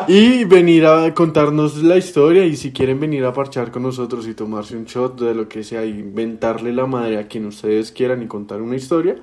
Y 0.07 0.43
venir 0.45 0.85
a 0.85 1.13
contarnos 1.13 1.81
la 1.83 1.97
historia 1.97 2.45
y 2.45 2.55
si 2.55 2.71
quieren 2.71 2.99
venir 2.99 3.25
a 3.25 3.33
parchar 3.33 3.71
con 3.71 3.83
nosotros 3.83 4.27
y 4.27 4.33
tomarse 4.33 4.75
un 4.75 4.85
shot 4.85 5.19
de 5.19 5.33
lo 5.33 5.47
que 5.47 5.63
sea, 5.63 5.85
y 5.85 5.89
inventarle 5.89 6.73
la 6.73 6.85
madre 6.85 7.17
a 7.17 7.27
quien 7.27 7.45
ustedes 7.45 7.91
quieran 7.91 8.21
y 8.23 8.27
contar 8.27 8.61
una 8.61 8.75
historia, 8.75 9.15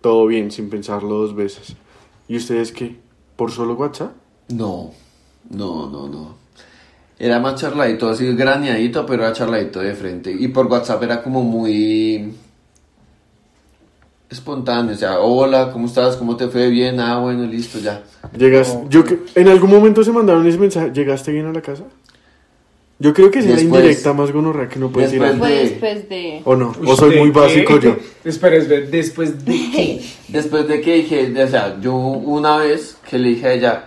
todo 0.00 0.26
bien, 0.26 0.50
sin 0.50 0.68
pensarlo 0.68 1.10
dos 1.10 1.34
veces. 1.34 1.76
¿Y 2.28 2.36
ustedes 2.36 2.72
qué? 2.72 2.96
¿Por 3.36 3.50
solo 3.50 3.74
WhatsApp? 3.74 4.12
No, 4.48 4.92
no, 5.50 5.88
no, 5.88 6.08
no. 6.08 6.36
Era 7.18 7.38
más 7.38 7.60
charladito, 7.60 8.08
así 8.08 8.34
graneadito, 8.34 9.06
pero 9.06 9.22
era 9.22 9.32
charladito 9.32 9.80
de 9.80 9.94
frente. 9.94 10.32
Y 10.36 10.48
por 10.48 10.66
WhatsApp 10.66 11.02
era 11.04 11.22
como 11.22 11.42
muy 11.42 12.34
espontáneo, 14.32 14.94
o 14.94 14.98
sea, 14.98 15.20
hola, 15.20 15.70
¿cómo 15.72 15.86
estás? 15.86 16.16
¿Cómo 16.16 16.36
te 16.36 16.48
fue? 16.48 16.68
Bien, 16.70 16.98
ah, 17.00 17.18
bueno, 17.20 17.44
listo, 17.46 17.78
ya. 17.78 18.02
Llegas, 18.36 18.76
yo 18.88 19.04
que- 19.04 19.18
en 19.34 19.48
algún 19.48 19.70
momento 19.70 20.02
se 20.02 20.12
mandaron 20.12 20.46
ese 20.46 20.58
mensaje, 20.58 20.90
¿llegaste 20.94 21.32
bien 21.32 21.46
a 21.46 21.52
la 21.52 21.60
casa? 21.60 21.84
Yo 22.98 23.12
creo 23.12 23.30
que 23.32 23.40
es 23.40 23.46
la 23.46 23.60
indirecta 23.60 24.12
más 24.12 24.30
gonorrea 24.30 24.68
que 24.68 24.78
no 24.78 24.88
puedes 24.90 25.10
después 25.10 25.32
ir 25.34 25.40
de- 25.42 25.54
después 25.70 26.08
de... 26.08 26.40
¿O 26.44 26.54
no? 26.54 26.72
¿O 26.86 26.94
soy 26.94 27.18
muy 27.18 27.30
básico 27.30 27.78
yo? 27.80 27.96
Espera, 28.24 28.56
espera, 28.56 28.86
después 28.88 29.44
de 29.44 29.52
qué? 29.52 30.04
Después 30.28 30.68
de 30.68 30.80
que 30.80 30.94
dije, 30.94 31.42
o 31.42 31.48
sea, 31.48 31.78
yo 31.80 31.94
una 31.94 32.58
vez 32.58 32.96
que 33.10 33.18
le 33.18 33.30
dije 33.30 33.46
a 33.48 33.52
ella, 33.54 33.84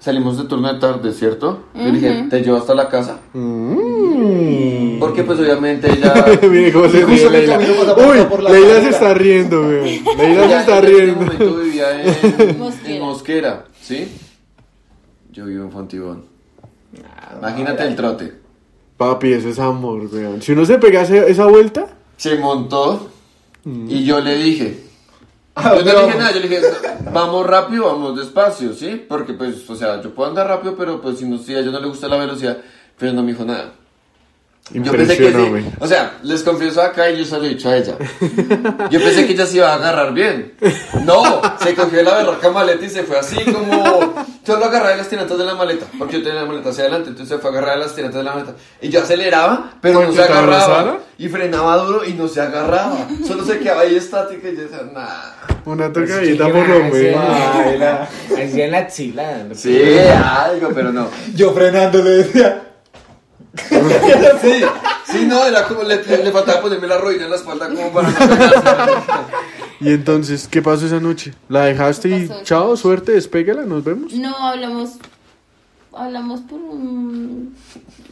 salimos 0.00 0.36
de 0.38 0.44
turno 0.44 0.72
de 0.72 0.80
tarde, 0.80 1.12
¿cierto? 1.12 1.64
Yo 1.74 1.82
le 1.84 1.92
dije, 1.92 2.26
¿te 2.28 2.40
llevo 2.42 2.56
hasta 2.56 2.74
la 2.74 2.88
casa? 2.88 3.20
Mm. 3.32 4.98
Porque 4.98 5.22
pues 5.22 5.38
obviamente 5.38 5.90
ella... 5.92 6.12
Mire 6.42 6.72
cómo 6.72 6.88
se 6.88 7.04
ríe 7.06 7.30
Leila. 7.30 7.58
Uy, 7.58 8.42
Leila 8.52 8.80
se 8.82 8.88
está 8.90 9.14
riendo, 9.14 9.62
güey. 9.64 10.00
Leila 10.18 10.48
se 10.48 10.56
está 10.58 10.78
en 10.78 10.84
ese 10.84 10.94
riendo. 10.94 11.20
momento 11.24 11.56
vivía 11.58 12.02
en 12.02 12.58
Mosquera. 12.58 12.94
en 12.94 13.00
Mosquera, 13.02 13.64
¿sí? 13.80 14.08
Yo 15.32 15.46
vivo 15.46 15.64
en 15.64 15.70
Fontibón. 15.70 16.24
Imagínate 17.38 17.84
el 17.84 17.94
trote. 17.96 18.34
Papi, 18.96 19.32
eso 19.32 19.48
es 19.48 19.58
amor, 19.58 20.08
weón. 20.12 20.42
Si 20.42 20.52
uno 20.52 20.64
se 20.66 20.78
pega 20.78 21.02
ese- 21.02 21.30
esa 21.30 21.46
vuelta, 21.46 21.86
Se 22.16 22.36
montó 22.36 23.08
Mm. 23.64 23.90
y 23.90 24.04
yo 24.04 24.20
le 24.20 24.36
dije. 24.36 24.78
¿A 25.54 25.76
Yo 25.76 25.84
no 25.84 26.06
dije 26.06 26.18
nada, 26.18 26.32
yo 26.32 26.40
le 26.40 26.48
dije, 26.48 26.62
vamos 27.12 27.46
rápido, 27.46 27.86
vamos 27.86 28.16
despacio, 28.16 28.72
¿sí? 28.72 29.04
Porque 29.08 29.34
pues, 29.34 29.68
o 29.68 29.74
sea, 29.74 30.00
yo 30.00 30.14
puedo 30.14 30.28
andar 30.28 30.46
rápido, 30.46 30.76
pero 30.76 31.00
pues 31.00 31.18
si, 31.18 31.24
no, 31.24 31.38
si 31.38 31.54
a 31.54 31.58
ella 31.58 31.70
no 31.70 31.80
le 31.80 31.88
gusta 31.88 32.08
la 32.08 32.16
velocidad, 32.16 32.58
pero 32.98 33.12
no 33.12 33.22
me 33.22 33.32
dijo 33.32 33.44
nada. 33.44 33.72
Yo 34.72 34.92
pensé 34.92 35.16
que 35.16 35.32
sí, 35.32 35.66
o 35.80 35.86
sea, 35.86 36.18
les 36.22 36.44
confieso 36.44 36.80
acá 36.80 37.10
y 37.10 37.18
yo 37.18 37.24
se 37.24 37.38
lo 37.38 37.44
he 37.44 37.48
dicho 37.48 37.68
a 37.68 37.76
ella. 37.76 37.96
Yo 38.90 39.00
pensé 39.00 39.26
que 39.26 39.32
ella 39.32 39.44
se 39.44 39.56
iba 39.56 39.72
a 39.72 39.74
agarrar 39.74 40.14
bien. 40.14 40.54
No, 41.04 41.42
se 41.60 41.74
cogió 41.74 42.02
la 42.04 42.18
berraca 42.18 42.50
maleta 42.50 42.84
y 42.84 42.90
se 42.90 43.02
fue 43.02 43.18
así 43.18 43.36
como. 43.44 44.14
Solo 44.46 44.64
agarraba 44.66 44.90
de 44.90 44.96
las 44.98 45.08
tiratas 45.08 45.36
de 45.38 45.44
la 45.44 45.54
maleta, 45.54 45.86
porque 45.98 46.18
yo 46.18 46.22
tenía 46.22 46.42
la 46.42 46.46
maleta 46.46 46.70
hacia 46.70 46.84
adelante, 46.84 47.10
entonces 47.10 47.36
se 47.36 47.40
fue 47.40 47.50
a 47.50 47.52
agarrar 47.52 47.78
de 47.78 47.84
las 47.84 47.94
tiratas 47.94 48.16
de 48.16 48.22
la 48.22 48.32
maleta. 48.32 48.54
Y 48.80 48.88
yo 48.88 49.02
aceleraba, 49.02 49.72
pero 49.80 49.98
¿Para 49.98 50.06
no 50.08 50.14
se 50.14 50.22
agarraba. 50.22 50.98
Y 51.18 51.28
frenaba 51.28 51.76
duro 51.78 52.04
y 52.04 52.14
no 52.14 52.28
se 52.28 52.40
agarraba. 52.40 53.08
Solo 53.26 53.44
se 53.44 53.58
quedaba 53.58 53.82
ahí 53.82 53.96
estática 53.96 54.48
y 54.48 54.56
yo 54.56 54.62
decía, 54.62 54.82
nah. 54.92 55.39
Una 55.70 55.92
Pues, 55.92 56.08
tocadita 56.08 56.46
¿qué 56.46 56.52
por 56.52 56.68
lo 56.68 56.78
menos. 56.84 58.08
Así 58.38 58.60
en 58.62 58.70
la 58.70 58.78
axila. 58.78 59.46
Sí, 59.54 59.80
algo, 60.24 60.70
pero 60.74 60.92
no. 60.92 61.08
Yo 61.34 61.52
frenando 61.52 62.02
le 62.02 62.10
decía. 62.10 62.62
Sí, 63.52 64.62
sí, 65.10 65.26
no, 65.26 65.44
era 65.44 65.66
como 65.66 65.82
le, 65.82 66.02
le- 66.04 66.24
le 66.24 66.30
faltaba 66.32 66.60
ponerme 66.60 66.86
la 66.86 66.98
rodilla 66.98 67.24
en 67.24 67.30
la 67.30 67.36
espalda 67.36 67.68
como 67.68 67.90
para. 67.92 68.08
Y 69.80 69.88
entonces, 69.90 70.46
¿qué 70.48 70.62
pasó 70.62 70.86
esa 70.86 71.00
noche? 71.00 71.32
¿La 71.48 71.64
dejaste 71.64 72.08
y 72.10 72.30
chao, 72.44 72.76
suerte, 72.76 73.12
despégala, 73.12 73.62
nos 73.62 73.82
vemos? 73.82 74.12
No, 74.12 74.36
hablamos... 74.36 74.90
Hablamos 75.92 76.40
por 76.42 76.60
un... 76.60 77.56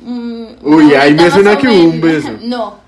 un- 0.04 0.56
Uy, 0.62 0.94
ahí 0.94 1.14
me 1.14 1.30
suena 1.30 1.56
que 1.56 1.68
hubo 1.68 1.90
un 1.90 2.00
beso. 2.00 2.30
No, 2.42 2.80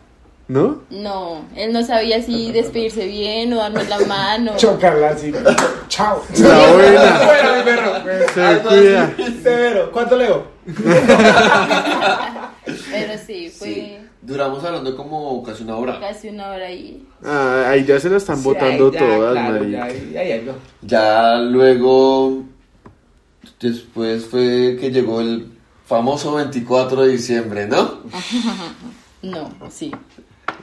¿No? 0.50 0.82
no. 0.90 1.44
Él 1.54 1.72
no 1.72 1.84
sabía 1.84 2.20
si 2.22 2.50
despedirse 2.60 3.06
bien 3.06 3.52
o 3.52 3.58
darnos 3.58 3.88
la 3.88 4.00
mano. 4.00 4.56
Chocarla 4.56 5.10
así. 5.14 5.32
Chao. 5.88 6.20
La 6.38 6.72
buena. 6.72 7.00
Fuera, 7.18 7.56
mi 7.56 7.62
perro. 7.62 7.92
Se 8.34 8.58
cuida. 8.68 9.14
Severo. 9.44 9.92
¿Cuánto 9.92 10.16
leo? 10.16 10.44
Pero 12.90 13.12
sí, 13.24 13.48
fue 13.56 13.68
Sí, 13.68 13.96
duramos 14.22 14.64
hablando 14.64 14.96
como 14.96 15.40
casi 15.44 15.62
una 15.62 15.76
hora. 15.76 16.00
casi 16.00 16.28
una 16.30 16.50
hora 16.50 16.66
ahí. 16.66 17.06
Ah, 17.24 17.66
ahí 17.68 17.84
ya 17.84 18.00
se 18.00 18.10
la 18.10 18.16
están 18.16 18.42
botando 18.42 18.90
Sí, 18.90 18.96
ahí 18.96 19.02
ya, 19.02 19.08
todas, 19.16 19.32
claro, 19.32 19.52
marica. 19.52 19.88
ya, 19.88 19.94
ya, 20.12 20.24
ya, 20.24 20.36
ya. 20.42 20.52
Ya 20.82 21.34
luego, 21.38 22.42
después 23.60 24.26
fue 24.26 24.76
que 24.80 24.90
llegó 24.90 25.20
el 25.20 25.52
famoso 25.86 26.34
24 26.34 27.02
de 27.02 27.08
diciembre, 27.12 27.66
¿no? 27.68 28.00
No, 29.22 29.50
sí. 29.70 29.92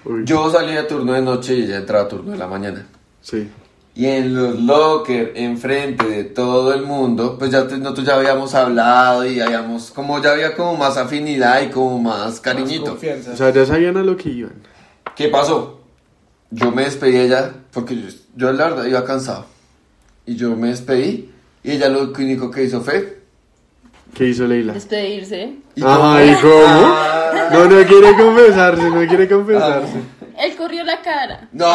Uy, 0.07 0.23
Yo 0.25 0.51
salía 0.51 0.81
a 0.81 0.87
turno 0.87 1.13
de 1.13 1.21
noche 1.21 1.55
y 1.55 1.63
ella 1.63 1.77
entraba 1.77 2.05
a 2.05 2.07
turno 2.07 2.31
de 2.31 2.37
la 2.37 2.47
mañana. 2.47 2.85
Sí. 3.21 3.49
Y 3.95 4.05
en 4.05 4.35
los 4.35 4.59
lockers, 4.61 5.31
enfrente 5.35 6.05
de 6.07 6.23
todo 6.25 6.71
el 6.73 6.83
mundo, 6.83 7.35
pues 7.39 7.49
ya 7.51 7.67
te- 7.67 7.77
nosotros 7.79 8.05
ya 8.05 8.15
habíamos 8.15 8.53
hablado 8.53 9.25
y 9.25 9.39
habíamos, 9.39 9.89
como 9.89 10.21
ya 10.21 10.31
había 10.33 10.55
como 10.55 10.77
más 10.77 10.97
afinidad 10.97 11.61
y 11.63 11.69
como 11.69 11.97
más 11.99 12.39
cariñito. 12.39 12.91
Confianza. 12.91 13.31
O 13.33 13.35
sea, 13.35 13.49
ya 13.51 13.65
sabían 13.65 13.97
a 13.97 14.03
lo 14.03 14.15
que 14.15 14.29
iban. 14.29 14.53
¿Qué 15.15 15.29
pasó? 15.29 15.81
Yo 16.51 16.71
me 16.71 16.83
despedí 16.83 17.13
de 17.13 17.25
ella 17.25 17.53
porque 17.73 17.95
yo, 17.95 18.07
yo 18.35 18.51
la 18.53 18.65
verdad 18.69 18.85
iba 18.85 19.03
cansado. 19.03 19.45
Y 20.27 20.35
yo 20.35 20.55
me 20.55 20.67
despedí 20.69 21.31
y 21.63 21.71
ella 21.71 21.89
lo 21.89 22.11
único 22.11 22.51
que 22.51 22.63
hizo 22.63 22.81
fue... 22.81 23.16
¿Qué 24.17 24.25
hizo 24.25 24.45
Leila? 24.45 24.73
Despedirse. 24.73 25.53
¿y 25.75 25.83
Ajá, 25.83 25.95
cómo? 25.95 26.19
¿y 26.23 26.35
cómo? 26.35 26.93
Ah, 26.95 27.49
No, 27.53 27.65
no 27.65 27.85
quiere 27.85 28.15
confesarse, 28.15 28.89
no 28.89 29.07
quiere 29.07 29.27
confesarse. 29.29 29.93
Él 30.39 30.55
corrió 30.55 30.83
la 30.83 31.01
cara. 31.01 31.47
no. 31.51 31.67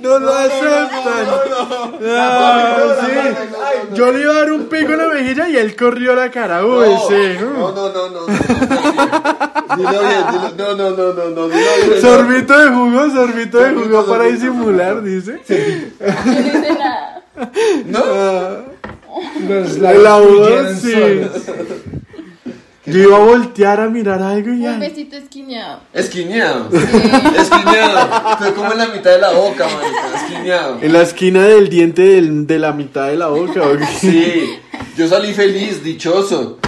No 0.00 0.18
lo 0.18 0.34
aceptan. 0.34 1.26
Ah, 2.08 2.76
sí. 3.00 3.94
Yo 3.94 4.10
le 4.12 4.20
iba 4.20 4.32
a 4.32 4.36
dar 4.38 4.52
un 4.52 4.64
pico 4.64 4.92
en 4.92 4.98
la 4.98 5.06
mejilla 5.14 5.48
y 5.48 5.56
él 5.56 5.76
corrió 5.76 6.14
la 6.16 6.30
cara. 6.30 6.64
Uy, 6.66 6.86
sí. 7.08 7.36
No, 7.40 7.70
no, 7.72 7.88
no, 7.92 8.10
no. 8.10 8.26
no, 8.26 8.26
no, 8.26 9.76
Dilo 9.76 10.00
bien, 10.00 10.24
dilo. 10.32 10.50
No, 10.56 10.74
no, 10.74 10.90
no, 10.90 11.12
no, 11.30 11.48
no. 11.48 12.00
Sorbito 12.00 12.58
de 12.58 12.68
jugo, 12.68 13.10
sorbito 13.10 13.58
de 13.58 13.70
jugo 13.74 14.04
para 14.06 14.24
disimular, 14.24 15.02
dice. 15.02 15.40
Yo 15.48 16.06
no 16.24 16.40
hice 16.40 16.74
nada. 16.78 17.11
Los 19.48 19.78
La 19.78 19.92
labios 19.94 20.38
voz, 20.38 20.80
fluyeron 20.80 21.30
sí. 21.32 21.40
Yo 22.84 22.98
iba 22.98 23.16
a 23.16 23.20
voltear 23.20 23.80
a 23.80 23.88
mirar 23.88 24.20
algo 24.22 24.48
y 24.48 24.52
Un 24.54 24.62
ya. 24.62 24.76
besito 24.78 25.16
esquineado. 25.16 25.80
Esquineado. 25.92 26.68
Esquineado. 26.72 28.38
Fue 28.38 28.54
como 28.54 28.72
en 28.72 28.78
la 28.78 28.88
mitad 28.88 29.10
de 29.12 29.18
la 29.20 29.30
boca, 29.30 29.66
marica. 29.68 30.16
Esquineado. 30.26 30.78
En 30.82 30.92
la 30.92 31.02
esquina 31.02 31.44
del 31.46 31.68
diente 31.68 32.02
del- 32.02 32.46
de 32.46 32.58
la 32.58 32.72
mitad 32.72 33.06
de 33.08 33.16
la 33.16 33.28
boca. 33.28 33.62
¿o 33.62 33.76
qué? 33.76 33.86
Sí. 34.00 34.58
Yo 34.96 35.06
salí 35.08 35.32
feliz, 35.32 35.82
dichoso. 35.84 36.58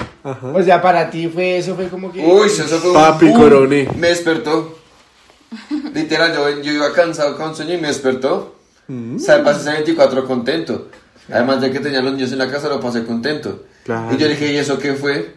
O 0.55 0.63
sea, 0.63 0.81
para 0.81 1.11
ti 1.11 1.27
fue 1.29 1.59
eso, 1.59 1.75
fue 1.75 1.89
como 1.89 2.13
que. 2.13 2.21
Uy, 2.25 2.47
eso 2.47 2.65
fue 2.79 2.91
un 2.91 2.97
Papi, 2.97 3.33
coroné. 3.33 3.89
Me 3.99 4.09
despertó. 4.09 4.79
Literal, 5.93 6.33
yo, 6.33 6.63
yo 6.63 6.73
iba 6.73 6.93
cansado 6.93 7.37
con 7.37 7.55
sueño 7.57 7.75
y 7.75 7.79
me 7.79 7.89
despertó. 7.89 8.54
Mm. 8.89 9.17
O 9.17 9.19
sea, 9.19 9.43
pasé 9.43 9.61
ese 9.63 9.71
24 9.73 10.25
contento. 10.27 10.89
Además 11.33 11.61
de 11.61 11.71
que 11.71 11.81
tenía 11.81 12.03
los 12.03 12.13
niños 12.13 12.33
en 12.33 12.39
la 12.39 12.51
casa, 12.51 12.69
lo 12.69 12.81
pasé 12.81 13.05
contento. 13.05 13.65
Claro. 13.85 14.15
Y 14.15 14.19
yo 14.19 14.27
le 14.27 14.35
dije, 14.35 14.53
¿y 14.53 14.57
eso 14.59 14.79
qué 14.79 14.95
fue? 14.95 15.35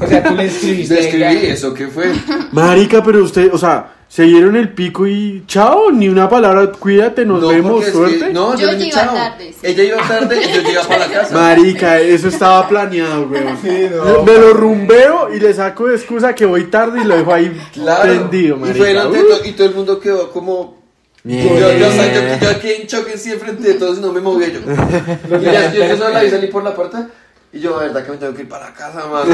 O 0.00 0.06
sea, 0.06 0.22
tú 0.24 0.34
le 0.34 0.46
escribiste. 0.46 0.94
Le 0.94 1.00
escribí, 1.00 1.46
¿eso 1.46 1.74
qué 1.74 1.88
fue? 1.88 2.10
Marica, 2.52 3.02
pero 3.02 3.22
usted, 3.22 3.52
o 3.52 3.58
sea, 3.58 3.92
se 4.08 4.22
dieron 4.22 4.56
el 4.56 4.70
pico 4.72 5.06
y 5.06 5.44
chao, 5.46 5.90
ni 5.90 6.08
una 6.08 6.28
palabra, 6.28 6.70
cuídate, 6.72 7.26
nos 7.26 7.46
vemos, 7.46 7.72
porque 7.72 7.86
es 7.86 7.92
que- 7.92 7.98
suerte. 8.18 8.32
no, 8.32 8.56
Yo 8.56 8.68
dije, 8.74 8.88
iba 8.88 8.94
"Chao". 9.02 9.14
tarde, 9.14 9.52
sí. 9.52 9.58
Ella 9.62 9.84
iba 9.84 9.96
tarde 10.08 10.40
y 10.42 10.54
yo 10.54 10.62
llegaba 10.62 10.88
para 10.88 11.06
la 11.06 11.12
casa. 11.12 11.34
Marica, 11.34 12.00
eso 12.00 12.28
estaba 12.28 12.66
planeado, 12.68 13.26
weón. 13.26 13.58
Sí, 13.60 13.88
no. 13.94 14.22
Me 14.22 14.32
lo 14.38 14.54
rumbeo 14.54 15.34
y 15.34 15.40
le 15.40 15.52
saco 15.52 15.88
de 15.88 15.96
excusa 15.96 16.34
que 16.34 16.46
voy 16.46 16.64
tarde 16.64 17.00
y 17.02 17.04
lo 17.04 17.14
dejo 17.16 17.34
ahí 17.34 17.60
Claro. 17.74 18.02
prendido, 18.02 18.56
y, 18.56 18.60
marica. 18.60 18.78
fue 18.78 18.88
delante 18.88 19.18
Uh. 19.18 19.46
y 19.48 19.52
todo 19.52 19.66
el 19.68 19.74
mundo 19.74 20.00
quedó 20.00 20.30
como... 20.30 20.83
Yo, 21.24 21.58
yo, 21.58 21.78
yo, 21.78 21.88
o 21.88 21.90
sea, 21.90 22.12
yo, 22.12 22.38
yo 22.38 22.50
aquí 22.50 22.70
en 22.70 22.86
choque 22.86 23.16
sí 23.16 23.32
enfrente 23.32 23.66
de 23.66 23.74
todos 23.74 23.96
y 23.96 24.02
no 24.02 24.12
me 24.12 24.20
movía 24.20 24.48
yo. 24.48 24.60
Y 24.60 25.42
ya, 25.42 25.72
yo, 25.72 25.86
yo 25.86 25.96
solo 25.96 26.10
la 26.10 26.22
vi 26.22 26.28
salir 26.28 26.50
por 26.50 26.62
la 26.62 26.74
puerta 26.74 27.08
y 27.54 27.60
yo, 27.60 27.70
la 27.70 27.86
verdad 27.86 28.04
que 28.04 28.10
me 28.10 28.16
tengo 28.16 28.34
que 28.34 28.42
ir 28.42 28.48
para 28.48 28.66
la 28.66 28.74
casa, 28.74 29.06
mano. 29.06 29.32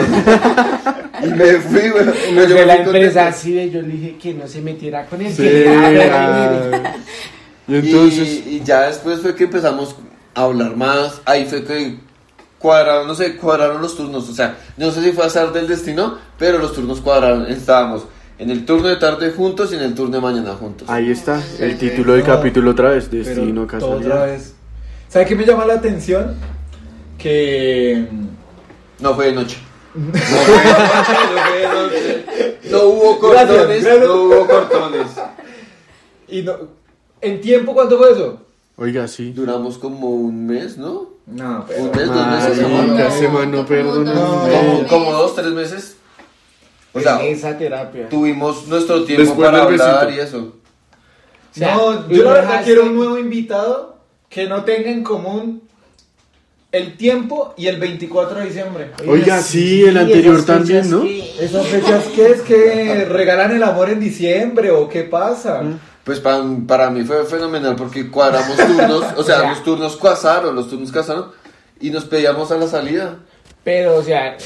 y 1.25 1.29
me 1.29 1.55
fui, 1.55 1.89
güey. 1.89 2.05
Los 2.35 2.49
Yo 2.51 2.55
de 2.55 2.61
me 2.61 2.67
la 2.67 2.77
empresa 2.77 3.29
así 3.29 3.55
de 3.55 3.71
yo 3.71 3.81
le 3.81 3.89
dije 3.89 4.19
que 4.19 4.35
no 4.35 4.47
se 4.47 4.61
metiera 4.61 5.07
con 5.07 5.23
él. 5.23 5.35
Sí. 5.35 5.43
Y 7.67 7.73
Y, 7.73 7.79
entonces, 7.79 8.47
y 8.47 8.63
ya 8.63 8.89
después 8.89 9.21
fue 9.21 9.35
que 9.35 9.45
empezamos 9.45 9.97
a 10.35 10.43
hablar 10.43 10.77
más. 10.77 11.23
Ahí 11.25 11.47
fue 11.47 11.65
que 11.65 11.97
cuadraron, 12.59 13.07
no 13.07 13.15
sé, 13.15 13.37
cuadraron 13.37 13.81
los 13.81 13.97
turnos. 13.97 14.29
O 14.29 14.35
sea, 14.35 14.59
no 14.77 14.91
sé 14.91 15.03
si 15.03 15.13
fue 15.13 15.25
azar 15.25 15.51
del 15.55 15.67
destino, 15.67 16.19
pero 16.39 16.59
los 16.59 16.75
turnos 16.75 17.01
cuadraron. 17.01 17.47
Estábamos 17.47 18.05
en 18.41 18.51
el 18.51 18.65
turno 18.65 18.89
de 18.89 18.97
tarde 18.97 19.31
juntos 19.33 19.71
y 19.73 19.77
en 19.77 19.83
el 19.83 19.95
turno 19.95 20.17
de 20.17 20.23
mañana 20.23 20.55
juntos. 20.55 20.89
ahí 20.89 21.11
está, 21.11 21.43
el 21.59 21.77
título 21.77 22.15
del 22.15 22.23
No, 22.23 22.27
capítulo 22.27 22.71
otra 22.71 22.89
vez, 22.91 23.09
Pero 23.11 23.25
Destino 23.25 23.67
Casualidad. 23.67 24.13
otra 24.13 24.25
vez. 24.33 24.55
¿Sabe 25.09 25.27
qué 25.27 25.35
me 25.37 25.45
llama 25.45 25.67
la 25.67 25.75
atención? 25.75 26.35
Que. 27.19 28.07
No 29.01 29.15
fue 29.15 29.27
de 29.27 29.33
noche. 29.33 29.59
No 30.01 30.05
fue 30.15 30.65
de 30.65 30.73
noche, 30.73 31.25
no 31.35 31.43
fue 31.43 31.59
de 31.61 31.69
noche. 31.69 32.71
No 32.71 32.83
hubo 32.85 33.19
cortones, 33.19 33.85
gracias. 33.85 34.07
no 34.09 34.15
hubo 34.23 34.47
cortones. 34.47 35.07
Y 36.29 36.43
no, 36.43 36.53
¿En 37.21 37.41
tiempo 37.41 37.75
cuánto 37.75 37.99
fue 37.99 38.13
eso? 38.13 38.41
Oiga, 38.77 39.07
sí. 39.09 39.33
Duramos 39.33 39.77
como 39.77 40.09
un 40.11 40.47
mes, 40.47 40.79
¿no? 40.79 41.11
No, 41.27 41.67
Un 41.79 41.91
mes, 41.91 42.07
dos 42.07 42.27
meses. 42.27 42.71
Marica, 42.71 43.47
¿no? 43.47 43.67
perdona 43.67 44.87
como 44.89 45.13
dos, 45.13 45.35
tres 45.35 45.53
meses. 45.53 45.97
O 46.93 47.01
sea, 47.01 47.21
en 47.25 47.35
esa 47.35 47.57
terapia. 47.57 48.09
tuvimos 48.09 48.67
nuestro 48.67 49.05
tiempo 49.05 49.23
Después 49.25 49.49
para 49.51 49.63
hablar 49.63 50.07
besito. 50.07 50.21
y 50.21 50.27
eso. 50.27 50.39
O 50.39 51.55
sea, 51.59 51.75
no, 51.75 52.09
yo 52.09 52.25
la 52.25 52.33
verdad 52.33 52.65
quiero 52.65 52.85
un 52.85 52.97
nuevo 52.97 53.19
invitado 53.19 53.97
que 54.29 54.47
no 54.47 54.65
tenga 54.65 54.91
en 54.91 55.03
común 55.03 55.63
el 56.73 56.97
tiempo 56.97 57.53
y 57.57 57.67
el 57.67 57.81
24 57.81 58.39
de 58.41 58.45
diciembre. 58.47 58.91
Oiga, 59.07 59.41
sí, 59.43 59.83
el 59.85 59.97
anterior 59.99 60.45
también, 60.45 60.89
¿no? 60.89 61.03
que- 61.03 61.45
¿Esas 61.45 61.67
fechas 61.67 62.05
qué 62.15 62.27
es? 62.31 62.41
¿Que 62.43 63.05
regalan 63.07 63.51
el 63.57 63.63
amor 63.65 63.91
en 63.91 63.99
diciembre 63.99 64.71
o 64.71 64.89
qué 64.89 65.03
pasa? 65.03 65.63
Pues 66.05 66.21
para, 66.21 66.45
para 66.69 66.91
mí 66.91 67.03
fue 67.05 67.25
fenomenal 67.25 67.75
porque 67.77 68.09
cuadramos 68.09 68.57
turnos, 68.57 69.05
o 69.17 69.23
sea, 69.25 69.49
los 69.51 69.63
turnos 69.65 69.97
casaron, 69.97 70.55
los 70.55 70.69
turnos 70.71 70.93
casaron 70.93 71.27
y 71.81 71.91
nos 71.91 72.05
pedíamos 72.05 72.51
a 72.53 72.57
la 72.57 72.69
salida. 72.69 73.17
Pero, 73.65 73.97
o 73.97 74.03
sea, 74.03 74.37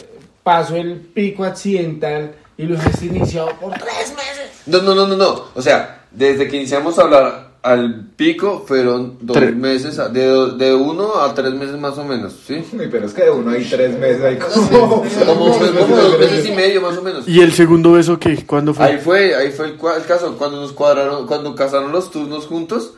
pasó 0.45 0.77
el 0.77 1.01
pico 1.01 1.43
accidental 1.45 2.37
y 2.57 2.63
lo 2.65 2.79
has 2.79 3.03
iniciado 3.03 3.49
por 3.61 3.73
tres 3.73 4.15
meses. 4.17 4.51
No, 4.67 4.81
no, 4.83 4.95
no, 4.95 5.09
no, 5.09 5.17
no. 5.17 5.45
O 5.57 5.61
sea, 5.63 6.05
desde 6.13 6.47
que 6.47 6.57
iniciamos 6.59 6.97
a 6.99 7.03
hablar 7.03 7.55
al 7.63 8.09
pico 8.15 8.63
fueron 8.69 9.17
dos 9.23 9.39
Tres. 9.39 9.57
meses, 9.57 9.97
de, 10.13 10.53
de 10.59 10.75
uno 10.75 11.19
a 11.19 11.33
tres 11.35 11.55
meses 11.55 11.77
más 11.79 11.97
o 11.97 12.05
menos, 12.05 12.35
¿sí? 12.47 12.63
Pero 12.91 13.07
es 13.07 13.15
que 13.15 13.25
de 13.25 13.31
uno 13.31 13.51
hay 13.53 13.65
tres 13.65 13.99
meses 13.99 14.23
ahí 14.23 14.37
como... 14.37 15.03
Como 15.27 15.49
dos 15.49 16.19
meses 16.21 16.47
y 16.47 16.53
medio 16.53 16.83
más 16.83 16.97
o 16.99 17.03
menos. 17.03 17.27
¿Y 17.27 17.41
el 17.41 17.53
segundo 17.55 17.93
beso 17.93 18.19
qué? 18.19 18.45
¿Cuándo 18.45 18.75
fue? 18.75 18.85
Ahí 18.85 18.99
fue, 18.99 19.35
ahí 19.35 19.51
fue 19.51 19.67
el, 19.69 19.79
caso, 19.79 20.37
cuando 20.37 20.61
nos 20.61 20.73
cuadraron, 20.73 21.27
cuando 21.27 21.55
casaron 21.55 21.91
los 21.91 22.11
turnos 22.11 22.47
juntos, 22.47 22.93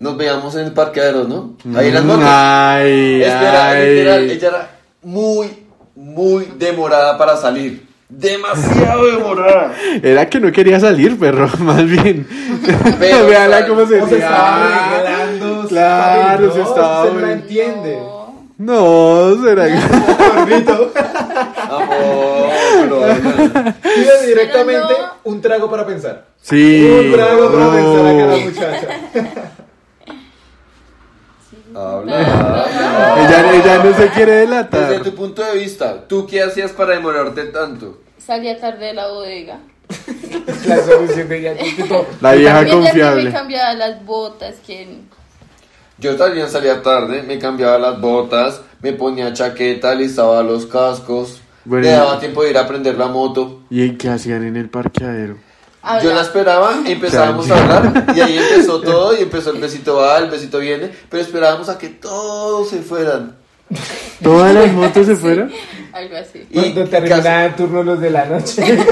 nos 0.00 0.16
veíamos 0.16 0.54
en 0.56 0.66
el 0.66 0.72
parqueadero, 0.72 1.24
¿no? 1.24 1.56
Ahí 1.76 1.86
en 1.88 1.94
las 1.94 2.04
Mm, 2.04 2.06
motos. 2.08 2.24
Ay, 2.26 3.22
Espera, 3.22 3.68
ay. 3.70 3.88
literal, 3.94 4.30
ella 4.30 4.48
era 4.48 4.78
muy, 5.02 5.46
muy 5.98 6.48
demorada 6.56 7.18
para 7.18 7.36
salir. 7.36 7.86
Demasiado 8.08 9.04
demorada. 9.06 9.74
Era 10.02 10.30
que 10.30 10.40
no 10.40 10.50
quería 10.52 10.78
salir, 10.80 11.18
perro, 11.18 11.48
más 11.58 11.84
bien. 11.84 12.26
Pero, 12.98 13.26
Véala 13.28 13.58
¿sabes 13.58 13.68
cómo 13.70 13.86
se 13.86 13.98
¿Cómo 13.98 14.08
se 14.10 14.18
estaba 14.18 14.64
Ah, 14.64 14.94
arreglando? 14.94 15.68
Claro, 15.68 16.46
Papi, 16.48 16.52
se 16.52 16.58
no, 16.58 16.68
estaba. 16.68 17.04
Usted 17.04 17.20
no 17.20 17.30
entiende. 17.30 17.96
No. 17.96 18.28
No, 18.58 19.42
será 19.44 19.66
que. 19.66 19.74
Gordito. 20.36 20.92
Amor, 21.70 22.48
directamente 24.26 24.94
no. 24.98 25.30
un 25.30 25.40
trago 25.40 25.70
para 25.70 25.86
pensar. 25.86 26.24
Sí. 26.40 26.88
Un 27.06 27.12
trago 27.12 27.52
para 27.52 27.64
no. 27.64 27.72
pensar 27.72 28.06
acá 28.06 28.26
la 28.26 28.36
muchacha. 28.44 29.57
Habla. 31.78 32.66
Ella, 33.18 33.52
ella 33.54 33.84
no 33.84 33.96
se 33.96 34.08
quiere 34.08 34.32
Desde 34.32 34.46
delatar. 34.46 35.02
tu 35.02 35.14
punto 35.14 35.42
de 35.42 35.58
vista, 35.58 36.06
¿tú 36.08 36.26
qué 36.26 36.42
hacías 36.42 36.72
para 36.72 36.94
demorarte 36.94 37.44
tanto? 37.46 38.00
Salía 38.18 38.58
tarde 38.60 38.86
de 38.86 38.94
la 38.94 39.08
bodega. 39.08 39.58
La 40.66 40.76
solución 40.84 41.28
de 41.28 41.38
ella. 41.38 41.54
La 42.20 42.32
vieja 42.32 42.68
confiable. 42.68 43.24
me 43.24 43.32
cambiaba 43.32 43.72
las 43.74 44.04
botas, 44.04 44.56
que 44.66 44.98
Yo 45.98 46.16
también 46.16 46.48
salía 46.50 46.82
tarde, 46.82 47.22
me 47.22 47.38
cambiaba 47.38 47.78
las 47.78 48.00
botas, 48.00 48.60
me 48.82 48.92
ponía 48.92 49.32
chaqueta, 49.32 49.94
listaba 49.94 50.42
los 50.42 50.66
cascos, 50.66 51.40
Bueno, 51.64 51.86
me 51.86 51.92
daba 51.92 52.20
tiempo 52.20 52.42
de 52.42 52.50
ir 52.50 52.58
a 52.58 52.66
prender 52.66 52.98
la 52.98 53.06
moto. 53.06 53.62
¿Y 53.70 53.82
en 53.86 53.96
qué 53.96 54.10
hacían 54.10 54.44
en 54.44 54.56
el 54.56 54.68
parqueadero? 54.68 55.38
Yo 56.02 56.12
la 56.12 56.22
esperaba, 56.22 56.80
empezábamos 56.84 57.50
a 57.50 57.62
hablar 57.62 58.06
y 58.14 58.20
ahí 58.20 58.38
empezó 58.38 58.80
todo 58.80 59.16
y 59.16 59.22
empezó 59.22 59.52
el 59.52 59.60
besito 59.60 59.96
va, 59.96 60.18
el 60.18 60.30
besito 60.30 60.58
viene, 60.58 60.90
pero 61.08 61.22
esperábamos 61.22 61.68
a 61.68 61.78
que 61.78 61.88
todos 61.88 62.68
se 62.68 62.82
fueran. 62.82 63.36
¿Todas 64.22 64.54
las 64.54 64.72
motos 64.72 65.06
se 65.06 65.16
fueron? 65.16 65.50
algo 65.92 66.16
así. 66.16 66.46
Y, 66.50 66.54
Cuando 66.54 66.84
terminaba 66.86 67.44
el 67.46 67.54
turno 67.54 67.82
los 67.82 68.00
de 68.00 68.10
la 68.10 68.24
noche. 68.26 68.62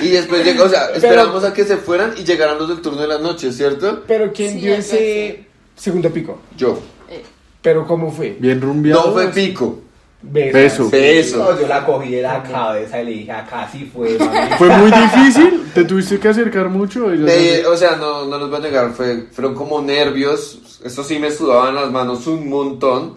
y 0.00 0.08
después 0.08 0.44
llegó, 0.44 0.64
o 0.64 0.68
sea, 0.68 0.90
esperamos 0.94 1.44
a 1.44 1.52
que 1.52 1.64
se 1.64 1.76
fueran 1.76 2.14
y 2.16 2.24
llegaran 2.24 2.58
los 2.58 2.68
del 2.68 2.80
turno 2.80 3.00
de 3.00 3.08
la 3.08 3.18
noche, 3.18 3.52
¿cierto? 3.52 4.02
Pero 4.06 4.32
¿quién 4.32 4.54
Sí, 4.54 4.60
dio 4.60 4.74
ese 4.74 5.46
segundo 5.76 6.10
pico? 6.10 6.40
Yo. 6.56 6.78
Eh, 7.10 7.22
Pero 7.62 7.86
¿cómo 7.86 8.10
fue? 8.10 8.36
Bien 8.38 8.60
rumbeado. 8.60 9.06
No 9.06 9.12
fue 9.12 9.28
pico, 9.28 9.80
Beso. 10.20 10.90
Beso. 10.90 11.38
No, 11.38 11.60
yo 11.60 11.68
la 11.68 11.84
cogí 11.86 12.10
de 12.10 12.22
la 12.22 12.42
cabeza 12.42 13.00
y 13.00 13.04
le 13.04 13.10
dije, 13.12 13.30
acá 13.32 13.68
sí 13.70 13.88
fue, 13.92 14.18
mami. 14.18 14.50
Fue 14.58 14.68
muy 14.76 14.90
difícil. 14.90 15.62
¿Te 15.74 15.84
tuviste 15.84 16.18
que 16.18 16.28
acercar 16.28 16.68
mucho? 16.68 17.08
Se- 17.26 17.64
o 17.66 17.76
sea, 17.76 17.96
no, 17.96 18.26
no 18.26 18.36
los 18.38 18.50
voy 18.50 18.58
a 18.58 18.62
negar, 18.62 18.90
fue, 18.92 19.26
fueron 19.30 19.54
como 19.54 19.80
nervios. 19.80 20.80
Eso 20.84 21.04
sí 21.04 21.18
me 21.20 21.30
sudaban 21.30 21.74
las 21.76 21.90
manos 21.92 22.26
un 22.26 22.48
montón. 22.48 23.16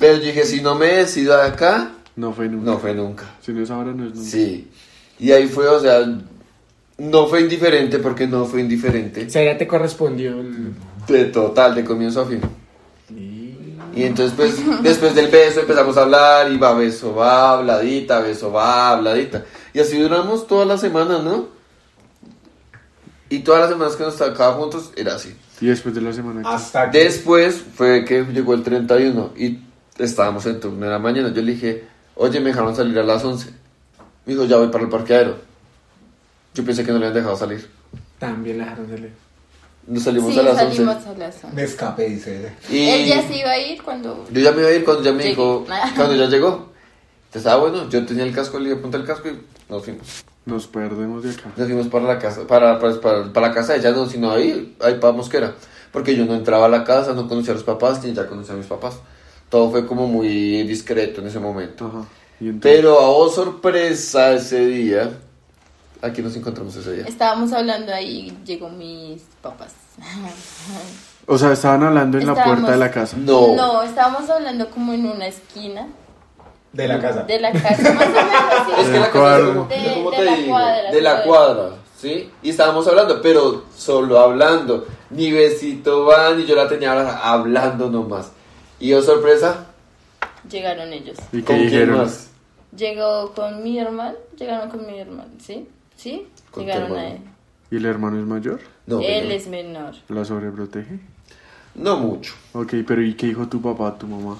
Pero 0.00 0.16
yo 0.16 0.24
dije, 0.24 0.44
si 0.44 0.60
no 0.60 0.74
me 0.74 0.86
decido 0.86 1.36
de 1.36 1.44
acá, 1.46 1.92
No 2.16 2.32
fue 2.32 2.48
nunca. 2.48 2.70
no 2.72 2.78
fue 2.78 2.94
nunca. 2.94 3.24
Si 3.40 3.52
no 3.52 3.62
es 3.62 3.70
ahora, 3.70 3.92
no 3.92 4.06
es 4.08 4.14
nunca. 4.14 4.28
Sí. 4.28 4.68
Y 5.20 5.30
ahí 5.30 5.46
fue, 5.46 5.68
o 5.68 5.78
sea, 5.78 6.00
no 6.98 7.26
fue 7.28 7.40
indiferente 7.42 7.98
porque 8.00 8.26
no 8.26 8.44
fue 8.46 8.60
indiferente. 8.60 9.26
O 9.26 9.30
sea, 9.30 9.44
ya 9.44 9.56
te 9.56 9.66
correspondió 9.68 10.32
el... 10.40 10.72
De 11.06 11.24
total, 11.26 11.74
de 11.76 11.84
comienzo 11.84 12.22
a 12.22 12.26
fin. 12.26 12.40
Y 13.94 14.04
entonces, 14.04 14.34
pues, 14.36 14.82
después 14.82 15.14
del 15.14 15.28
beso 15.28 15.60
empezamos 15.60 15.96
a 15.96 16.02
hablar 16.02 16.50
y 16.50 16.56
va 16.56 16.72
beso, 16.74 17.14
va, 17.14 17.52
habladita, 17.58 18.20
beso, 18.20 18.50
va, 18.52 18.90
habladita. 18.92 19.44
Y 19.74 19.80
así 19.80 19.98
duramos 20.00 20.46
toda 20.46 20.64
la 20.64 20.78
semana, 20.78 21.18
¿no? 21.18 21.48
Y 23.28 23.40
todas 23.40 23.62
las 23.62 23.70
semanas 23.70 23.96
que 23.96 24.02
nos 24.04 24.16
tocaba 24.16 24.54
juntos 24.54 24.92
era 24.96 25.14
así. 25.14 25.34
Y 25.60 25.66
después 25.66 25.94
de 25.94 26.00
la 26.02 26.12
semana. 26.12 26.42
que- 26.42 26.48
Hasta 26.48 26.90
que... 26.90 26.98
Después 27.04 27.62
fue 27.74 28.04
que 28.04 28.24
llegó 28.24 28.54
el 28.54 28.62
31 28.62 29.32
y 29.36 29.60
estábamos 29.98 30.44
en 30.46 30.60
turno 30.60 30.84
de 30.84 30.90
la 30.92 30.98
mañana. 30.98 31.32
Yo 31.32 31.40
le 31.40 31.52
dije, 31.52 31.84
oye, 32.16 32.40
me 32.40 32.48
dejaron 32.50 32.74
salir 32.76 32.98
a 32.98 33.02
las 33.04 33.24
11. 33.24 33.50
Me 34.26 34.34
dijo, 34.34 34.44
ya 34.44 34.56
voy 34.58 34.68
para 34.68 34.84
el 34.84 34.90
parqueadero. 34.90 35.36
Yo 36.54 36.64
pensé 36.64 36.84
que 36.84 36.92
no 36.92 36.98
le 36.98 37.06
habían 37.06 37.22
dejado 37.22 37.36
salir. 37.36 37.68
También 38.18 38.58
la 38.58 38.64
dejaron 38.64 38.88
salir. 38.90 39.12
Nos 39.86 40.02
salimos 40.04 40.32
Sí, 40.32 40.38
a 40.38 40.42
las 40.44 40.56
salimos 40.56 40.96
11. 40.96 41.08
a 41.08 41.12
las 41.18 41.34
once. 41.44 41.56
Me 41.56 41.62
escapé, 41.64 42.08
dice. 42.08 42.52
Y 42.70 42.88
Él 42.88 43.06
ya 43.06 43.26
se 43.26 43.36
iba 43.36 43.50
a 43.50 43.58
ir 43.58 43.82
cuando... 43.82 44.24
yo 44.30 44.40
ya 44.40 44.52
me 44.52 44.60
iba 44.60 44.70
a 44.70 44.72
ir 44.72 44.84
cuando 44.84 45.02
ya 45.02 45.12
me 45.12 45.18
Llegué. 45.18 45.30
dijo, 45.30 45.66
cuando 45.96 46.14
ya 46.14 46.26
llegó. 46.26 46.70
Entonces, 47.26 47.50
ah, 47.50 47.56
bueno, 47.56 47.88
yo 47.88 48.04
tenía 48.06 48.24
el 48.24 48.34
casco, 48.34 48.58
le 48.58 48.68
dije, 48.70 48.80
ponte 48.80 48.96
el 48.98 49.04
casco 49.04 49.28
y 49.28 49.38
nos 49.68 49.84
fuimos. 49.84 50.24
Nos 50.44 50.66
perdemos 50.66 51.22
de 51.22 51.30
acá. 51.30 51.50
Nos 51.56 51.66
fuimos 51.66 51.86
para 51.88 52.04
la 52.04 52.18
casa, 52.18 52.46
para, 52.46 52.78
para, 52.78 53.00
para, 53.00 53.32
para 53.32 53.48
la 53.48 53.54
casa 53.54 53.72
de 53.72 53.78
ella, 53.80 53.92
no, 53.92 54.06
sino 54.08 54.30
ahí, 54.32 54.76
ahí 54.80 54.94
para 55.00 55.12
Mosquera. 55.12 55.54
Porque 55.92 56.14
yo 56.16 56.24
no 56.26 56.34
entraba 56.34 56.66
a 56.66 56.68
la 56.68 56.84
casa, 56.84 57.12
no 57.12 57.28
conocía 57.28 57.52
a 57.52 57.54
los 57.56 57.64
papás, 57.64 58.02
ni 58.04 58.10
ella 58.10 58.26
conocía 58.26 58.54
a 58.54 58.58
mis 58.58 58.66
papás. 58.66 58.96
Todo 59.48 59.70
fue 59.70 59.86
como 59.86 60.06
muy 60.06 60.62
discreto 60.64 61.20
en 61.20 61.26
ese 61.28 61.38
momento. 61.38 61.86
Ajá. 61.86 62.04
Pero 62.60 63.00
a 63.00 63.08
vos 63.08 63.34
sorpresa 63.34 64.32
ese 64.32 64.66
día, 64.66 65.18
aquí 66.02 66.20
nos 66.22 66.36
encontramos 66.36 66.74
ese 66.76 66.92
día. 66.92 67.04
Estábamos 67.06 67.52
hablando 67.52 67.92
ahí 67.94 68.28
y 68.28 68.44
llegó 68.44 68.68
mis 68.68 69.22
papás. 69.40 69.72
o 71.26 71.38
sea, 71.38 71.52
estaban 71.52 71.82
hablando 71.82 72.18
en 72.18 72.26
la 72.26 72.34
puerta 72.34 72.70
de 72.72 72.76
la 72.76 72.90
casa. 72.90 73.16
No. 73.18 73.54
No, 73.54 73.82
estábamos 73.82 74.28
hablando 74.28 74.68
como 74.70 74.92
en 74.92 75.06
una 75.06 75.26
esquina 75.26 75.86
De 76.72 76.88
la 76.88 77.00
casa. 77.00 77.22
de 77.22 77.40
la 77.40 77.52
casa, 77.52 77.94
más 77.94 78.06
o 78.06 78.10
menos. 78.10 78.66
sí. 78.66 78.72
Es 78.80 78.88
que 78.88 78.98
la 78.98 79.06
casa 79.06 79.18
Cuadro. 79.18 79.48
es 79.48 79.54
como, 79.54 79.68
De- 79.68 79.94
¿cómo 79.94 80.10
de 80.10 80.16
te 80.16 80.24
la 80.24 80.36
digo? 80.36 80.48
cuadra, 80.50 80.90
de 80.90 81.00
la 81.02 81.16
sí. 81.22 81.28
cuadra, 81.28 81.68
¿sí? 81.98 82.30
Y 82.42 82.50
estábamos 82.50 82.86
hablando, 82.88 83.22
pero 83.22 83.64
solo 83.76 84.18
hablando. 84.18 84.86
Ni 85.10 85.30
besito 85.30 86.04
va, 86.06 86.32
ni 86.34 86.44
yo 86.46 86.56
la 86.56 86.68
tenía 86.68 86.92
ahora 86.92 87.18
hablando 87.22 87.90
nomás. 87.90 88.30
Y 88.80 88.92
oh 88.94 89.02
sorpresa, 89.02 89.66
Llegaron 90.50 90.92
ellos. 90.92 91.16
¿Y 91.30 91.38
qué 91.38 91.44
¿con 91.44 91.56
quién 91.56 91.68
dijeron? 91.70 91.98
más? 91.98 92.28
Llegó 92.76 93.32
con 93.32 93.62
mi 93.62 93.78
hermano, 93.78 94.16
llegaron 94.36 94.70
con 94.70 94.84
mi 94.86 94.98
hermano, 94.98 95.30
¿sí? 95.38 95.68
¿Sí? 96.02 96.26
Con 96.50 96.64
tu 96.64 96.68
llegaron 96.68 96.96
a 96.96 97.04
hermano. 97.06 97.14
él. 97.16 97.20
¿Y 97.70 97.76
el 97.76 97.86
hermano 97.86 98.18
es 98.18 98.26
mayor? 98.26 98.60
No, 98.86 99.00
él 99.00 99.30
es 99.30 99.46
menor. 99.46 99.94
¿La 100.08 100.24
sobreprotege? 100.24 100.98
no 101.74 101.96
mucho. 101.96 102.34
Ok, 102.52 102.74
pero 102.86 103.00
¿y 103.02 103.14
qué 103.14 103.28
dijo 103.28 103.46
tu 103.48 103.62
papá, 103.62 103.96
tu 103.96 104.06
mamá? 104.06 104.38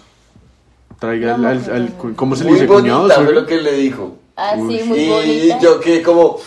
Traiga 0.98 1.36
No, 1.38 1.48
al, 1.48 1.58
al-. 1.70 2.14
¿Cómo 2.16 2.36
se 2.36 2.44
le 2.44 2.52
dice? 2.52 2.66
bonita 2.66 2.98
¿Cuñado? 2.98 3.24
fue 3.24 3.32
lo 3.32 3.46
que 3.46 3.60
le 3.62 3.72
dijo. 3.72 4.18
Ah, 4.36 4.54
sí, 4.56 4.60
Uy. 4.60 4.82
muy 4.82 4.98
y 5.00 5.08
bonita. 5.08 5.60
yo 5.60 5.80
que 5.80 6.02
como, 6.02 6.38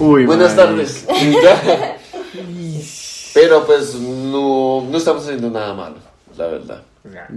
Uy, 0.00 0.26
buenas 0.26 0.54
tardes. 0.56 1.06
Y 2.34 2.82
pero 3.32 3.64
pues 3.66 3.94
no, 3.94 4.82
no 4.90 4.96
estamos 4.98 5.22
haciendo 5.24 5.50
nada 5.50 5.72
malo, 5.74 5.96
la 6.36 6.46
verdad. 6.48 6.82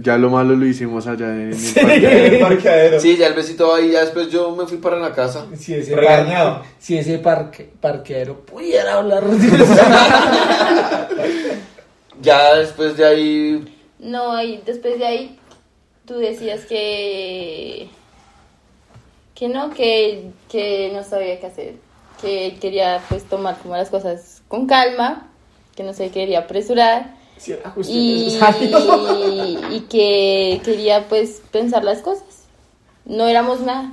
Ya 0.00 0.16
lo 0.16 0.30
malo 0.30 0.56
lo 0.56 0.64
hicimos 0.64 1.06
allá 1.06 1.26
en 1.26 1.52
el 1.52 1.54
En 1.76 2.04
el 2.34 2.40
parqueadero. 2.40 2.98
Sí, 3.00 3.16
ya 3.18 3.26
el 3.26 3.34
besito 3.34 3.74
ahí, 3.74 3.90
ya 3.92 4.00
después 4.00 4.30
yo 4.30 4.56
me 4.56 4.66
fui 4.66 4.78
para 4.78 4.96
la 4.98 5.12
casa. 5.12 5.46
Si 5.56 5.74
ese, 5.74 5.94
Regañado. 5.94 6.60
parque- 6.62 6.68
si 6.78 6.96
ese 6.98 7.18
parque, 7.18 7.70
parqueadero 7.80 8.40
pudiera 8.46 8.94
hablar. 8.94 9.24
Ya 12.20 12.56
después 12.56 12.96
de 12.96 13.06
ahí 13.06 13.74
No, 13.98 14.32
ahí, 14.32 14.60
después 14.66 14.98
de 14.98 15.06
ahí, 15.06 15.38
tú 16.06 16.14
decías 16.18 16.64
que. 16.66 17.88
que 19.34 19.48
no, 19.48 19.70
que, 19.70 20.30
que 20.50 20.90
no 20.92 21.04
sabía 21.04 21.38
qué 21.40 21.46
hacer. 21.46 21.74
Que 22.20 22.56
quería, 22.60 23.00
pues, 23.08 23.22
tomar 23.24 23.56
como 23.58 23.76
las 23.76 23.88
cosas 23.90 24.42
con 24.48 24.66
calma, 24.66 25.28
que 25.76 25.84
no 25.84 25.92
se 25.92 26.10
quería 26.10 26.40
apresurar. 26.40 27.14
Justo 27.74 27.92
Y, 27.92 28.38
y 29.70 29.80
que 29.88 30.60
quería, 30.64 31.08
pues, 31.08 31.40
pensar 31.50 31.84
las 31.84 31.98
cosas. 32.00 32.24
No 33.04 33.26
éramos 33.26 33.60
nada. 33.60 33.92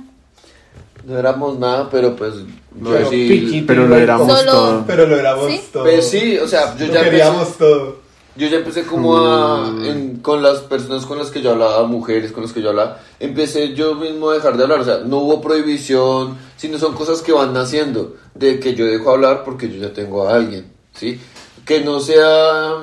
No 1.04 1.18
éramos 1.18 1.58
nada, 1.58 1.88
pero 1.90 2.16
pues 2.16 2.34
No, 2.74 2.90
yo 2.90 2.96
pero 2.96 3.10
sí. 3.10 3.28
piquito. 3.28 3.66
Pero 3.68 3.86
lo 3.86 3.96
éramos 3.96 4.38
Solo- 4.38 4.52
todo. 4.52 4.84
Pero 4.86 5.06
lo 5.06 5.16
éramos 5.16 5.46
¿Sí? 5.50 5.60
todo. 5.72 5.84
Pues 5.84 6.08
sí, 6.08 6.36
o 6.38 6.48
sea, 6.48 6.76
yo 6.76 6.86
Lo 6.88 6.92
ya 6.94 7.04
queríamos 7.04 7.42
empecé, 7.42 7.58
todo. 7.58 7.96
yo 8.36 8.46
ya 8.48 8.56
empecé 8.56 8.82
como 8.84 9.16
a 9.16 9.70
Mm. 9.70 9.84
en- 9.84 10.16
con 10.16 10.42
las 10.42 10.58
personas 10.62 11.06
con 11.06 11.18
las 11.18 11.30
que 11.30 11.40
yo 11.42 11.52
hablaba, 11.52 11.86
mujeres 11.86 12.32
con 12.32 12.42
las 12.42 12.52
que 12.52 12.60
yo 12.60 12.70
hablaba, 12.70 12.98
empecé 13.20 13.72
yo 13.74 13.94
mismo 13.94 14.30
a 14.30 14.34
dejar 14.34 14.56
de 14.56 14.64
hablar, 14.64 14.80
o 14.80 14.84
sea, 14.84 14.98
no 14.98 15.18
hubo 15.18 15.40
prohibición, 15.40 16.36
sino 16.56 16.76
son 16.78 16.94
cosas 16.94 17.22
que 17.22 17.30
van 17.32 17.52
naciendo, 17.54 18.16
de 18.34 18.58
que 18.58 18.74
yo 18.74 18.84
dejo 18.84 19.10
hablar 19.12 19.44
porque 19.44 19.70
yo 19.70 19.76
ya 19.80 19.92
tengo 19.94 20.28
a 20.28 20.34
alguien, 20.34 20.66
¿sí? 20.92 21.20
Que 21.64 21.80
no 21.82 22.00
sea 22.00 22.80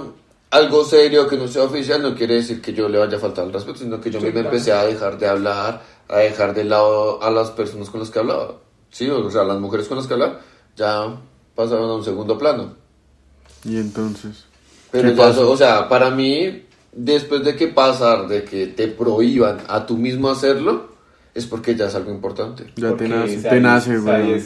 algo 0.54 0.84
serio, 0.86 1.28
que 1.28 1.38
no 1.38 1.48
sea 1.48 1.64
oficial, 1.64 2.02
no 2.02 2.16
quiere 2.16 2.36
decir 2.36 2.62
que 2.62 2.74
yo 2.74 2.88
le 2.90 2.98
vaya 2.98 3.18
a 3.18 3.20
faltar 3.20 3.46
el 3.46 3.54
respeto, 3.54 3.80
sino 3.80 4.00
que 4.00 4.10
yo 4.12 4.20
Sí, 4.20 4.26
mismo 4.26 4.42
claro. 4.42 4.50
empecé 4.56 4.72
a 4.72 4.84
dejar 4.84 5.18
de 5.18 5.28
hablar, 5.28 5.82
a 6.08 6.18
dejar 6.20 6.54
de 6.54 6.64
lado 6.64 7.22
a 7.24 7.30
las 7.32 7.52
personas 7.52 7.90
con 7.90 8.00
las 8.00 8.10
que 8.10 8.20
hablaba, 8.20 8.56
¿sí? 8.92 9.10
O 9.10 9.30
sea, 9.32 9.44
las 9.44 9.60
mujeres 9.60 9.88
con 9.88 9.98
las 9.98 10.08
que 10.08 10.14
hablaba 10.14 10.40
ya 10.76 11.18
pasaron 11.56 11.90
a 11.90 11.94
un 11.96 12.04
segundo 12.04 12.38
plano. 12.38 12.76
Y 13.66 13.78
entonces. 13.78 14.46
Pero 14.92 15.10
¿Qué 15.10 15.16
ya, 15.16 15.24
pasó? 15.28 15.52
o 15.52 15.58
sea, 15.58 15.90
para 15.90 16.10
mí, 16.12 16.66
después 16.92 17.44
de 17.44 17.56
que 17.56 17.68
pasar, 17.68 18.28
de 18.28 18.44
que 18.44 18.68
te 18.68 18.88
prohíban 18.88 19.60
a 19.68 19.86
tú 19.86 19.98
mismo 19.98 20.30
hacerlo, 20.30 20.90
es 21.34 21.46
porque 21.48 21.76
ya 21.76 21.88
es 21.88 21.96
algo 21.96 22.12
importante. 22.12 22.66
Ya 22.76 22.96
te 22.96 23.08
Porque 23.08 23.08
nace, 23.10 23.38
te 23.50 23.60
nace, 23.60 23.92
se 23.92 23.98
güey. 23.98 24.40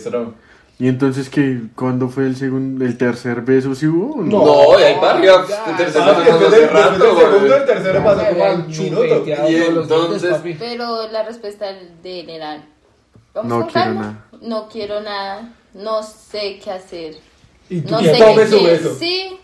¿Y 0.80 0.88
entonces 0.88 1.30
qué? 1.30 1.60
¿Cuándo 1.76 2.08
fue 2.08 2.26
el 2.28 2.36
segundo, 2.36 2.86
el 2.86 2.98
tercer 3.00 3.42
beso? 3.42 3.74
¿Sí 3.74 3.88
hubo? 3.88 4.14
o 4.14 4.22
No. 4.22 4.46
No, 4.46 4.80
y 4.80 4.84
hay 4.84 5.00
varios. 5.00 5.48
ya. 5.48 5.66
El 5.72 5.78
tercer 5.78 6.02
Ah, 6.04 6.12
beso 6.12 6.32
pasó 6.32 6.48
hace 6.48 6.68
rato, 6.68 7.04
del 7.16 7.18
segundo, 7.18 7.56
el 7.56 7.66
tercero 7.66 8.04
pasó 8.04 8.28
como 8.30 8.44
al 8.46 8.68
minuto. 8.68 9.24
Y 9.50 9.56
entonces-. 9.56 10.56
Pero 10.60 11.08
la 11.12 11.24
respuesta 11.24 11.66
de 12.04 12.20
él 12.20 12.30
era: 12.30 12.64
Vamos 13.34 13.50
No 13.50 13.60
con 13.62 13.70
quiero 13.70 13.86
calma. 13.86 14.02
nada. 14.02 14.26
No 14.42 14.70
quiero 14.70 15.02
nada. 15.02 15.50
No 15.74 16.04
sé 16.04 16.60
qué 16.64 16.72
hacer. 16.72 17.16
Y 17.70 17.82
tú 17.82 17.92
No 17.94 18.00
que 18.00 18.14
sé 18.14 18.18
tome 18.20 18.36
qué 18.36 18.48
su 18.48 18.64
beso. 18.64 18.96
Sí, 19.00 19.38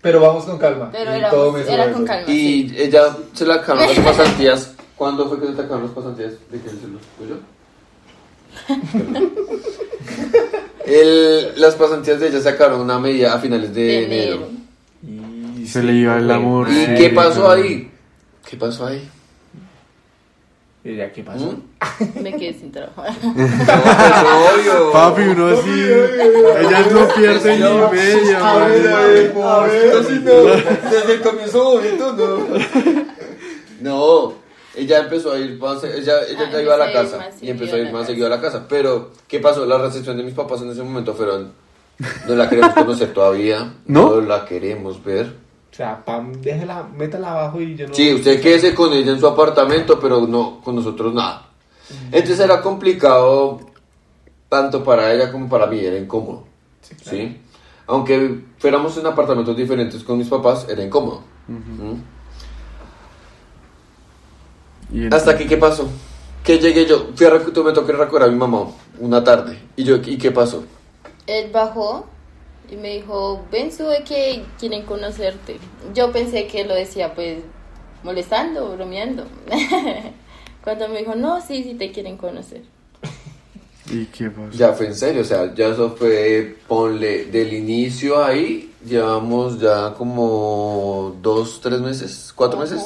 Pero 0.00 0.20
vamos 0.20 0.44
con 0.46 0.58
calma. 0.58 0.88
pero 0.90 1.12
Y 1.14 1.18
era, 1.18 1.92
con 1.92 2.04
calma. 2.06 2.26
sí. 2.26 2.72
Y 2.74 2.82
ella 2.82 3.14
se 3.34 3.44
le 3.46 3.52
acabaron 3.52 3.94
las 3.94 4.04
pasantías. 4.04 4.74
¿Cuándo 4.96 5.28
fue 5.28 5.38
que 5.38 5.46
se 5.48 5.52
te 5.52 5.60
acabaron 5.62 5.84
las 5.86 5.94
pasantías? 5.94 6.32
¿De 6.50 6.60
qué 6.60 6.68
se 6.70 6.88
los? 6.88 7.02
El, 10.86 11.52
las 11.60 11.74
pasantías 11.74 12.18
de 12.20 12.28
ella 12.28 12.40
se 12.40 12.48
acabaron 12.48 12.80
una 12.80 12.98
medida 12.98 13.34
a 13.34 13.38
finales 13.38 13.74
de, 13.74 13.82
De 13.82 14.04
enero. 14.04 14.48
enero. 15.06 15.58
Y 15.58 15.66
Se 15.66 15.80
sí, 15.80 15.86
le 15.86 15.92
iba 15.94 16.16
el 16.16 16.30
amor. 16.30 16.68
¿Y 16.70 16.94
qué 16.94 17.10
pasó 17.10 17.50
ahí? 17.50 17.90
¿Qué 18.48 18.56
pasó 18.56 18.86
ahí? 18.86 19.06
¿Y 20.84 20.96
ya 20.96 21.12
qué 21.12 21.22
pasó? 21.22 21.52
¿Mm? 21.52 22.22
Me 22.22 22.32
quedé 22.36 22.54
sin 22.54 22.72
trabajo. 22.72 23.02
No, 23.22 23.34
pues, 23.34 24.68
obvio. 24.68 24.92
Papi, 24.92 25.22
uno 25.22 25.46
así. 25.48 25.70
Ellas 26.60 26.92
no 26.92 27.08
pierden 27.08 27.60
ni 27.60 27.96
media, 27.98 28.50
A 28.50 28.66
ver, 28.68 28.88
a 28.88 28.92
marica. 28.92 29.06
ver, 29.06 29.32
a 29.44 29.60
ver. 29.66 29.96
Así 29.96 30.12
no, 30.24 30.32
desde 30.90 31.14
el 31.14 31.20
comienzo 31.20 31.64
bonito, 31.64 32.12
no. 32.14 32.48
No, 33.80 34.34
ella 34.78 35.00
empezó 35.00 35.32
a 35.32 35.38
ir 35.38 35.58
más, 35.58 35.82
ella, 35.84 36.14
ella 36.28 36.44
Ah, 36.46 36.50
ya 36.52 36.62
iba 36.62 36.74
a 36.74 36.78
la 36.78 36.84
a 36.86 36.92
casa 36.92 37.28
y 37.40 37.50
empezó 37.50 37.76
a 37.76 37.78
ir 37.78 37.84
más 37.86 37.92
casa. 37.92 38.06
seguido 38.06 38.26
a 38.26 38.30
la 38.30 38.40
casa. 38.40 38.66
Pero, 38.68 39.10
¿qué 39.26 39.40
pasó? 39.40 39.66
La 39.66 39.78
recepción 39.78 40.16
de 40.16 40.22
mis 40.22 40.34
papás 40.34 40.62
en 40.62 40.70
ese 40.70 40.82
momento 40.82 41.14
fueron, 41.14 41.52
no 42.26 42.34
la 42.34 42.48
queremos 42.48 42.74
conocer 42.74 43.12
todavía, 43.12 43.74
¿No? 43.86 44.20
la 44.20 44.44
queremos 44.44 45.02
ver. 45.02 45.34
O 45.72 45.74
sea, 45.78 46.04
pam, 46.04 46.32
déjela, 46.40 46.88
métala 46.96 47.32
abajo 47.32 47.60
y 47.60 47.76
yo 47.76 47.86
no. 47.88 47.94
Sí, 47.94 48.12
usted 48.14 48.40
quédese 48.40 48.74
con 48.74 48.92
ella 48.92 49.12
en 49.12 49.20
su 49.20 49.26
apartamento, 49.26 49.98
pero 50.00 50.26
no, 50.26 50.60
con 50.62 50.74
nosotros 50.74 51.12
nada. 51.14 51.46
Entonces 52.10 52.40
era 52.40 52.60
complicado 52.60 53.60
tanto 54.48 54.82
para 54.82 55.12
ella 55.12 55.30
como 55.30 55.48
para 55.48 55.66
mí, 55.66 55.78
era 55.78 55.96
incómodo. 55.98 56.44
¿sí? 57.04 57.36
Aunque 57.86 58.40
fuéramos 58.58 58.96
en 58.98 59.06
apartamentos 59.06 59.56
diferentes 59.56 60.02
con 60.02 60.18
mis 60.18 60.28
papás, 60.28 60.66
era 60.68 60.82
incómodo. 60.82 61.22
¿Mm? 61.46 62.17
Y 64.90 65.12
Hasta 65.12 65.32
aquí, 65.32 65.46
¿qué 65.46 65.56
pasó? 65.56 65.88
Que 66.42 66.58
llegué 66.58 66.86
yo, 66.86 67.08
fui 67.14 67.26
a 67.26 67.30
me 67.30 67.72
toqué 67.72 67.92
recoger 67.92 68.22
a 68.22 68.28
mi 68.28 68.36
mamá 68.36 68.68
una 68.98 69.22
tarde. 69.22 69.58
¿Y 69.76 69.84
yo, 69.84 69.96
¿y 69.96 70.16
qué 70.16 70.30
pasó? 70.30 70.64
Él 71.26 71.50
bajó 71.52 72.06
y 72.70 72.76
me 72.76 72.94
dijo, 72.94 73.44
ven, 73.50 73.70
sube 73.72 74.02
que 74.04 74.44
quieren 74.58 74.84
conocerte. 74.84 75.58
Yo 75.94 76.10
pensé 76.12 76.46
que 76.46 76.64
lo 76.64 76.74
decía 76.74 77.14
pues 77.14 77.38
molestando, 78.02 78.72
bromeando. 78.72 79.24
Cuando 80.64 80.88
me 80.88 81.00
dijo, 81.00 81.14
no, 81.14 81.40
sí, 81.40 81.62
sí 81.62 81.74
te 81.74 81.92
quieren 81.92 82.16
conocer. 82.16 82.62
¿Y 83.90 84.06
qué 84.06 84.30
pasó? 84.30 84.50
Ya 84.52 84.72
fue 84.72 84.86
en 84.86 84.94
serio, 84.94 85.22
o 85.22 85.24
sea, 85.24 85.54
ya 85.54 85.68
eso 85.68 85.96
fue, 85.96 86.56
ponle, 86.66 87.26
del 87.26 87.52
inicio 87.52 88.22
ahí, 88.22 88.72
llevamos 88.84 89.60
ya 89.60 89.94
como 89.94 91.16
dos, 91.22 91.60
tres 91.62 91.80
meses, 91.80 92.32
cuatro 92.34 92.58
meses. 92.58 92.82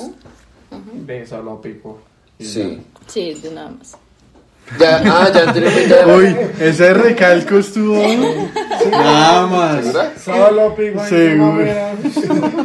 De 1.06 1.22
eso 1.22 1.42
lo 1.42 1.60
pico. 1.60 1.98
Sí. 2.38 2.80
Sí, 3.06 3.34
de 3.34 3.50
nada 3.50 3.70
más. 3.70 3.96
Ya, 4.78 5.02
ah, 5.04 5.30
ya 5.34 5.48
anteriormente 5.48 5.94
Uy, 6.06 6.36
ese 6.60 6.94
recalco 6.94 7.56
estuvo. 7.58 7.94
Nada 8.90 9.46
más. 9.46 9.84
¿Segura? 9.84 10.12
Solo 10.18 10.74
pico 10.76 11.04
Seguro. 11.04 11.64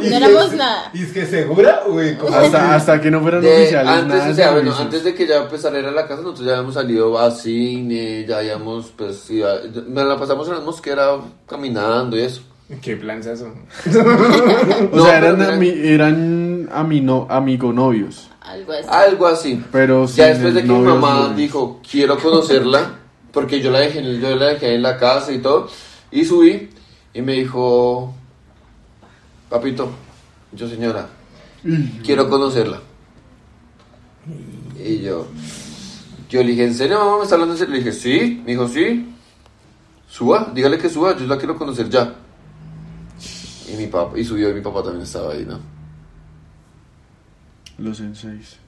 éramos 0.16 0.52
nada. 0.54 0.90
¿Y 0.94 1.02
es 1.02 1.12
que 1.12 1.26
segura? 1.26 1.82
Uy, 1.86 2.14
¿cómo 2.14 2.34
Hasta, 2.34 2.74
hasta 2.76 3.00
que 3.00 3.10
no 3.10 3.20
fueran 3.20 3.42
De- 3.42 3.52
oficiales. 3.62 3.92
antes, 3.92 4.16
nada 4.18 4.30
o 4.30 4.34
sea, 4.34 4.46
de 4.48 4.52
bueno, 4.54 4.76
antes 4.78 5.04
de 5.04 5.14
que 5.14 5.26
ya 5.26 5.36
empezara 5.42 5.76
a 5.76 5.80
ir 5.80 5.86
a 5.86 5.90
la 5.90 6.06
casa, 6.06 6.22
nosotros 6.22 6.46
ya 6.46 6.52
habíamos 6.52 6.74
salido 6.74 7.18
a 7.18 7.30
cine, 7.32 8.24
ya 8.26 8.38
habíamos, 8.38 8.92
pues, 8.96 9.28
iba, 9.30 9.54
me 9.88 10.04
la 10.04 10.16
pasamos 10.18 10.48
en 10.48 10.54
la 10.54 10.60
mosquera 10.60 11.16
caminando 11.46 12.16
y 12.16 12.22
eso. 12.22 12.42
Qué 12.82 12.96
planzazo. 12.96 13.54
O 13.86 14.96
No, 14.96 15.04
sea, 15.04 15.20
pero 15.20 15.36
eran, 15.36 15.40
ami- 15.40 15.74
eran 15.84 16.68
amino, 16.72 17.26
amigo 17.30 17.72
novios. 17.72 18.28
Algo 18.40 18.72
así. 18.72 18.88
Algo 18.90 19.26
así. 19.26 19.64
Pero 19.72 20.06
Ya 20.06 20.26
después 20.28 20.54
de 20.54 20.62
que 20.62 20.68
mi 20.68 20.78
mamá 20.80 21.14
novios. 21.20 21.36
dijo, 21.36 21.80
quiero 21.90 22.18
conocerla, 22.18 22.98
porque 23.32 23.60
yo 23.60 23.70
la 23.70 23.80
dejé, 23.80 24.00
en- 24.00 24.20
yo 24.20 24.34
la 24.36 24.46
dejé 24.46 24.74
en 24.74 24.82
la 24.82 24.98
casa 24.98 25.32
y 25.32 25.38
todo, 25.38 25.68
y 26.10 26.24
subí, 26.24 26.68
y 27.14 27.22
me 27.22 27.32
dijo, 27.34 28.14
papito, 29.48 29.90
yo 30.52 30.68
señora, 30.68 31.08
quiero 32.04 32.28
conocerla. 32.28 32.80
Y 34.78 35.00
yo, 35.00 35.26
yo 36.28 36.42
le 36.42 36.50
dije, 36.50 36.64
¿en 36.64 36.74
serio 36.74 36.98
mamá 36.98 37.16
me 37.18 37.22
está 37.24 37.34
hablando 37.34 37.54
en 37.54 37.58
serio? 37.58 37.72
Le 37.74 37.78
dije, 37.82 37.92
sí, 37.92 38.42
me 38.44 38.52
dijo, 38.52 38.68
sí, 38.68 39.08
suba, 40.08 40.50
dígale 40.54 40.78
que 40.78 40.88
suba, 40.90 41.16
yo 41.16 41.26
la 41.26 41.38
quiero 41.38 41.56
conocer 41.56 41.88
ya. 41.88 42.14
Y 43.72 43.76
mi 43.76 43.86
papá, 43.86 44.18
y 44.18 44.24
subió 44.24 44.50
y 44.50 44.54
mi 44.54 44.60
papá 44.60 44.82
también 44.82 45.02
estaba 45.02 45.32
ahí, 45.32 45.44
¿no? 45.44 45.58
Los 47.78 48.00
en 48.00 48.14
seis. 48.14 48.58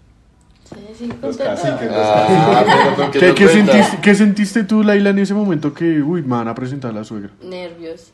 Sí, 0.97 1.11
Los. 1.21 1.41
Ah, 1.41 2.65
pero 3.13 3.27
¿por 3.27 3.35
qué 3.35 3.49
sentiste, 3.49 3.99
¿Qué 4.01 4.15
sentiste 4.15 4.65
tú, 4.65 4.85
Laila, 4.85 5.11
en 5.11 5.19
ese 5.19 5.35
momento 5.35 5.75
que, 5.75 6.01
uy, 6.01 6.23
me 6.23 6.37
van 6.37 6.49
a 6.49 6.55
presentar 6.55 6.93
a 6.93 6.95
la 6.95 7.05
suegra? 7.05 7.31
Nervios. 7.43 8.13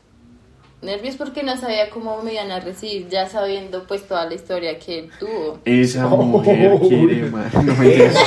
Nervios 0.81 1.15
porque 1.15 1.43
no 1.43 1.57
sabía 1.57 1.89
cómo 1.89 2.21
me 2.23 2.33
iban 2.33 2.51
a 2.51 2.59
recibir, 2.59 3.07
ya 3.09 3.27
sabiendo 3.27 3.85
pues 3.85 4.07
toda 4.07 4.25
la 4.25 4.33
historia 4.33 4.79
que 4.79 4.99
él 4.99 5.11
tuvo. 5.19 5.59
Esa 5.65 6.07
mujer 6.07 6.79
quiere, 6.79 7.29
man. 7.31 7.49
No 7.53 7.75
me 7.75 7.93
entiendes. 7.93 8.17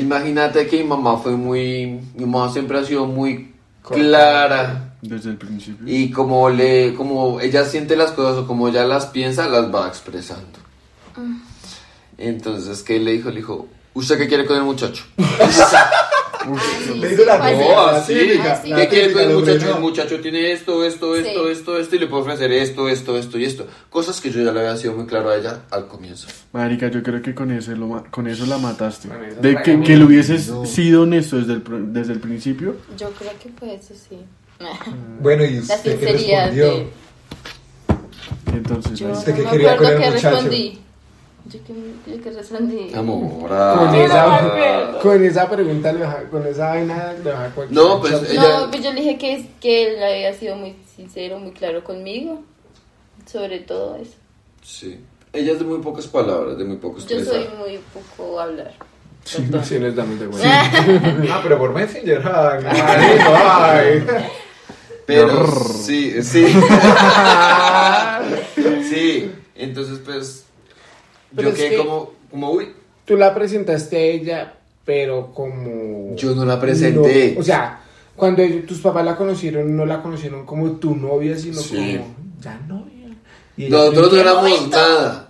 Imagínate 0.00 0.66
que 0.66 0.78
mi 0.78 0.84
mamá 0.84 1.18
fue 1.18 1.32
muy, 1.32 2.00
mi 2.14 2.26
mamá 2.26 2.52
siempre 2.52 2.78
ha 2.78 2.84
sido 2.84 3.06
muy 3.06 3.54
clara 3.82 4.89
Desde 5.02 5.30
el 5.30 5.36
principio. 5.36 5.86
y 5.86 6.10
como 6.10 6.50
le, 6.50 6.94
como 6.94 7.40
ella 7.40 7.64
siente 7.64 7.96
las 7.96 8.12
cosas 8.12 8.36
o 8.38 8.46
como 8.46 8.68
ella 8.68 8.84
las 8.84 9.06
piensa, 9.06 9.48
las 9.48 9.74
va 9.74 9.88
expresando. 9.88 10.58
Entonces, 12.18 12.82
¿qué 12.82 12.98
le 12.98 13.12
dijo? 13.12 13.30
Le 13.30 13.36
dijo, 13.36 13.68
¿usted 13.94 14.18
qué 14.18 14.28
quiere 14.28 14.44
con 14.46 14.56
el 14.56 14.62
muchacho? 14.64 15.04
Le 16.96 17.12
hizo 17.12 17.24
la 17.26 17.34
Así. 17.96 18.14
típica, 18.14 18.42
No, 18.44 18.50
así. 18.50 18.72
¿Qué 18.72 18.88
quiere 18.88 19.12
con 19.12 19.22
el 19.22 19.28
lo 19.28 19.40
muchacho? 19.40 19.74
El 19.76 19.80
muchacho 19.82 20.20
tiene 20.20 20.52
esto, 20.52 20.84
esto, 20.86 21.14
esto, 21.14 21.44
Sí. 21.46 21.50
esto, 21.52 21.78
esto, 21.78 21.96
y 21.96 21.98
le 21.98 22.06
puedo 22.06 22.22
ofrecer 22.22 22.50
esto, 22.50 22.88
esto, 22.88 23.18
esto, 23.18 23.38
y 23.38 23.44
esto. 23.44 23.66
Cosas 23.90 24.22
que 24.22 24.30
yo 24.30 24.42
ya 24.42 24.50
le 24.50 24.60
había 24.60 24.74
sido 24.78 24.94
muy 24.94 25.04
claro 25.06 25.28
a 25.28 25.36
ella 25.36 25.62
al 25.70 25.86
comienzo. 25.86 26.28
Marica, 26.52 26.88
yo 26.88 27.02
creo 27.02 27.20
que 27.20 27.34
con 27.34 27.50
eso, 27.50 27.72
lo, 27.72 27.88
ma- 27.88 28.04
con 28.10 28.26
eso 28.26 28.46
la 28.46 28.56
mataste. 28.56 29.08
De 29.42 29.56
que, 29.62 29.80
que 29.82 29.96
le 29.98 30.04
hubieses 30.04 30.50
sido 30.64 31.02
honesto 31.02 31.36
desde 31.36 31.52
el, 31.54 31.92
desde 31.92 32.14
el 32.14 32.20
principio. 32.20 32.76
Yo 32.96 33.10
creo 33.10 33.32
que 33.42 33.50
fue 33.58 33.74
eso, 33.74 33.92
sí. 33.94 34.16
Bueno, 35.20 35.44
¿y 35.44 35.58
usted 35.58 35.98
qué 35.98 36.12
respondió? 36.12 36.70
de... 36.76 36.86
Entonces, 38.52 38.98
Yo 38.98 39.10
¿Usted 39.12 39.34
qué 39.34 39.42
no 39.42 39.44
me 39.46 39.50
quería 39.52 39.76
con 39.76 39.86
acuerdo 39.86 39.96
el 39.96 40.02
qué 40.02 40.10
muchacho? 40.10 40.30
respondí. 40.34 40.80
Yo 41.46 41.58
que, 41.64 42.12
yo 42.16 42.22
que 42.22 42.30
respondí. 42.30 42.94
Amor. 42.94 43.48
Con 43.48 43.94
esa, 43.94 44.98
con 45.02 45.24
esa 45.24 45.50
pregunta, 45.50 45.92
le 45.92 46.00
baja- 46.00 46.24
con 46.30 46.46
esa 46.46 46.68
vaina, 46.68 47.12
le 47.24 47.30
baja 47.30 47.48
cualquier 47.54 47.78
No, 47.80 48.00
pues, 48.00 48.12
ella- 48.30 48.42
No, 48.60 48.70
pues 48.70 48.82
yo 48.84 48.92
le 48.92 49.00
dije 49.00 49.18
que, 49.18 49.34
es- 49.36 49.46
que 49.60 49.94
él 49.94 50.02
había 50.02 50.34
sido 50.34 50.56
muy 50.56 50.76
sincero, 50.96 51.38
muy 51.38 51.52
claro 51.52 51.82
conmigo. 51.82 52.42
Sobre 53.30 53.60
todo 53.60 53.96
eso. 53.96 54.14
Sí. 54.62 55.00
Ella 55.32 55.52
es 55.52 55.58
de 55.60 55.64
muy 55.64 55.78
pocas 55.78 56.06
palabras, 56.08 56.58
de 56.58 56.64
muy 56.64 56.76
poco 56.76 56.98
Yo 56.98 57.24
soy 57.24 57.46
muy 57.58 57.78
poco 57.94 58.40
hablar. 58.40 58.72
Sí, 59.24 59.42
nos 59.78 59.94
damos 59.94 60.18
de 60.18 60.26
cuenta. 60.26 60.62
Ah, 61.30 61.40
pero 61.42 61.58
por 61.58 61.72
Messenger. 61.72 62.22
Ay, 62.26 62.64
ay. 62.66 64.06
Pero 65.14 65.46
sí, 65.82 66.22
sí. 66.22 66.46
sí, 68.88 69.30
entonces 69.56 69.98
pues 70.04 70.44
Pero 71.34 71.50
yo 71.50 71.54
quedé 71.54 71.70
que- 71.70 71.76
como, 71.78 72.12
como, 72.30 72.50
uy, 72.52 72.68
Tú 73.04 73.16
la 73.16 73.34
presentaste 73.34 73.96
a 73.96 74.00
ella, 74.00 74.54
pero 74.84 75.32
como... 75.34 76.14
yo 76.14 76.32
no 76.34 76.44
la 76.44 76.60
presenté. 76.60 77.32
No, 77.34 77.40
o 77.40 77.42
sea, 77.42 77.80
cuando 78.14 78.42
ellos- 78.42 78.66
tus 78.66 78.78
papás 78.78 79.04
la 79.04 79.16
conocieron, 79.16 79.76
no 79.76 79.84
la 79.84 80.00
conocieron 80.00 80.46
como 80.46 80.72
tu 80.72 80.94
novia, 80.94 81.36
sino 81.36 81.60
Sí. 81.60 81.96
como 81.98 82.14
ya 82.40 82.60
novia. 82.68 83.08
Nosotros 83.56 84.06
no 84.06 84.10
¿Qué 84.14 84.20
éramos 84.20 84.68
nada. 84.70 85.29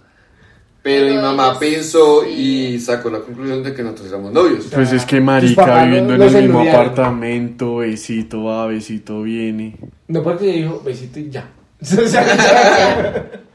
Pero 0.83 1.15
mi 1.15 1.21
mamá 1.21 1.49
ellos 1.49 1.59
pensó 1.59 2.23
sí. 2.23 2.31
y 2.75 2.79
sacó 2.81 3.11
la 3.11 3.21
conclusión 3.21 3.63
de 3.63 3.75
que 3.75 3.83
nosotros 3.83 4.09
éramos 4.09 4.33
novios. 4.33 4.67
pues 4.73 4.93
es 4.93 5.05
que 5.05 5.21
marica 5.21 5.85
viviendo 5.85 6.15
en 6.15 6.23
el 6.23 6.43
mismo 6.45 6.61
apartamento, 6.63 7.77
besito 7.77 8.45
va, 8.45 8.67
besito 8.67 9.23
viene. 9.23 9.77
No 10.09 10.23
porque 10.23 10.45
ella 10.51 10.63
dijo 10.63 10.83
besito 10.85 11.19
y 11.21 11.31
ya. 11.31 11.51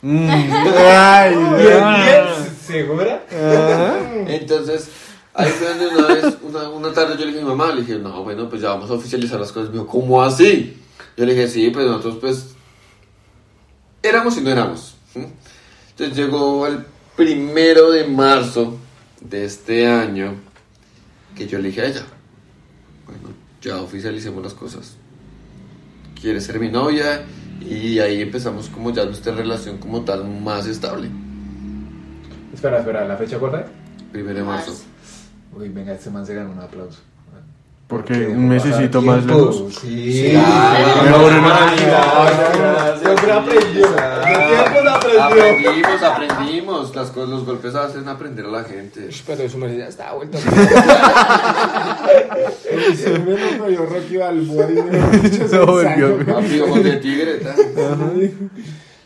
Mm, 0.00 0.28
ay, 0.30 1.34
Bien, 1.34 1.82
ay. 1.82 2.04
bien, 2.04 2.56
¿Segura? 2.64 3.22
Entonces, 4.28 4.88
ahí 5.34 5.50
fue 5.50 5.68
donde 5.68 5.88
una 5.88 6.06
vez, 6.06 6.38
una, 6.42 6.68
una 6.68 6.92
tarde 6.92 7.14
yo 7.18 7.24
le 7.24 7.32
dije 7.32 7.40
a 7.40 7.42
mi 7.42 7.48
mamá, 7.48 7.72
le 7.72 7.80
dije, 7.80 7.98
no, 7.98 8.22
bueno, 8.22 8.48
pues 8.48 8.62
ya 8.62 8.68
vamos 8.68 8.90
a 8.90 8.94
oficializar 8.94 9.40
las 9.40 9.50
cosas. 9.50 9.70
Me 9.70 9.74
dijo, 9.74 9.86
¿cómo 9.88 10.22
así? 10.22 10.76
Yo 11.16 11.24
le 11.26 11.34
dije, 11.34 11.48
sí, 11.48 11.70
pues 11.70 11.86
nosotros 11.86 12.18
pues 12.20 12.54
éramos 14.02 14.36
y 14.36 14.40
no 14.40 14.50
éramos. 14.50 14.94
Entonces 15.98 16.16
llegó 16.16 16.64
el 16.68 16.84
primero 17.16 17.90
de 17.90 18.06
marzo 18.06 18.78
de 19.20 19.44
este 19.44 19.88
año 19.88 20.36
que 21.34 21.48
yo 21.48 21.58
le 21.58 21.70
dije 21.70 21.80
a 21.80 21.86
ella, 21.86 22.06
bueno, 23.04 23.34
ya 23.60 23.82
oficialicemos 23.82 24.40
las 24.40 24.54
cosas. 24.54 24.96
¿Quieres 26.20 26.44
ser 26.44 26.60
mi 26.60 26.70
novia? 26.70 27.24
Y 27.60 27.98
ahí 27.98 28.22
empezamos 28.22 28.68
como 28.68 28.92
ya 28.92 29.06
nuestra 29.06 29.34
relación 29.34 29.78
como 29.78 30.02
tal 30.02 30.24
más 30.24 30.68
estable. 30.68 31.10
Espera, 32.54 32.78
espera, 32.78 33.04
¿la 33.04 33.16
fecha 33.16 33.40
correcta? 33.40 33.72
Primero 34.12 34.38
de 34.38 34.44
marzo. 34.44 34.80
Uy, 35.52 35.68
venga, 35.68 35.94
este 35.94 36.10
man 36.10 36.24
se 36.24 36.32
ganó 36.32 36.52
un 36.52 36.60
aplauso. 36.60 37.00
Porque 37.88 38.26
un 38.26 38.48
mesecito 38.48 39.00
pasar 39.00 39.16
más 39.16 39.24
tiempo. 39.26 39.50
lejos. 39.50 39.74
Sí. 39.80 40.30
Claro. 40.32 41.02
Mejor 41.04 41.32
en 41.32 41.38
Ay, 41.38 41.40
una- 41.40 41.48
gracias. 42.58 43.00
Siempre 43.00 43.32
aprendió. 43.32 43.86
El 43.86 44.48
tiempo 44.48 44.80
lo 44.84 44.90
aprendió. 44.90 45.22
Aprendimos, 45.24 46.02
aprendimos. 46.02 46.94
Las 46.94 47.10
cosas, 47.10 47.30
los 47.30 47.44
golpes 47.46 47.74
hacen 47.74 48.06
aprender 48.08 48.44
a 48.44 48.48
la 48.48 48.64
gente. 48.64 49.08
pero 49.26 49.48
su 49.48 49.56
merced 49.56 49.78
ya 49.78 49.86
estaba 49.88 50.12
vuelto. 50.16 50.36
Se 52.94 53.18
me 53.18 53.36
lo 53.56 53.70
yo 53.70 53.86
Rocky 53.86 54.16
Balboa 54.18 54.66
y 54.70 54.74
me 54.74 55.18
dicho 55.30 55.48
Se 55.48 55.58
volvió. 55.58 56.16
De 56.82 56.96
tigre. 56.96 57.40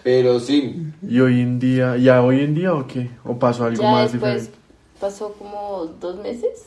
Pero 0.03 0.41
sí, 0.41 0.83
Y 1.09 1.21
hoy 1.21 1.41
en 1.41 1.61
día, 1.61 1.97
¿ya 1.97 2.21
hoy 2.23 2.41
en 2.41 2.55
día 2.57 2.75
o 2.75 2.87
qué? 2.89 3.11
¿O 3.25 3.39
pasó 3.39 3.67
algo 3.67 3.81
Ya 3.81 3.91
más 3.93 4.11
después 4.11 4.33
diferente? 4.43 4.59
pasó 5.01 5.33
como 5.39 5.85
dos 6.01 6.17
meses. 6.19 6.65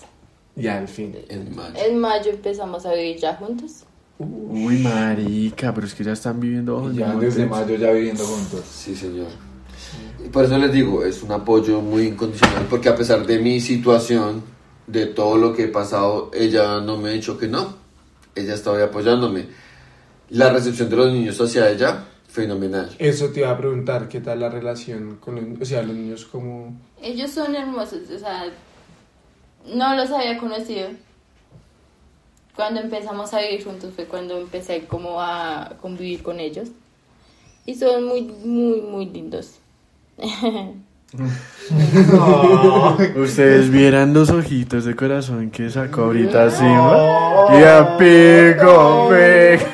Ya, 0.56 0.78
al 0.78 0.88
fin. 0.88 1.16
en 1.30 1.56
mayo. 1.56 1.76
En 1.76 2.00
mayo 2.00 2.32
empezamos 2.32 2.86
a 2.86 2.94
vivir 2.94 3.18
ya 3.18 3.36
juntos. 3.36 3.84
Uy, 4.18 4.78
marica, 4.80 5.74
pero 5.74 5.86
es 5.86 5.94
que 5.94 6.04
ya 6.04 6.14
están 6.14 6.40
viviendo 6.40 6.88
el 6.88 6.96
Ya 6.96 7.14
desde 7.16 7.46
mayo 7.46 7.76
ya 7.76 7.92
viviendo 7.92 8.24
juntos. 8.24 8.64
Sí, 8.66 8.96
señor. 8.96 9.28
Y 10.26 10.30
por 10.30 10.46
eso 10.46 10.58
les 10.58 10.72
digo, 10.72 11.04
es 11.04 11.22
un 11.22 11.32
apoyo 11.32 11.82
muy 11.82 12.04
incondicional, 12.08 12.66
porque 12.70 12.90
a 12.90 12.96
pesar 12.96 13.26
de 13.26 13.40
mi 13.40 13.60
situación, 13.60 14.44
de 14.88 15.08
todo 15.08 15.38
lo 15.38 15.54
que 15.54 15.66
he 15.66 15.68
pasado, 15.68 16.32
ella 16.34 16.80
no 16.80 16.98
me 16.98 17.10
ha 17.10 17.12
dicho 17.12 17.38
que 17.38 17.48
no. 17.48 17.76
Ella 18.34 18.54
estaba 18.54 18.78
ahí 18.78 18.84
apoyándome. 18.84 19.48
La 20.30 20.50
recepción 20.50 20.90
de 20.90 20.96
los 20.96 21.12
niños 21.12 21.40
hacia 21.40 21.70
ella, 21.70 22.06
fenomenal. 22.28 22.96
Eso 23.00 23.30
te 23.30 23.42
iba 23.42 23.52
a 23.52 23.58
preguntar, 23.58 24.08
¿qué 24.08 24.22
tal 24.22 24.40
la 24.40 24.50
relación 24.50 25.18
con 25.18 25.36
los, 25.36 25.62
o 25.62 25.66
sea, 25.66 25.84
los 25.84 25.96
niños 25.96 26.26
como... 26.26 26.80
Ellos 27.02 27.32
son 27.32 27.56
hermosos, 27.56 28.10
o 28.14 28.20
sea, 28.20 28.46
no 29.74 29.96
los 29.96 30.12
había 30.12 30.38
conocido. 30.38 30.90
Cuando 32.56 32.80
empezamos 32.80 33.34
a 33.34 33.42
vivir 33.42 33.64
juntos 33.64 33.94
fue 33.96 34.06
cuando 34.06 34.40
empecé 34.40 34.86
como 34.86 35.22
a 35.22 35.74
convivir 35.82 36.24
con 36.24 36.40
ellos. 36.40 36.70
Y 37.66 37.76
son 37.76 38.06
muy, 38.06 38.22
muy, 38.22 38.82
muy 38.82 39.06
lindos. 39.08 39.56
Ustedes 43.16 43.70
vieran 43.72 44.14
los 44.14 44.30
ojitos 44.30 44.86
de 44.86 44.96
corazón 44.96 45.50
que 45.50 45.70
sacó 45.70 46.04
ahorita 46.04 46.46
encima. 46.46 47.48
Y 47.60 47.64
a 47.64 47.98
pico, 47.98 49.10
pico. 49.10 49.66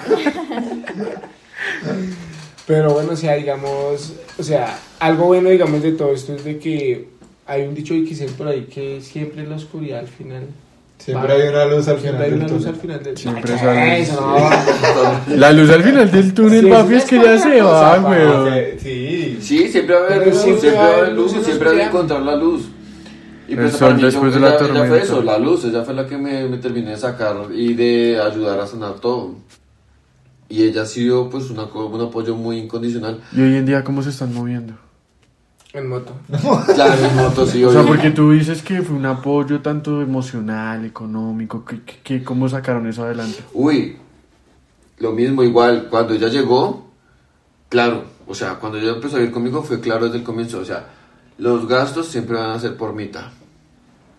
Pero 2.67 2.93
bueno, 2.93 3.11
o 3.11 3.15
sea, 3.15 3.35
digamos, 3.35 4.13
o 4.37 4.43
sea, 4.43 4.79
algo 4.99 5.25
bueno, 5.25 5.49
digamos, 5.49 5.81
de 5.81 5.91
todo 5.91 6.13
esto 6.13 6.35
es 6.35 6.43
de 6.43 6.57
que 6.59 7.09
hay 7.47 7.63
un 7.63 7.73
dicho 7.75 7.93
de 7.93 8.03
Quisel 8.03 8.29
por 8.31 8.47
ahí 8.47 8.63
que 8.63 9.01
siempre 9.01 9.45
la 9.47 9.55
oscuridad 9.55 9.99
al 9.99 10.07
final 10.07 10.43
Siempre 10.97 11.33
hay 11.33 11.47
una 11.49 11.65
luz 11.65 11.87
al 11.87 11.99
Siempre 11.99 12.11
final 12.11 12.21
hay 12.21 12.29
del 12.29 12.39
una 12.39 12.47
luz 12.47 12.57
túnel. 12.59 12.73
al 12.75 12.79
final 12.81 13.03
del 13.03 13.17
Siempre 13.17 13.53
Ah, 13.53 13.57
sale- 13.57 14.01
eso 14.01 14.21
no. 15.27 15.35
La 15.37 15.51
luz 15.51 15.69
al 15.71 15.83
final 15.83 16.11
del 16.11 16.33
túnel, 16.35 16.63
Sí, 16.65 16.69
papi, 16.69 16.93
es 16.93 17.05
que 17.05 17.15
ya 17.17 17.39
se 17.39 17.47
una 17.55 17.63
va, 17.63 17.99
weón. 18.09 18.53
Sí. 18.79 19.37
Sí, 19.41 19.67
siempre 19.67 19.95
va 19.95 20.01
a 20.01 20.05
haber 20.13 20.27
luz, 20.27 20.37
siempre 20.41 20.61
siempre 20.61 20.79
va 20.79 20.85
a 20.85 20.97
haber 20.97 21.13
luz 21.13 21.33
y 21.35 21.43
siempre 21.43 21.69
va 21.73 21.77
a 21.81 21.87
encontrar 21.87 22.21
la 22.21 22.35
luz. 22.35 22.69
Y 23.47 23.53
El 23.53 23.59
pues 23.61 23.73
sol 23.73 23.99
después 23.99 24.33
yo- 24.35 24.39
de 24.39 24.45
la 24.45 24.47
ella- 24.49 24.57
ella 24.57 24.67
fue 24.67 24.73
tormenta. 24.77 25.03
eso, 25.03 25.21
la 25.23 25.37
luz, 25.39 25.65
ella 25.65 25.81
fue 25.83 25.93
la 25.95 26.05
que 26.07 26.17
me, 26.17 26.47
me 26.47 26.57
terminé 26.59 26.91
de 26.91 26.97
sacar 26.97 27.35
y 27.51 27.73
de 27.73 28.21
ayudar 28.21 28.59
a 28.59 28.67
sanar 28.67 28.93
todo. 28.99 29.33
Y 30.49 30.63
ella 30.63 30.83
ha 30.83 30.85
sido 30.85 31.31
pues 31.31 31.49
una, 31.49 31.63
un 31.65 32.01
apoyo 32.01 32.35
muy 32.35 32.59
incondicional. 32.59 33.19
Y 33.35 33.41
hoy 33.41 33.55
en 33.55 33.65
día, 33.65 33.83
¿cómo 33.83 34.03
se 34.03 34.11
están 34.11 34.33
moviendo? 34.35 34.73
En 35.73 35.87
moto. 35.87 36.13
Claro, 36.75 36.93
en 37.05 37.15
moto 37.15 37.45
sí, 37.45 37.63
O 37.63 37.71
sea, 37.71 37.83
porque 37.83 38.11
tú 38.11 38.31
dices 38.31 38.61
que 38.61 38.81
fue 38.81 38.95
un 38.95 39.05
apoyo 39.05 39.61
tanto 39.61 40.01
emocional, 40.01 40.83
económico, 40.85 41.63
que, 41.63 41.81
que- 41.83 41.99
que- 42.03 42.23
¿cómo 42.23 42.49
sacaron 42.49 42.87
eso 42.87 43.03
adelante? 43.05 43.39
Uy, 43.53 43.95
lo 44.99 45.13
mismo, 45.13 45.43
igual, 45.43 45.87
cuando 45.89 46.13
ella 46.13 46.27
llegó, 46.27 46.89
claro, 47.69 48.03
o 48.27 48.35
sea, 48.35 48.55
cuando 48.55 48.77
ella 48.79 48.91
empezó 48.91 49.15
a 49.17 49.21
ir 49.21 49.31
conmigo 49.31 49.63
fue 49.63 49.79
claro 49.79 50.05
desde 50.05 50.17
el 50.17 50.23
comienzo, 50.23 50.59
o 50.59 50.65
sea, 50.65 50.87
los 51.37 51.65
gastos 51.67 52.07
siempre 52.07 52.37
van 52.37 52.51
a 52.51 52.59
ser 52.59 52.75
por 52.75 52.93
mitad. 52.93 53.27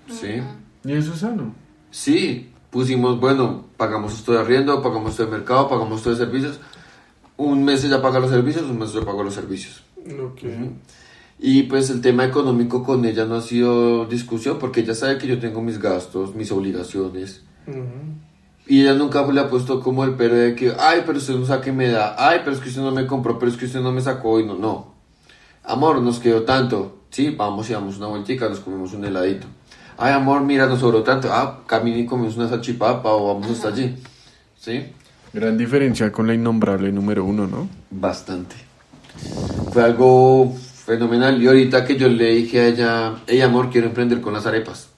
¿Sí? 0.08 0.40
Y 0.84 0.92
eso 0.92 1.12
es 1.14 1.20
sano. 1.20 1.54
Sí, 1.90 2.50
pusimos, 2.70 3.20
bueno, 3.20 3.66
pagamos 3.76 4.14
esto 4.14 4.32
de 4.32 4.40
arriendo, 4.40 4.82
pagamos 4.82 5.10
esto 5.12 5.26
de 5.26 5.30
mercado, 5.30 5.68
pagamos 5.68 5.98
esto 5.98 6.10
de 6.10 6.16
servicios. 6.16 6.58
Un 7.36 7.62
mes 7.64 7.84
ella 7.84 8.00
paga 8.02 8.18
los 8.20 8.30
servicios, 8.30 8.64
un 8.64 8.78
mes 8.78 8.92
yo 8.92 9.04
pago 9.04 9.22
los 9.22 9.34
servicios. 9.34 9.82
Ok. 10.06 10.40
Y 11.44 11.64
pues 11.64 11.90
el 11.90 12.00
tema 12.00 12.24
económico 12.24 12.84
con 12.84 13.04
ella 13.04 13.24
no 13.24 13.34
ha 13.34 13.40
sido 13.40 14.06
discusión 14.06 14.58
porque 14.60 14.82
ella 14.82 14.94
sabe 14.94 15.18
que 15.18 15.26
yo 15.26 15.40
tengo 15.40 15.60
mis 15.60 15.80
gastos, 15.80 16.36
mis 16.36 16.52
obligaciones. 16.52 17.42
Y 18.68 18.82
ella 18.82 18.94
nunca 18.94 19.26
le 19.26 19.40
ha 19.40 19.50
puesto 19.50 19.80
como 19.80 20.04
el 20.04 20.14
pero 20.14 20.36
de 20.36 20.54
que, 20.54 20.72
ay, 20.78 21.02
pero 21.04 21.18
usted 21.18 21.34
no 21.34 21.44
sabe 21.44 21.62
qué 21.62 21.72
me 21.72 21.88
da, 21.88 22.14
ay, 22.16 22.42
pero 22.44 22.54
es 22.54 22.62
que 22.62 22.68
usted 22.68 22.80
no 22.80 22.92
me 22.92 23.08
compró, 23.08 23.40
pero 23.40 23.50
es 23.50 23.58
que 23.58 23.64
usted 23.64 23.80
no 23.80 23.90
me 23.90 24.00
sacó 24.00 24.38
y 24.38 24.46
no, 24.46 24.54
no. 24.54 24.94
Amor, 25.64 26.00
nos 26.00 26.20
quedó 26.20 26.44
tanto. 26.44 26.98
Sí, 27.10 27.30
vamos 27.30 27.68
y 27.68 27.72
damos 27.72 27.98
una 27.98 28.06
vueltica, 28.06 28.48
nos 28.48 28.60
comemos 28.60 28.92
un 28.92 29.04
heladito. 29.04 29.48
Ay, 29.98 30.12
amor, 30.12 30.42
mira, 30.42 30.66
nos 30.66 30.78
sobró 30.78 31.02
tanto. 31.02 31.28
Ah, 31.32 31.64
camina 31.66 31.98
y 31.98 32.06
comemos 32.06 32.36
una 32.36 32.48
salchipapa 32.48 33.10
o 33.10 33.34
vamos 33.34 33.50
hasta 33.50 33.66
allí. 33.66 33.96
¿Sí? 34.60 34.84
Gran 35.32 35.58
diferencia 35.58 36.12
con 36.12 36.28
la 36.28 36.34
innombrable 36.34 36.92
número 36.92 37.24
uno, 37.24 37.48
¿no? 37.48 37.68
Bastante. 37.90 38.54
Fue 39.72 39.82
algo 39.82 40.54
fenomenal. 40.84 41.40
Y 41.42 41.46
ahorita 41.46 41.84
que 41.84 41.96
yo 41.96 42.08
le 42.08 42.34
dije 42.34 42.60
a 42.60 42.66
ella, 42.66 43.14
hey, 43.26 43.40
amor, 43.40 43.70
quiero 43.70 43.86
emprender 43.86 44.20
con 44.20 44.32
las 44.32 44.46
arepas. 44.46 44.88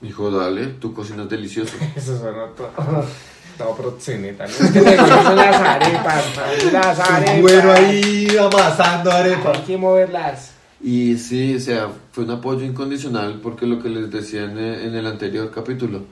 Me 0.00 0.08
dijo, 0.08 0.30
dale, 0.30 0.66
tu 0.66 0.92
cocinas 0.92 1.28
delicioso. 1.28 1.76
Eso 1.96 2.18
suena 2.18 2.46
todo. 2.56 3.04
Todo 3.56 3.76
proxeneta. 3.76 4.46
¿no? 4.46 4.50
Es 4.50 4.70
que 4.72 4.80
te 4.80 4.96
gustan 4.96 5.36
las 5.36 5.54
arepas, 5.60 6.24
las 6.72 6.98
arepas. 6.98 7.40
Bueno 7.40 7.72
ahí 7.72 8.26
amasando 8.36 9.12
arepa. 9.12 9.52
Hay 9.52 9.62
que 9.62 9.76
moverlas. 9.76 10.50
Y 10.82 11.16
sí, 11.18 11.54
o 11.54 11.60
sea, 11.60 11.88
fue 12.10 12.24
un 12.24 12.32
apoyo 12.32 12.64
incondicional 12.64 13.38
porque 13.40 13.64
lo 13.66 13.80
que 13.80 13.88
les 13.88 14.10
decía 14.10 14.42
en 14.42 14.58
el, 14.58 14.80
en 14.88 14.94
el 14.96 15.06
anterior 15.06 15.52
capítulo, 15.52 16.02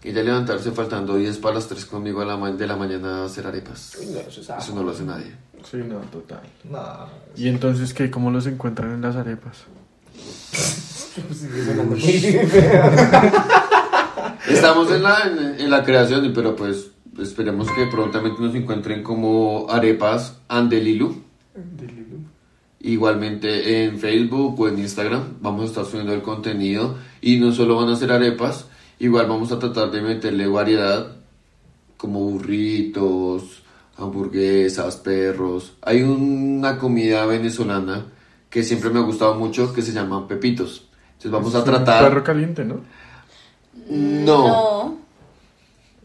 que 0.00 0.10
ella 0.10 0.22
levantarse 0.22 0.72
faltando 0.72 1.16
10 1.16 1.38
para 1.38 1.54
las 1.54 1.68
3 1.68 1.86
conmigo 1.86 2.20
a 2.20 2.26
la 2.26 2.36
de 2.36 2.66
la 2.66 2.76
mañana 2.76 3.22
a 3.22 3.24
hacer 3.24 3.46
arepas. 3.46 3.96
Uy, 3.98 4.06
no, 4.06 4.20
eso 4.20 4.40
es 4.42 4.50
Eso 4.50 4.74
no 4.74 4.82
lo 4.82 4.92
hace 4.92 5.04
nadie. 5.04 5.32
Sí, 5.68 5.78
no, 5.78 5.98
total. 6.10 6.42
No. 6.64 7.06
¿Y 7.36 7.48
entonces 7.48 7.92
qué? 7.94 8.10
¿Cómo 8.10 8.30
los 8.30 8.46
encuentran 8.46 8.92
en 8.92 9.02
las 9.02 9.16
arepas? 9.16 9.64
Estamos 14.48 14.90
en 14.90 15.02
la, 15.02 15.26
en, 15.26 15.60
en 15.60 15.70
la 15.70 15.84
creación, 15.84 16.32
pero 16.34 16.56
pues 16.56 16.90
esperemos 17.18 17.70
que 17.72 17.86
prontamente 17.86 18.40
nos 18.40 18.54
encuentren 18.54 19.02
como 19.02 19.66
arepas 19.70 20.38
Andelilu. 20.48 21.22
Igualmente 22.82 23.84
en 23.84 23.98
Facebook 23.98 24.58
o 24.58 24.68
en 24.68 24.78
Instagram 24.78 25.34
vamos 25.40 25.62
a 25.62 25.66
estar 25.66 25.84
subiendo 25.84 26.14
el 26.14 26.22
contenido 26.22 26.96
y 27.20 27.38
no 27.38 27.52
solo 27.52 27.76
van 27.76 27.90
a 27.90 27.96
ser 27.96 28.10
arepas, 28.10 28.66
igual 28.98 29.26
vamos 29.26 29.52
a 29.52 29.58
tratar 29.58 29.90
de 29.90 30.00
meterle 30.00 30.46
variedad 30.46 31.16
como 31.98 32.20
burritos, 32.20 33.62
hamburguesas, 34.00 34.96
perros. 34.96 35.74
Hay 35.82 36.02
una 36.02 36.78
comida 36.78 37.26
venezolana 37.26 38.06
que 38.48 38.62
siempre 38.62 38.90
me 38.90 38.98
ha 38.98 39.02
gustado 39.02 39.34
mucho 39.34 39.72
que 39.72 39.82
se 39.82 39.92
llama 39.92 40.26
pepitos. 40.26 40.88
Entonces 41.12 41.30
vamos 41.30 41.54
a 41.54 41.58
Es 41.58 41.64
un 41.64 41.70
tratar... 41.70 42.02
perro 42.04 42.24
caliente, 42.24 42.64
¿no? 42.64 42.80
No. 43.88 44.46
No. 44.48 45.00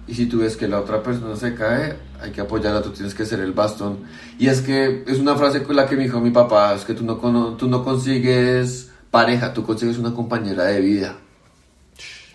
Y 0.08 0.16
si 0.16 0.26
tú 0.26 0.40
ves 0.40 0.58
que 0.58 0.68
la 0.68 0.80
otra 0.80 1.04
persona 1.04 1.36
se 1.36 1.54
cae, 1.54 1.96
hay 2.20 2.32
que 2.32 2.42
apoyarla, 2.42 2.82
tú 2.82 2.90
tienes 2.92 3.14
que 3.14 3.26
ser 3.26 3.40
el 3.42 3.52
bastón. 3.52 4.00
Y 4.40 4.48
es 4.48 4.62
que 4.62 5.04
es 5.08 5.20
una 5.20 5.36
frase 5.36 5.62
con 5.62 5.76
la 5.76 5.86
que 5.88 5.96
me 5.96 6.04
dijo 6.04 6.20
mi 6.20 6.32
papá, 6.32 6.74
es 6.74 6.84
que 6.84 6.96
tú 6.96 7.04
no, 7.04 7.20
cono- 7.20 7.56
tú 7.58 7.68
no 7.68 7.84
consigues 7.84 8.90
pareja, 9.12 9.54
tú 9.54 9.64
consigues 9.64 9.98
una 10.00 10.14
compañera 10.14 10.64
de 10.66 10.82
vida. 10.82 11.16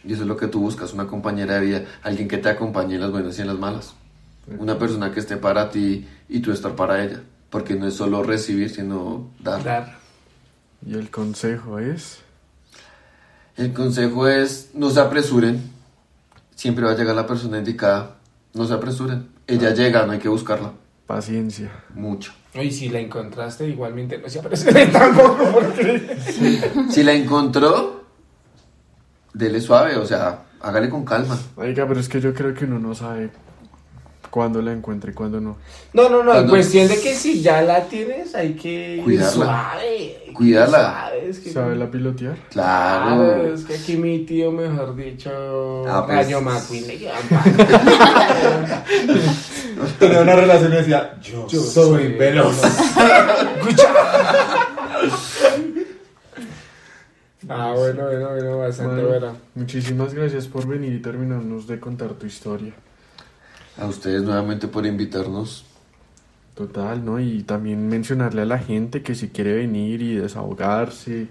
Y 0.05 0.12
eso 0.12 0.22
es 0.22 0.28
lo 0.28 0.37
que 0.37 0.47
tú 0.47 0.61
buscas, 0.61 0.93
una 0.93 1.07
compañera 1.07 1.55
de 1.55 1.61
vida, 1.66 1.85
alguien 2.03 2.28
que 2.28 2.39
te 2.39 2.49
acompañe 2.51 2.95
en 2.95 3.01
las 3.01 3.11
buenas 3.11 3.37
y 3.39 3.41
en 3.43 3.49
las 3.49 3.59
malas. 3.59 3.95
Una 4.59 4.78
persona 4.78 5.11
que 5.11 5.20
esté 5.20 5.37
para 5.39 5.70
ti 5.70 6.07
y 6.28 6.41
tú 6.41 6.53
estar 6.53 6.76
para 6.76 7.03
ella. 7.03 7.22
Porque 7.55 7.76
no 7.76 7.86
es 7.86 7.94
solo 7.94 8.24
recibir, 8.24 8.68
sino 8.68 9.30
dar. 9.38 9.62
Dar. 9.62 9.96
Y 10.84 10.94
el 10.94 11.09
consejo 11.09 11.78
es... 11.78 12.18
El 13.57 13.72
consejo 13.72 14.26
es 14.26 14.70
no 14.74 14.90
se 14.90 14.98
apresuren. 14.98 15.62
Siempre 16.57 16.84
va 16.84 16.90
a 16.90 16.96
llegar 16.96 17.14
la 17.14 17.28
persona 17.28 17.59
indicada. 17.59 18.16
No 18.55 18.66
se 18.66 18.74
apresuren. 18.74 19.28
Ella 19.46 19.72
llega, 19.72 20.05
no 20.05 20.11
hay 20.11 20.18
que 20.18 20.28
buscarla. 20.28 20.72
Paciencia. 21.07 21.70
Mucho. 21.94 22.32
Y 22.61 22.72
si 22.72 22.88
la 22.88 22.98
encontraste, 22.98 23.68
igualmente 23.68 24.18
no 24.18 24.28
se 24.28 24.40
aparece 24.40 24.86
tampoco 24.92 25.48
porque... 25.52 26.18
Si 26.90 27.05
la 27.05 27.12
encontró, 27.12 28.05
dele 29.32 29.61
suave, 29.61 29.94
o 29.96 30.05
sea, 30.05 30.42
hágale 30.61 30.90
con 30.90 31.05
calma. 31.05 31.38
Oiga, 31.55 31.86
pero 31.86 32.00
es 32.00 32.09
que 32.09 32.20
yo 32.20 32.34
creo 32.34 32.52
que 32.52 32.64
uno 32.64 32.80
no 32.80 32.96
sabe 32.96 33.30
cuándo 34.35 34.61
la 34.61 34.72
encuentra 34.72 35.12
y 35.12 35.14
cuándo 35.14 35.41
no. 35.41 35.59
No, 35.93 36.09
no, 36.09 36.24
no, 36.24 36.37
en 36.37 36.49
cuestión 36.49 36.89
de 36.89 37.01
que 37.01 37.14
si 37.14 37.41
ya 37.41 37.62
la 37.62 37.85
tienes, 37.85 38.35
hay 38.35 38.55
que 38.55 39.01
Cuidarla. 39.05 39.30
suave. 39.30 40.32
Cuidarla. 40.35 40.78
suave, 40.80 41.28
es 41.30 41.39
que- 41.39 41.53
¿Sabe 41.53 41.76
la 41.76 41.89
pilotear? 41.89 42.35
Claro, 42.51 43.14
Claro. 43.14 43.55
es 43.55 43.62
que 43.64 43.76
aquí 43.76 43.97
mi 43.97 44.24
tío, 44.26 44.51
mejor 44.51 44.97
dicho, 44.97 45.85
Ah, 45.87 46.05
pues. 46.05 46.16
Gallo 46.18 46.41
McQueen 46.41 46.87
le 46.89 46.99
Tenía 50.01 50.20
una 50.22 50.35
relación 50.35 50.72
y 50.72 50.76
decía, 50.78 51.14
yo, 51.22 51.47
Yo 51.47 51.61
soy 51.61 52.03
soy 52.03 52.09
veloz. 52.14 52.61
Ah, 57.49 57.72
bueno, 57.76 58.03
bueno, 58.05 58.30
bueno, 58.30 58.59
bastante 58.59 58.95
Bueno. 59.03 59.09
bueno. 59.09 59.37
Muchísimas 59.55 60.12
gracias 60.12 60.49
por 60.49 60.66
venir 60.66 60.93
y 60.93 60.99
terminarnos 61.01 61.68
de 61.68 61.78
contar 61.78 62.14
tu 62.14 62.26
historia. 62.26 62.72
A 63.77 63.87
ustedes 63.87 64.22
nuevamente 64.22 64.68
por 64.68 64.87
invitarnos. 64.87 65.64
Total, 66.55 67.05
¿no? 67.05 67.18
Y 67.18 67.43
también 67.43 67.89
mencionarle 67.89 68.43
a 68.43 68.45
la 68.45 68.59
gente 68.59 69.03
que 69.03 69.16
si 69.16 69.29
quiere 69.29 69.55
venir 69.55 70.01
y 70.03 70.14
desahogarse, 70.14 71.27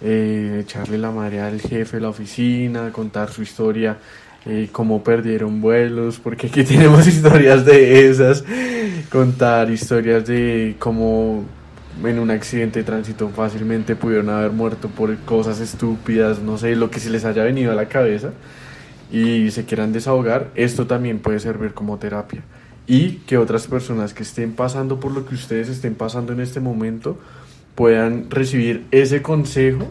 eh, 0.00 0.62
echarle 0.64 0.98
la 0.98 1.12
madre 1.12 1.40
al 1.40 1.60
jefe 1.60 1.98
de 1.98 2.02
la 2.02 2.08
oficina, 2.08 2.90
contar 2.90 3.30
su 3.30 3.42
historia, 3.42 3.98
eh, 4.46 4.68
cómo 4.72 5.04
perdieron 5.04 5.60
vuelos, 5.60 6.18
porque 6.18 6.48
aquí 6.48 6.64
tenemos 6.64 7.06
historias 7.06 7.64
de 7.64 8.08
esas, 8.08 8.44
contar 9.10 9.70
historias 9.70 10.26
de 10.26 10.74
cómo 10.80 11.44
en 12.04 12.18
un 12.18 12.30
accidente 12.32 12.80
de 12.80 12.84
tránsito 12.84 13.28
fácilmente 13.28 13.94
pudieron 13.94 14.28
haber 14.30 14.50
muerto 14.50 14.88
por 14.88 15.16
cosas 15.18 15.60
estúpidas, 15.60 16.40
no 16.40 16.58
sé, 16.58 16.74
lo 16.74 16.90
que 16.90 16.98
se 16.98 17.10
les 17.10 17.24
haya 17.24 17.44
venido 17.44 17.70
a 17.70 17.76
la 17.76 17.88
cabeza 17.88 18.32
y 19.10 19.50
se 19.50 19.64
quieran 19.64 19.92
desahogar, 19.92 20.50
esto 20.54 20.86
también 20.86 21.18
puede 21.18 21.40
servir 21.40 21.72
como 21.72 21.98
terapia. 21.98 22.42
Y 22.86 23.16
que 23.26 23.38
otras 23.38 23.66
personas 23.66 24.14
que 24.14 24.22
estén 24.22 24.52
pasando 24.52 24.98
por 25.00 25.12
lo 25.12 25.26
que 25.26 25.34
ustedes 25.34 25.68
estén 25.68 25.94
pasando 25.94 26.32
en 26.32 26.40
este 26.40 26.60
momento 26.60 27.18
puedan 27.74 28.30
recibir 28.30 28.86
ese 28.90 29.22
consejo 29.22 29.86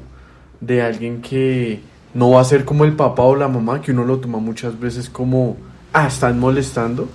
de 0.61 0.82
alguien 0.82 1.22
que 1.22 1.80
no 2.13 2.32
va 2.32 2.41
a 2.41 2.45
ser 2.45 2.65
como 2.65 2.84
el 2.84 2.93
papá 2.93 3.24
o 3.24 3.36
la 3.36 3.47
mamá, 3.47 3.82
que 3.82 3.91
uno 3.91 4.03
lo 4.03 4.20
toma 4.20 4.39
muchas 4.39 4.80
veces 4.80 5.09
como, 5.09 5.57
ah, 5.93 6.07
están 6.07 6.39
molestando, 6.39 7.07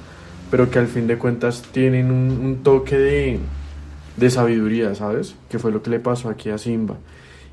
pero 0.50 0.70
que 0.70 0.78
al 0.78 0.86
fin 0.86 1.06
de 1.06 1.18
cuentas 1.18 1.62
tienen 1.72 2.10
un, 2.10 2.60
toque 2.62 2.96
de, 2.96 3.40
de 4.16 4.30
sabiduría, 4.30 4.94
¿sabes? 4.94 5.34
Que 5.50 5.58
fue 5.58 5.72
lo 5.72 5.82
que 5.82 5.90
le 5.90 5.98
pasó 5.98 6.28
aquí 6.28 6.50
a 6.50 6.58
Simba. 6.58 6.96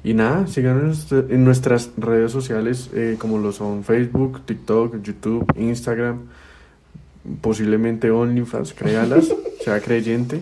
Y 0.04 0.14
nada, 0.14 0.48
síganos 0.48 1.12
en 1.12 1.44
nuestras 1.44 1.92
redes 1.98 2.32
sociales 2.32 2.90
eh, 2.94 3.18
como 3.20 3.38
lo 3.38 3.52
son 3.52 3.84
Facebook, 3.84 4.42
TikTok, 4.46 5.02
YouTube, 5.02 5.46
Instagram, 5.58 6.22
posiblemente 7.42 8.10
OnlyFans, 8.10 8.74
créalas, 8.74 9.28
sea 9.64 9.80
creyente. 9.82 10.42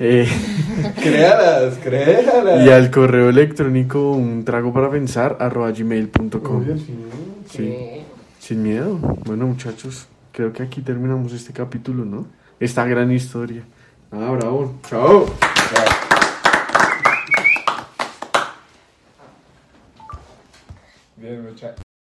Eh, 0.00 0.26
Créalas, 1.00 1.78
créalas. 1.78 2.66
y 2.66 2.70
al 2.70 2.90
correo 2.90 3.28
electrónico 3.28 4.10
un 4.12 4.44
trago 4.44 4.72
para 4.72 4.90
pensar 4.90 5.36
arroba 5.38 5.70
gmail.com. 5.70 6.64
Sí, 7.48 7.76
sin 8.40 8.62
miedo. 8.62 8.96
Bueno 9.26 9.46
muchachos, 9.46 10.08
creo 10.32 10.52
que 10.52 10.64
aquí 10.64 10.80
terminamos 10.80 11.32
este 11.32 11.52
capítulo, 11.52 12.04
¿no? 12.04 12.26
Esta 12.58 12.84
gran 12.86 13.12
historia. 13.12 13.62
Ah, 14.10 14.32
bravo. 14.32 14.74
Chao. 14.88 15.26
They're 21.30 21.46
attack 21.46 21.76